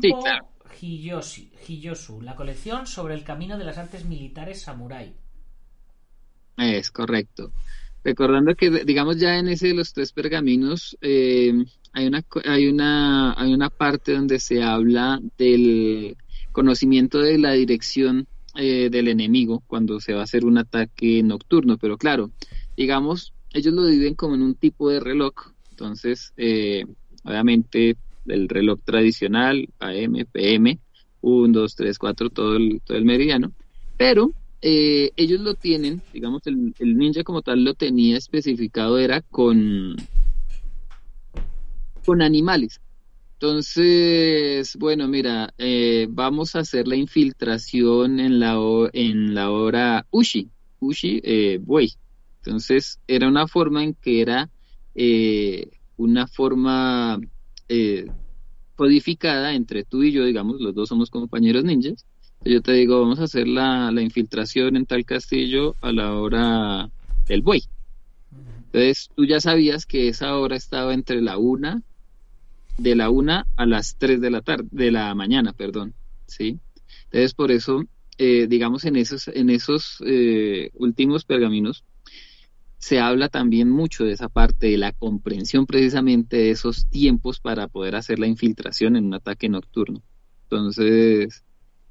Sí, 0.00 0.12
claro. 0.14 0.48
Hiyoshi- 0.80 1.50
Hiyosu, 1.66 2.20
la 2.22 2.34
colección 2.36 2.86
sobre 2.86 3.14
el 3.14 3.24
camino 3.24 3.58
de 3.58 3.64
las 3.64 3.78
artes 3.78 4.04
militares 4.04 4.62
samurái. 4.62 5.14
Es 6.56 6.90
correcto. 6.90 7.52
Recordando 8.04 8.54
que, 8.54 8.70
digamos, 8.84 9.18
ya 9.18 9.38
en 9.38 9.48
ese 9.48 9.68
de 9.68 9.74
los 9.74 9.92
tres 9.92 10.12
pergaminos, 10.12 10.96
eh, 11.00 11.52
hay 11.92 12.06
una, 12.06 12.22
hay 12.44 12.68
una, 12.68 13.34
hay 13.34 13.52
una 13.52 13.70
parte 13.70 14.12
donde 14.12 14.38
se 14.40 14.62
habla 14.62 15.20
del 15.38 16.16
conocimiento 16.52 17.18
de 17.18 17.38
la 17.38 17.52
dirección 17.52 18.26
eh, 18.56 18.88
del 18.90 19.08
enemigo 19.08 19.62
cuando 19.66 20.00
se 20.00 20.14
va 20.14 20.20
a 20.20 20.24
hacer 20.24 20.44
un 20.44 20.58
ataque 20.58 21.22
nocturno, 21.22 21.78
pero 21.78 21.96
claro, 21.98 22.30
digamos, 22.76 23.32
ellos 23.52 23.74
lo 23.74 23.86
dividen 23.86 24.14
como 24.14 24.34
en 24.34 24.42
un 24.42 24.54
tipo 24.54 24.88
de 24.90 25.00
reloj, 25.00 25.34
entonces, 25.80 26.34
eh, 26.36 26.84
obviamente, 27.24 27.96
el 28.26 28.48
reloj 28.50 28.80
tradicional, 28.84 29.66
AM, 29.78 30.26
PM, 30.30 30.78
1, 31.22 31.58
2, 31.58 31.74
3, 31.74 31.98
4, 31.98 32.30
todo 32.30 32.56
el, 32.56 32.82
todo 32.84 32.98
el 32.98 33.06
meridiano, 33.06 33.50
pero 33.96 34.32
eh, 34.60 35.10
ellos 35.16 35.40
lo 35.40 35.54
tienen, 35.54 36.02
digamos, 36.12 36.46
el, 36.46 36.74
el, 36.78 36.98
ninja 36.98 37.24
como 37.24 37.40
tal 37.40 37.64
lo 37.64 37.72
tenía 37.72 38.18
especificado, 38.18 38.98
era 38.98 39.22
con, 39.22 39.96
con 42.04 42.20
animales. 42.20 42.78
Entonces, 43.34 44.76
bueno, 44.76 45.08
mira, 45.08 45.54
eh, 45.56 46.08
vamos 46.10 46.54
a 46.54 46.58
hacer 46.58 46.86
la 46.86 46.96
infiltración 46.96 48.20
en 48.20 48.38
la, 48.38 48.58
en 48.92 49.34
la 49.34 49.50
hora 49.50 50.06
Ushi, 50.10 50.50
Ushi, 50.78 51.22
eh, 51.24 51.58
buey. 51.58 51.94
Entonces, 52.44 53.00
era 53.06 53.28
una 53.28 53.48
forma 53.48 53.82
en 53.82 53.94
que 53.94 54.20
era 54.20 54.50
eh, 54.94 55.70
una 55.96 56.26
forma 56.26 57.20
eh, 57.68 58.06
codificada 58.76 59.54
entre 59.54 59.84
tú 59.84 60.02
y 60.02 60.12
yo, 60.12 60.24
digamos, 60.24 60.60
los 60.60 60.74
dos 60.74 60.88
somos 60.88 61.10
compañeros 61.10 61.64
ninjas. 61.64 62.06
Yo 62.44 62.62
te 62.62 62.72
digo, 62.72 63.00
vamos 63.00 63.20
a 63.20 63.24
hacer 63.24 63.46
la, 63.46 63.92
la 63.92 64.00
infiltración 64.00 64.76
en 64.76 64.86
tal 64.86 65.04
castillo 65.04 65.76
a 65.82 65.92
la 65.92 66.14
hora 66.14 66.90
del 67.28 67.42
buey. 67.42 67.62
Entonces, 68.66 69.10
tú 69.14 69.26
ya 69.26 69.40
sabías 69.40 69.84
que 69.84 70.08
esa 70.08 70.36
hora 70.36 70.56
estaba 70.56 70.94
entre 70.94 71.20
la 71.20 71.36
una 71.36 71.82
de 72.78 72.96
la 72.96 73.10
una 73.10 73.46
a 73.56 73.66
las 73.66 73.96
tres 73.96 74.20
de 74.20 74.30
la 74.30 74.40
tarde, 74.40 74.68
de 74.70 74.90
la 74.90 75.14
mañana, 75.14 75.52
perdón, 75.52 75.92
¿sí? 76.26 76.58
Entonces, 77.04 77.34
por 77.34 77.50
eso, 77.50 77.84
eh, 78.16 78.46
digamos, 78.48 78.84
en 78.84 78.96
esos, 78.96 79.28
en 79.28 79.50
esos 79.50 80.02
últimos 80.74 81.24
pergaminos 81.24 81.84
se 82.80 82.98
habla 82.98 83.28
también 83.28 83.68
mucho 83.68 84.04
de 84.04 84.12
esa 84.12 84.30
parte 84.30 84.68
de 84.68 84.78
la 84.78 84.92
comprensión 84.92 85.66
precisamente 85.66 86.38
de 86.38 86.50
esos 86.50 86.86
tiempos 86.88 87.38
para 87.38 87.68
poder 87.68 87.94
hacer 87.94 88.18
la 88.18 88.26
infiltración 88.26 88.96
en 88.96 89.04
un 89.04 89.14
ataque 89.14 89.50
nocturno. 89.50 90.02
Entonces, 90.44 91.44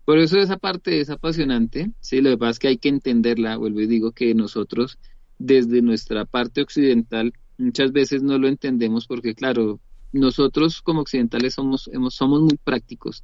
por 0.04 0.18
eso 0.18 0.40
esa 0.40 0.58
parte 0.58 1.00
es 1.00 1.12
apasionante, 1.12 1.92
sí, 2.00 2.22
lo 2.22 2.32
que 2.32 2.38
pasa 2.40 2.50
es 2.50 2.60
que 2.60 2.68
hay 2.70 2.78
que 2.80 2.90
entenderla, 2.90 3.58
vuelvo 3.58 3.82
y 3.82 3.88
digo 3.88 4.14
que 4.14 4.34
nosotros 4.34 4.98
desde 5.38 5.84
nuestra 5.84 6.26
parte 6.26 6.64
occidental 6.64 7.34
muchas 7.60 7.92
veces 7.92 8.24
no 8.24 8.40
lo 8.40 8.48
entendemos 8.48 9.06
porque 9.06 9.36
claro, 9.36 9.80
nosotros 10.12 10.82
como 10.82 11.02
occidentales 11.02 11.54
somos, 11.54 11.88
somos 12.10 12.42
muy 12.42 12.58
prácticos, 12.64 13.22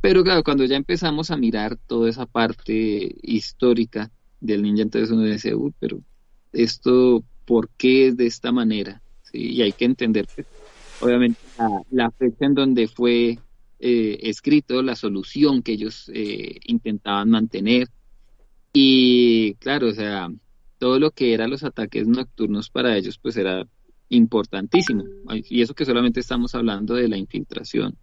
pero 0.00 0.24
claro, 0.24 0.42
cuando 0.42 0.64
ya 0.64 0.76
empezamos 0.76 1.30
a 1.30 1.36
mirar 1.36 1.76
toda 1.76 2.08
esa 2.08 2.24
parte 2.24 3.14
histórica 3.22 4.10
del 4.40 4.62
ninja, 4.62 4.80
entonces 4.84 5.10
uno 5.10 5.24
dice, 5.24 5.54
uy, 5.54 5.74
pero 5.78 6.00
esto, 6.52 7.24
¿por 7.44 7.68
qué 7.76 8.08
es 8.08 8.16
de 8.16 8.26
esta 8.26 8.52
manera? 8.52 9.02
Y 9.32 9.60
hay 9.62 9.72
que 9.72 9.84
entender, 9.84 10.26
obviamente, 11.00 11.40
la, 11.90 12.10
fecha 12.10 12.46
en 12.46 12.54
donde 12.54 12.88
fue 12.88 13.38
eh, 13.78 14.18
escrito, 14.22 14.82
la 14.82 14.96
solución 14.96 15.62
que 15.62 15.72
ellos 15.72 16.10
eh, 16.14 16.58
intentaban 16.66 17.30
mantener. 17.30 17.88
Y 18.72 19.54
claro, 19.54 19.88
o 19.88 19.92
sea, 19.92 20.30
todo 20.78 20.98
lo 20.98 21.10
que 21.10 21.34
eran 21.34 21.50
los 21.50 21.64
ataques 21.64 22.06
nocturnos 22.06 22.70
para 22.70 22.96
ellos, 22.96 23.18
pues 23.18 23.36
era 23.36 23.66
importantísimo. 24.08 25.04
Y 25.48 25.62
eso 25.62 25.74
que 25.74 25.84
solamente 25.84 26.20
estamos 26.20 26.54
hablando 26.54 26.94
de 26.94 27.08
la 27.08 27.18
infiltración. 27.18 27.96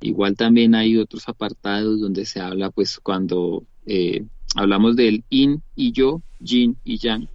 Igual 0.00 0.36
también 0.36 0.74
hay 0.74 0.96
otros 0.96 1.28
apartados 1.28 2.00
donde 2.00 2.24
se 2.24 2.40
habla, 2.40 2.70
pues 2.70 2.98
cuando 2.98 3.64
eh, 3.86 4.24
hablamos 4.56 4.96
del 4.96 5.24
in 5.30 5.62
y 5.76 5.92
yo, 5.92 6.22
yin 6.40 6.76
y 6.84 6.98
yang, 6.98 7.28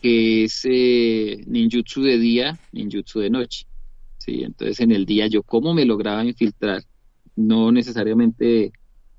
que 0.00 0.44
es 0.44 0.62
eh, 0.64 1.42
ninjutsu 1.46 2.02
de 2.02 2.18
día, 2.18 2.60
ninjutsu 2.72 3.20
de 3.20 3.30
noche. 3.30 3.66
¿sí? 4.18 4.42
Entonces 4.44 4.80
en 4.80 4.92
el 4.92 5.06
día 5.06 5.26
yo 5.28 5.42
cómo 5.42 5.74
me 5.74 5.84
lograba 5.84 6.24
infiltrar, 6.24 6.82
no 7.36 7.72
necesariamente 7.72 8.72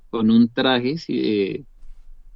con 0.10 0.32
un 0.32 0.50
traje, 0.50 0.96
eh, 1.08 1.66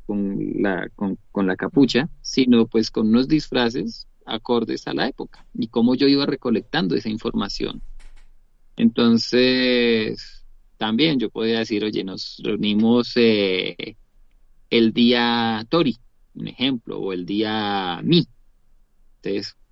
con, 0.05 0.39
la, 0.61 0.89
con, 0.95 1.17
con 1.31 1.47
la 1.47 1.55
capucha, 1.55 2.09
sino 2.21 2.67
pues 2.67 2.91
con 2.91 3.07
unos 3.09 3.27
disfraces 3.27 4.07
acordes 4.25 4.87
a 4.87 4.93
la 4.93 5.07
época 5.07 5.45
y 5.53 5.67
cómo 5.67 5.95
yo 5.95 6.07
iba 6.07 6.25
recolectando 6.25 6.95
esa 6.95 7.09
información. 7.09 7.81
Entonces, 8.77 10.45
también 10.77 11.19
yo 11.19 11.29
podía 11.29 11.59
decir, 11.59 11.83
oye, 11.83 12.03
nos 12.03 12.41
reunimos 12.43 13.13
eh, 13.15 13.97
el 14.69 14.93
día 14.93 15.65
Tori, 15.69 15.97
un 16.35 16.47
ejemplo, 16.47 16.99
o 16.99 17.13
el 17.13 17.25
día 17.25 18.01
Mi. 18.03 18.27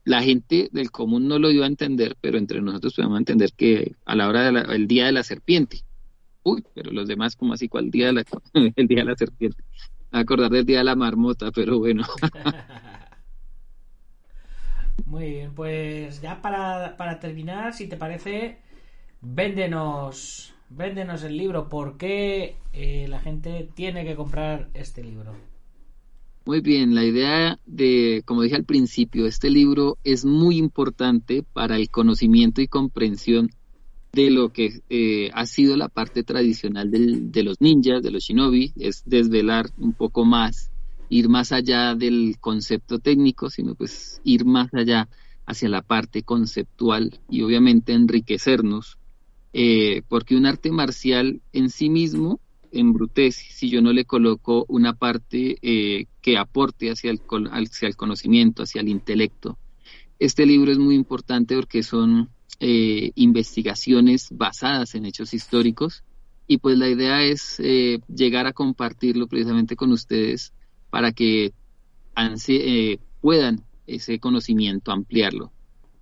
La 0.05 0.21
gente 0.21 0.69
del 0.71 0.91
común 0.91 1.27
no 1.27 1.39
lo 1.39 1.49
iba 1.49 1.65
a 1.65 1.69
entender, 1.69 2.17
pero 2.19 2.37
entre 2.37 2.61
nosotros 2.61 2.95
podemos 2.95 3.19
entender 3.19 3.51
que 3.55 3.95
a 4.05 4.15
la 4.15 4.27
hora 4.27 4.51
del 4.51 4.87
día 4.87 5.05
de 5.05 5.13
la 5.13 5.23
serpiente. 5.23 5.83
Uy, 6.43 6.63
pero 6.75 6.91
los 6.91 7.07
demás, 7.07 7.35
como 7.35 7.53
así? 7.53 7.69
¿Cuál 7.69 7.89
día 7.89 8.11
la, 8.11 8.25
el 8.53 8.87
día 8.87 8.99
de 8.99 9.05
la 9.05 9.15
serpiente? 9.15 9.63
acordar 10.13 10.51
del 10.51 10.65
día 10.65 10.79
de 10.79 10.83
la 10.83 10.95
marmota, 10.95 11.51
pero 11.51 11.79
bueno. 11.79 12.03
Muy 15.05 15.31
bien, 15.31 15.55
pues 15.55 16.21
ya 16.21 16.41
para, 16.41 16.95
para 16.97 17.19
terminar, 17.19 17.73
si 17.73 17.87
te 17.87 17.97
parece, 17.97 18.59
véndenos, 19.21 20.53
véndenos 20.69 21.23
el 21.23 21.37
libro. 21.37 21.67
¿Por 21.67 21.97
qué 21.97 22.57
eh, 22.73 23.07
la 23.09 23.19
gente 23.19 23.69
tiene 23.73 24.05
que 24.05 24.15
comprar 24.15 24.69
este 24.73 25.03
libro? 25.03 25.35
Muy 26.45 26.59
bien, 26.59 26.93
la 26.93 27.05
idea 27.05 27.59
de, 27.65 28.21
como 28.25 28.41
dije 28.41 28.55
al 28.55 28.65
principio, 28.65 29.25
este 29.25 29.49
libro 29.49 29.97
es 30.03 30.25
muy 30.25 30.57
importante 30.57 31.43
para 31.53 31.77
el 31.77 31.89
conocimiento 31.89 32.61
y 32.61 32.67
comprensión 32.67 33.49
de 34.11 34.29
lo 34.29 34.51
que 34.51 34.81
eh, 34.89 35.31
ha 35.33 35.45
sido 35.45 35.77
la 35.77 35.87
parte 35.87 36.23
tradicional 36.23 36.91
del, 36.91 37.31
de 37.31 37.43
los 37.43 37.61
ninjas, 37.61 38.03
de 38.03 38.11
los 38.11 38.23
shinobi, 38.23 38.73
es 38.75 39.03
desvelar 39.05 39.69
un 39.77 39.93
poco 39.93 40.25
más 40.25 40.69
ir 41.09 41.29
más 41.29 41.51
allá 41.51 41.95
del 41.95 42.37
concepto 42.39 42.99
técnico, 42.99 43.49
sino 43.49 43.75
pues 43.75 44.19
ir 44.23 44.45
más 44.45 44.73
allá 44.73 45.07
hacia 45.45 45.69
la 45.69 45.81
parte 45.81 46.23
conceptual 46.23 47.19
y 47.29 47.43
obviamente 47.43 47.93
enriquecernos, 47.93 48.97
eh, 49.53 50.01
porque 50.07 50.35
un 50.35 50.45
arte 50.45 50.71
marcial 50.71 51.41
en 51.51 51.69
sí 51.69 51.89
mismo 51.89 52.39
embrutece 52.73 53.45
si 53.49 53.69
yo 53.69 53.81
no 53.81 53.93
le 53.93 54.05
coloco 54.05 54.65
una 54.67 54.93
parte 54.93 55.57
eh, 55.61 56.05
que 56.21 56.37
aporte 56.37 56.89
hacia 56.89 57.11
el, 57.11 57.21
hacia 57.51 57.87
el 57.87 57.95
conocimiento, 57.95 58.63
hacia 58.63 58.81
el 58.81 58.89
intelecto. 58.89 59.57
Este 60.19 60.45
libro 60.45 60.71
es 60.71 60.77
muy 60.77 60.95
importante 60.95 61.55
porque 61.55 61.83
son 61.83 62.29
eh, 62.59 63.11
investigaciones 63.15 64.27
basadas 64.31 64.95
en 64.95 65.05
hechos 65.05 65.33
históricos 65.33 66.03
y 66.47 66.57
pues 66.57 66.77
la 66.77 66.89
idea 66.89 67.23
es 67.23 67.57
llegar 68.07 68.47
a 68.47 68.53
compartirlo 68.53 69.27
precisamente 69.27 69.75
con 69.75 69.91
ustedes 69.91 70.53
para 70.89 71.11
que 71.11 71.53
eh, 72.47 72.99
puedan 73.21 73.63
ese 73.87 74.19
conocimiento 74.19 74.91
ampliarlo. 74.91 75.51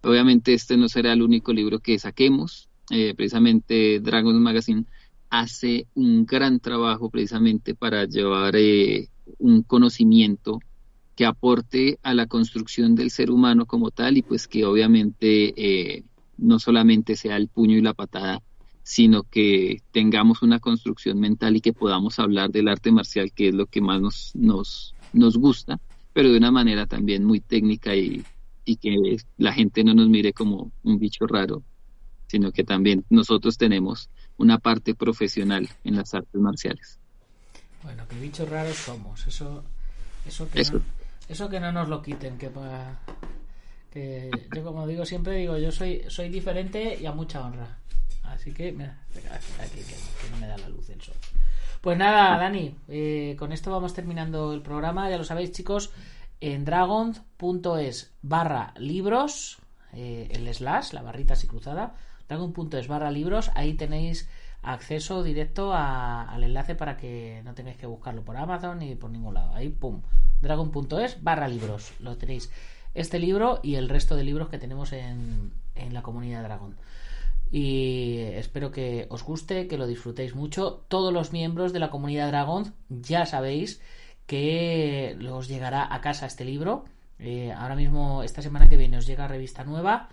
Obviamente 0.04 0.54
este 0.54 0.78
no 0.78 0.90
será 0.90 1.14
el 1.14 1.22
único 1.22 1.54
libro 1.54 1.80
que 1.80 1.98
saquemos, 2.00 2.70
eh, 2.90 3.14
precisamente 3.16 4.00
Dragon 4.00 4.38
Magazine 4.42 4.86
hace 5.32 5.88
un 5.96 6.28
gran 6.28 6.60
trabajo 6.60 7.10
precisamente 7.10 7.74
para 7.74 8.06
llevar 8.06 8.56
eh, 8.56 9.10
un 9.40 9.64
conocimiento 9.64 10.60
que 11.16 11.26
aporte 11.26 11.98
a 12.04 12.14
la 12.14 12.28
construcción 12.28 12.94
del 12.94 13.10
ser 13.10 13.32
humano 13.32 13.66
como 13.66 13.90
tal 13.90 14.18
y 14.18 14.22
pues 14.22 14.48
que 14.48 14.66
obviamente 14.66 16.04
no 16.38 16.60
solamente 16.60 17.16
sea 17.16 17.38
el 17.38 17.48
puño 17.48 17.78
y 17.78 17.82
la 17.82 17.94
patada, 17.94 18.42
sino 18.84 19.24
que 19.24 19.82
tengamos 19.92 20.42
una 20.42 20.60
construcción 20.60 21.20
mental 21.20 21.56
y 21.56 21.62
que 21.62 21.74
podamos 21.74 22.20
hablar 22.20 22.50
del 22.50 22.68
arte 22.68 22.92
marcial, 22.92 23.32
que 23.32 23.50
es 23.50 23.54
lo 23.56 23.68
que 23.68 23.80
más 23.80 24.02
nos, 24.02 24.32
nos, 24.36 24.96
nos 25.14 25.38
gusta, 25.38 25.80
pero 26.14 26.32
de 26.32 26.38
una 26.38 26.52
manera 26.52 26.88
también 26.88 27.24
muy 27.24 27.40
técnica 27.40 27.96
y, 27.96 28.24
y 28.66 28.76
que 28.78 29.18
la 29.38 29.54
gente 29.54 29.84
no 29.84 29.94
nos 29.94 30.10
mire 30.10 30.34
como 30.34 30.72
un 30.84 31.00
bicho 31.00 31.28
raro, 31.28 31.64
sino 32.28 32.52
que 32.52 32.64
también 32.64 33.06
nosotros 33.10 33.58
tenemos 33.58 34.10
una 34.42 34.58
parte 34.58 34.96
profesional 34.96 35.70
en 35.84 35.96
las 35.96 36.14
artes 36.14 36.42
marciales. 36.42 37.00
Bueno, 37.84 38.08
que 38.08 38.20
bichos 38.20 38.50
raros 38.50 38.76
somos, 38.76 39.26
eso, 39.28 39.64
eso 40.26 40.50
que, 40.50 40.64
No, 40.64 40.82
eso 41.30 41.50
que 41.50 41.60
no 41.60 41.72
nos 41.72 41.88
lo 41.88 42.02
quiten, 42.02 42.38
que, 42.38 42.52
que 43.92 44.32
yo 44.56 44.64
como 44.64 44.88
digo 44.88 45.06
siempre 45.06 45.36
digo 45.36 45.58
yo 45.58 45.72
soy 45.72 46.04
soy 46.08 46.30
diferente 46.30 46.98
y 47.00 47.06
a 47.06 47.12
mucha 47.12 47.46
honra. 47.46 47.78
Así 48.24 48.54
que, 48.54 48.72
mira, 48.72 48.98
aquí, 49.60 49.82
que, 49.82 50.30
no 50.32 50.38
me 50.38 50.48
da 50.48 50.58
la 50.58 50.70
luz 50.70 50.89
el 50.89 51.02
sol. 51.02 51.16
Pues 51.82 51.98
nada, 51.98 52.38
Dani, 52.38 52.76
eh, 52.88 53.36
con 53.38 53.52
esto 53.52 53.72
vamos 53.72 53.94
terminando 53.94 54.54
el 54.54 54.62
programa. 54.62 55.10
Ya 55.10 55.18
lo 55.18 55.24
sabéis, 55.24 55.52
chicos, 55.52 55.89
en 56.39 56.64
dragon.es 56.64 58.14
barra 58.22 58.74
libros, 58.78 59.58
eh, 59.94 60.30
el 60.32 60.54
slash, 60.54 60.94
la 60.94 61.02
barrita 61.02 61.34
así 61.34 61.48
cruzada, 61.48 61.96
dragon.es 62.32 62.88
barra 62.88 63.12
libros, 63.12 63.52
ahí 63.56 63.74
tenéis 63.74 64.30
acceso 64.64 65.22
directo 65.22 65.74
al 65.74 66.42
enlace 66.44 66.76
para 66.76 66.96
que 66.96 67.42
no 67.44 67.54
tengáis 67.54 67.76
que 67.76 67.88
buscarlo 67.88 68.24
por 68.24 68.38
Amazon 68.38 68.80
ni 68.80 68.96
por 68.96 69.10
ningún 69.10 69.34
lado. 69.34 69.54
Ahí, 69.54 69.68
pum, 69.68 70.02
dragon.es 70.42 71.22
barra 71.22 71.50
libros. 71.50 71.92
Lo 72.00 72.16
tenéis 72.16 72.50
este 72.94 73.20
libro 73.20 73.60
y 73.64 73.76
el 73.76 73.90
resto 73.90 74.16
de 74.16 74.24
libros 74.24 74.48
que 74.48 74.60
tenemos 74.60 74.94
en, 74.94 75.52
en 75.76 75.94
la 75.94 76.04
comunidad 76.04 76.44
Dragon. 76.44 76.78
Y 77.52 78.20
espero 78.36 78.72
que 78.72 79.08
os 79.10 79.24
guste, 79.24 79.68
que 79.68 79.78
lo 79.78 79.86
disfrutéis 79.86 80.34
mucho. 80.34 80.86
Todos 80.88 81.12
los 81.12 81.34
miembros 81.34 81.74
de 81.74 81.80
la 81.80 81.90
comunidad 81.90 82.30
Dragon 82.30 82.74
ya 82.88 83.26
sabéis 83.26 83.82
que 84.26 85.18
os 85.30 85.50
llegará 85.50 85.94
a 85.94 86.00
casa 86.00 86.28
este 86.28 86.46
libro. 86.46 86.86
Eh, 87.20 87.52
ahora 87.52 87.76
mismo, 87.76 88.24
esta 88.24 88.42
semana 88.42 88.70
que 88.70 88.78
viene, 88.78 88.98
os 88.98 89.06
llega 89.06 89.28
revista 89.28 89.66
nueva. 89.66 90.08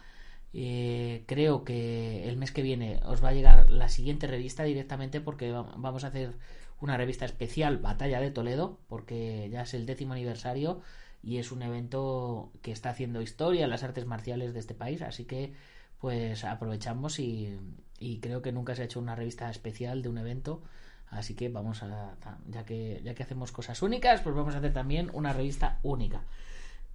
Eh, 0.55 1.25
creo 1.27 1.65
que 1.65 2.29
el 2.29 2.37
mes 2.37 2.53
que 2.53 2.63
viene 2.63 3.01
os 3.05 3.23
va 3.23 3.29
a 3.29 3.33
llegar 3.33 3.71
la 3.71 3.89
siguiente 3.89 4.27
revista 4.27 4.65
directamente 4.65 5.21
porque 5.21 5.53
vamos 5.53 6.05
a 6.05 6.09
hacer 6.09 6.35
una 6.81 6.97
revista 6.97 7.25
especial 7.25 7.79
Batalla 7.79 8.21
de 8.21 8.31
Toledo 8.31 8.79
porque 8.89 9.49
ya 9.51 9.63
es 9.63 9.75
el 9.75 9.85
décimo 9.85 10.15
aniversario 10.15 10.81
y 11.23 11.39
es 11.39 11.53
un 11.53 11.63
evento 11.63 12.53
que 12.63 12.73
está 12.73 12.91
haciendo 12.91 13.21
historia 13.21 13.65
en 13.65 13.71
las 13.71 13.83
artes 13.83 14.07
marciales 14.07 14.55
de 14.55 14.61
este 14.61 14.75
país. 14.75 15.03
Así 15.03 15.25
que 15.25 15.53
pues 16.01 16.45
aprovechamos 16.45 17.19
y, 17.19 17.59
y 17.99 18.21
creo 18.21 18.41
que 18.43 18.53
nunca 18.53 18.75
se 18.75 18.83
ha 18.83 18.85
hecho 18.87 19.01
una 19.01 19.17
revista 19.17 19.51
especial 19.51 20.03
de 20.03 20.09
un 20.09 20.19
evento. 20.19 20.63
Así 21.11 21.35
que 21.35 21.49
vamos 21.49 21.83
a 21.83 22.17
ya 22.49 22.65
que 22.65 23.01
ya 23.05 23.15
que 23.15 23.23
hacemos 23.23 23.53
cosas 23.53 23.83
únicas 23.83 24.21
pues 24.21 24.35
vamos 24.35 24.55
a 24.55 24.59
hacer 24.59 24.73
también 24.73 25.11
una 25.15 25.33
revista 25.33 25.79
única 25.83 26.23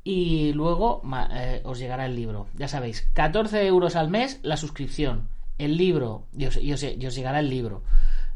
y 0.04 0.52
luego 0.54 1.02
eh, 1.32 1.62
os 1.64 1.80
llegará 1.80 2.06
el 2.06 2.16
libro. 2.16 2.48
Ya 2.56 2.68
sabéis, 2.68 3.08
14 3.14 3.66
euros 3.66 3.96
al 3.96 4.10
mes 4.10 4.40
la 4.44 4.58
suscripción. 4.58 5.30
El 5.58 5.78
libro, 5.78 6.26
y 6.36 6.46
os, 6.46 6.82
llegará 7.16 7.40
el 7.40 7.50
libro. 7.50 7.84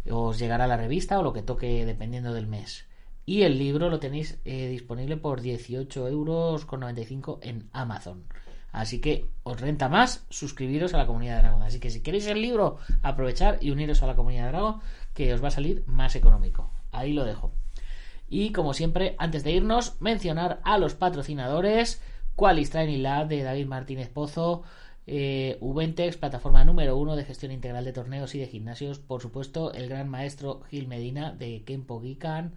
Os 0.10 0.40
llegará 0.40 0.68
la 0.68 0.78
revista 0.78 1.20
o 1.20 1.24
lo 1.24 1.34
que 1.34 1.42
toque 1.42 1.86
dependiendo 1.86 2.34
del 2.34 2.48
mes. 2.48 2.86
Y 3.26 3.42
el 3.42 3.58
libro 3.58 3.90
lo 3.90 4.00
tenéis 4.00 4.40
eh, 4.46 4.68
disponible 4.70 5.18
por 5.18 5.42
18 5.42 6.08
euros 6.08 6.66
con 6.66 6.80
95 6.80 7.40
en 7.42 7.68
Amazon. 7.74 8.24
Así 8.72 9.02
que 9.02 9.26
os 9.44 9.60
renta 9.60 9.90
más 9.90 10.26
suscribiros 10.30 10.94
a 10.94 10.98
la 10.98 11.08
comunidad 11.08 11.38
de 11.38 11.42
Dragon. 11.42 11.64
Así 11.64 11.80
que 11.80 11.90
si 11.90 12.02
queréis 12.02 12.28
el 12.28 12.42
libro, 12.42 12.78
aprovechar 13.02 13.58
y 13.60 13.72
uniros 13.72 14.04
a 14.04 14.08
la 14.08 14.16
comunidad 14.16 14.46
de 14.46 14.52
Dragon, 14.52 14.80
que 15.14 15.34
os 15.34 15.44
va 15.44 15.50
a 15.50 15.52
salir 15.52 15.84
más 15.88 16.16
económico. 16.16 16.72
Ahí 16.92 17.12
lo 17.12 17.26
dejo. 17.26 17.52
Y 18.30 18.52
como 18.52 18.74
siempre, 18.74 19.16
antes 19.18 19.44
de 19.44 19.52
irnos, 19.52 19.96
mencionar 20.02 20.60
a 20.64 20.78
los 20.78 20.96
patrocinadores. 20.96 22.02
Qualis 22.36 22.70
Training 22.70 23.02
Lab 23.02 23.28
de 23.28 23.44
David 23.44 23.66
Martínez 23.66 24.10
Pozo. 24.10 24.64
Eh, 25.10 25.58
Ubentex, 25.62 26.18
plataforma 26.18 26.66
número 26.66 26.98
uno 26.98 27.16
de 27.16 27.24
gestión 27.24 27.54
integral 27.54 27.86
de 27.86 27.94
torneos 27.94 28.36
y 28.36 28.40
de 28.40 28.48
gimnasios. 28.48 29.00
Por 29.00 29.22
supuesto, 29.22 29.74
el 29.74 29.88
gran 29.88 30.10
maestro 30.10 30.62
Gil 30.70 30.88
Medina 30.88 31.32
de 31.32 31.64
Kempo 31.64 32.02
Gikan. 32.02 32.56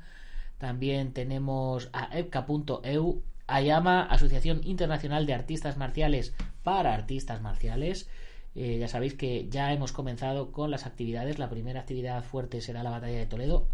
También 0.58 1.12
tenemos 1.12 1.88
a 1.92 2.10
epca.eu, 2.18 3.22
Ayama, 3.46 4.02
Asociación 4.02 4.60
Internacional 4.64 5.26
de 5.26 5.34
Artistas 5.34 5.76
Marciales 5.76 6.34
para 6.64 6.92
Artistas 6.92 7.40
Marciales. 7.40 8.10
Eh, 8.56 8.78
ya 8.80 8.88
sabéis 8.88 9.14
que 9.14 9.48
ya 9.48 9.72
hemos 9.72 9.92
comenzado 9.92 10.50
con 10.50 10.72
las 10.72 10.86
actividades. 10.86 11.38
La 11.38 11.48
primera 11.48 11.80
actividad 11.80 12.24
fuerte 12.24 12.60
será 12.60 12.82
la 12.82 12.90
batalla 12.90 13.18
de 13.18 13.26
Toledo 13.26 13.68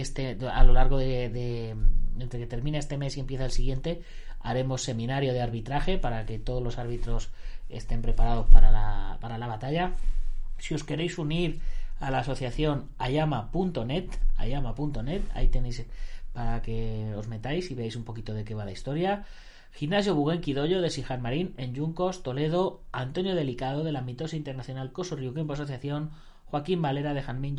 este, 0.00 0.36
a 0.52 0.64
lo 0.64 0.72
largo 0.72 0.98
de, 0.98 1.74
entre 2.18 2.40
que 2.40 2.46
termine 2.46 2.78
este 2.78 2.96
mes 2.96 3.16
y 3.16 3.20
empieza 3.20 3.44
el 3.44 3.50
siguiente, 3.50 4.02
haremos 4.40 4.82
seminario 4.82 5.32
de 5.32 5.40
arbitraje 5.40 5.98
para 5.98 6.24
que 6.26 6.38
todos 6.38 6.62
los 6.62 6.78
árbitros 6.78 7.30
estén 7.68 8.02
preparados 8.02 8.46
para 8.48 8.70
la, 8.70 9.18
para 9.20 9.38
la 9.38 9.46
batalla. 9.46 9.92
Si 10.58 10.74
os 10.74 10.84
queréis 10.84 11.18
unir 11.18 11.60
a 12.00 12.10
la 12.10 12.20
asociación 12.20 12.88
ayama.net, 12.98 14.08
ayama.net, 14.36 15.22
ahí 15.34 15.48
tenéis 15.48 15.84
para 16.32 16.60
que 16.60 17.14
os 17.16 17.28
metáis 17.28 17.70
y 17.70 17.74
veáis 17.74 17.96
un 17.96 18.04
poquito 18.04 18.34
de 18.34 18.44
qué 18.44 18.54
va 18.54 18.64
la 18.64 18.72
historia. 18.72 19.24
Gimnasio 19.72 20.14
Buguen 20.14 20.40
Quidoyo 20.40 20.80
de 20.80 20.90
Sijan 20.90 21.22
Marín 21.22 21.54
en 21.56 21.74
Yuncos, 21.74 22.22
Toledo, 22.22 22.82
Antonio 22.92 23.34
Delicado 23.34 23.84
de 23.84 23.92
la 23.92 24.02
Mitosa 24.02 24.36
Internacional 24.36 24.92
Coso 24.92 25.16
Ryukenpo 25.16 25.54
Asociación, 25.54 26.10
Joaquín 26.46 26.80
Valera 26.80 27.14
de 27.14 27.22
Janmin 27.22 27.56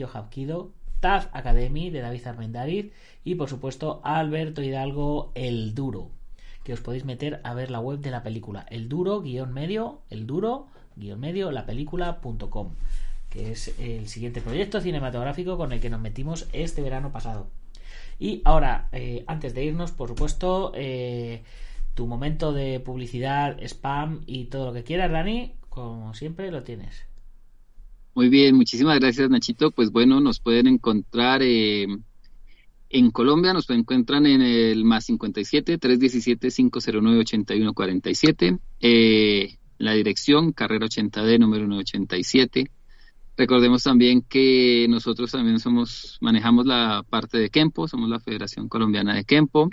TAF 0.99 1.27
Academy 1.33 1.89
de 1.89 2.01
David 2.01 2.27
Armendariz 2.27 2.91
y 3.23 3.35
por 3.35 3.49
supuesto 3.49 4.01
Alberto 4.03 4.61
Hidalgo 4.61 5.31
El 5.35 5.75
Duro 5.75 6.11
que 6.67 6.73
os 6.73 6.81
podéis 6.81 7.05
meter 7.05 7.39
a 7.45 7.53
ver 7.53 7.71
la 7.71 7.79
web 7.79 7.99
de 7.99 8.11
la 8.11 8.23
película. 8.23 8.65
El 8.69 8.89
duro 8.89 9.21
guion 9.21 9.53
medio 9.53 10.01
el 10.09 10.27
duro 10.27 10.67
guion 10.97 11.17
medio 11.17 11.49
la 11.49 11.65
película.com 11.65 12.73
que 13.29 13.53
es 13.53 13.73
el 13.79 14.09
siguiente 14.09 14.41
proyecto 14.41 14.81
cinematográfico 14.81 15.55
con 15.55 15.71
el 15.71 15.79
que 15.79 15.89
nos 15.89 16.01
metimos 16.01 16.49
este 16.51 16.81
verano 16.81 17.13
pasado. 17.13 17.47
Y 18.19 18.41
ahora 18.43 18.89
eh, 18.91 19.23
antes 19.27 19.53
de 19.53 19.63
irnos 19.63 19.93
por 19.93 20.09
supuesto 20.09 20.73
eh, 20.75 21.43
tu 21.93 22.05
momento 22.05 22.51
de 22.51 22.81
publicidad 22.81 23.57
spam 23.63 24.23
y 24.25 24.45
todo 24.45 24.65
lo 24.65 24.73
que 24.73 24.83
quieras 24.83 25.09
Dani 25.09 25.53
como 25.69 26.13
siempre 26.15 26.51
lo 26.51 26.63
tienes 26.63 27.05
muy 28.17 28.29
bien, 28.29 28.55
muchísimas 28.55 28.99
gracias 28.99 29.29
Nachito. 29.29 29.69
Pues 29.69 29.91
bueno, 29.91 30.19
nos 30.19 30.39
pueden 30.39 30.65
encontrar 30.65 31.43
eh, 31.43 31.85
en 32.89 33.11
Colombia, 33.11 33.53
nos 33.53 33.69
encuentran 33.69 34.25
en 34.25 34.41
el 34.41 34.83
más 34.85 35.05
57 35.05 35.77
317 35.77 36.49
509 36.49 37.19
8147. 37.19 38.57
Eh, 38.79 39.59
la 39.77 39.91
dirección, 39.91 40.51
carrera 40.51 40.87
80D, 40.87 41.37
número 41.37 41.67
187. 41.67 42.71
Recordemos 43.37 43.83
también 43.83 44.23
que 44.23 44.87
nosotros 44.89 45.29
también 45.29 45.59
somos, 45.59 46.17
manejamos 46.19 46.65
la 46.65 47.05
parte 47.07 47.37
de 47.37 47.51
Kempo, 47.51 47.87
somos 47.87 48.09
la 48.09 48.19
Federación 48.19 48.67
Colombiana 48.67 49.13
de 49.13 49.25
Kempo. 49.25 49.69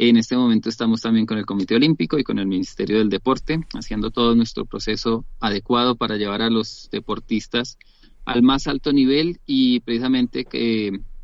En 0.00 0.16
este 0.16 0.36
momento 0.36 0.68
estamos 0.68 1.00
también 1.00 1.26
con 1.26 1.38
el 1.38 1.44
Comité 1.44 1.74
Olímpico 1.74 2.20
y 2.20 2.22
con 2.22 2.38
el 2.38 2.46
Ministerio 2.46 2.98
del 2.98 3.08
Deporte, 3.08 3.66
haciendo 3.74 4.12
todo 4.12 4.36
nuestro 4.36 4.64
proceso 4.64 5.24
adecuado 5.40 5.96
para 5.96 6.16
llevar 6.16 6.40
a 6.40 6.50
los 6.50 6.88
deportistas 6.92 7.78
al 8.24 8.44
más 8.44 8.68
alto 8.68 8.92
nivel 8.92 9.40
y 9.44 9.80
precisamente 9.80 10.46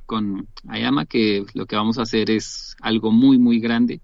con 0.06 0.48
Ayama 0.66 1.06
que 1.06 1.46
lo 1.54 1.66
que 1.66 1.76
vamos 1.76 1.98
a 1.98 2.02
hacer 2.02 2.30
es 2.30 2.76
algo 2.80 3.12
muy 3.12 3.38
muy 3.38 3.60
grande. 3.60 4.00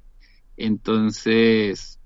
Entonces, 0.56 1.98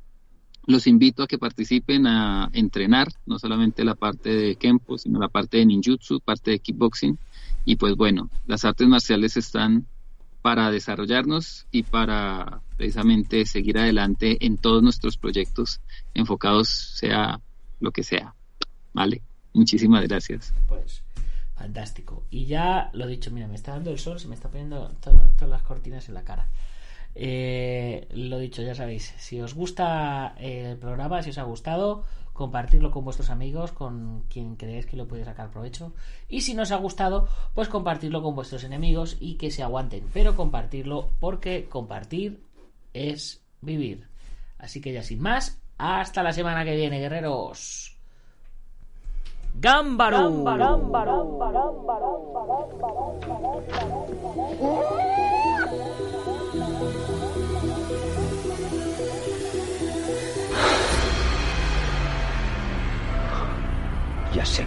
los 0.67 0.87
invito 0.87 1.23
a 1.23 1.27
que 1.27 1.37
participen 1.37 2.07
a 2.07 2.49
entrenar, 2.55 3.09
no 3.27 3.39
solamente 3.39 3.85
la 3.85 3.95
parte 3.95 4.31
de 4.31 4.57
Kempo, 4.57 4.97
sino 4.97 5.19
la 5.19 5.29
parte 5.29 5.59
de 5.59 5.67
ninjutsu, 5.67 6.19
parte 6.21 6.53
de 6.53 6.61
kickboxing. 6.61 7.19
Y 7.67 7.77
pues 7.77 7.95
bueno, 7.95 8.31
las 8.47 8.65
artes 8.65 8.89
marciales 8.89 9.37
están 9.37 9.87
para 10.45 10.71
desarrollarnos 10.71 11.67
y 11.71 11.85
para 11.85 12.61
precisamente 12.77 13.47
seguir 13.47 13.79
adelante 13.79 14.45
en 14.45 14.59
todos 14.59 14.83
nuestros 14.83 15.17
proyectos 15.17 15.81
enfocados, 16.13 16.69
sea 16.69 17.41
lo 17.81 17.93
que 17.93 18.03
sea. 18.03 18.35
¿Vale? 18.93 19.23
Muchísimas 19.55 20.07
gracias. 20.07 20.53
Pues 20.69 21.03
fantástico. 21.55 22.25
Y 22.29 22.45
ya 22.45 22.91
lo 22.93 23.07
dicho, 23.07 23.31
mira, 23.31 23.49
me 23.49 23.55
está 23.55 23.73
dando 23.73 23.91
el 23.91 23.99
sol, 23.99 24.21
se 24.21 24.29
me 24.29 24.35
está 24.35 24.51
poniendo 24.51 24.91
todas 25.01 25.49
las 25.49 25.63
cortinas 25.63 26.09
en 26.09 26.15
la 26.15 26.25
cara. 26.25 26.51
Eh, 27.15 28.07
lo 28.13 28.39
dicho, 28.39 28.61
ya 28.61 28.75
sabéis, 28.75 29.15
si 29.17 29.41
os 29.41 29.55
gusta 29.55 30.35
el 30.37 30.77
programa, 30.77 31.23
si 31.23 31.31
os 31.31 31.39
ha 31.39 31.45
gustado, 31.45 32.05
compartirlo 32.35 32.91
con 32.91 33.05
vuestros 33.05 33.31
amigos, 33.31 33.73
con 33.73 34.25
quien 34.29 34.57
creéis 34.57 34.85
que 34.85 34.97
lo 34.97 35.09
puede 35.09 35.25
sacar 35.25 35.51
provecho. 35.51 35.95
Y 36.29 36.43
si 36.43 36.53
no 36.53 36.65
os 36.65 36.73
ha 36.73 36.77
gustado, 36.77 37.29
pues 37.55 37.69
compartirlo 37.69 38.23
con 38.23 38.35
vuestros 38.35 38.65
enemigos 38.65 39.17
y 39.21 39.37
que 39.37 39.51
se 39.51 39.63
aguanten. 39.63 40.05
Pero 40.13 40.37
compartirlo 40.37 41.11
porque 41.21 41.67
compartir 41.71 42.43
es 42.93 43.43
vivir. 43.63 44.09
Así 44.59 44.81
que 44.81 44.93
ya 44.93 45.03
sin 45.03 45.23
más, 45.23 45.61
hasta 45.79 46.23
la 46.23 46.33
semana 46.33 46.65
que 46.65 46.77
viene, 46.77 46.99
guerreros. 46.99 47.97
Gámbaro. 49.55 50.43
Ya 64.45 64.51
sé 64.51 64.67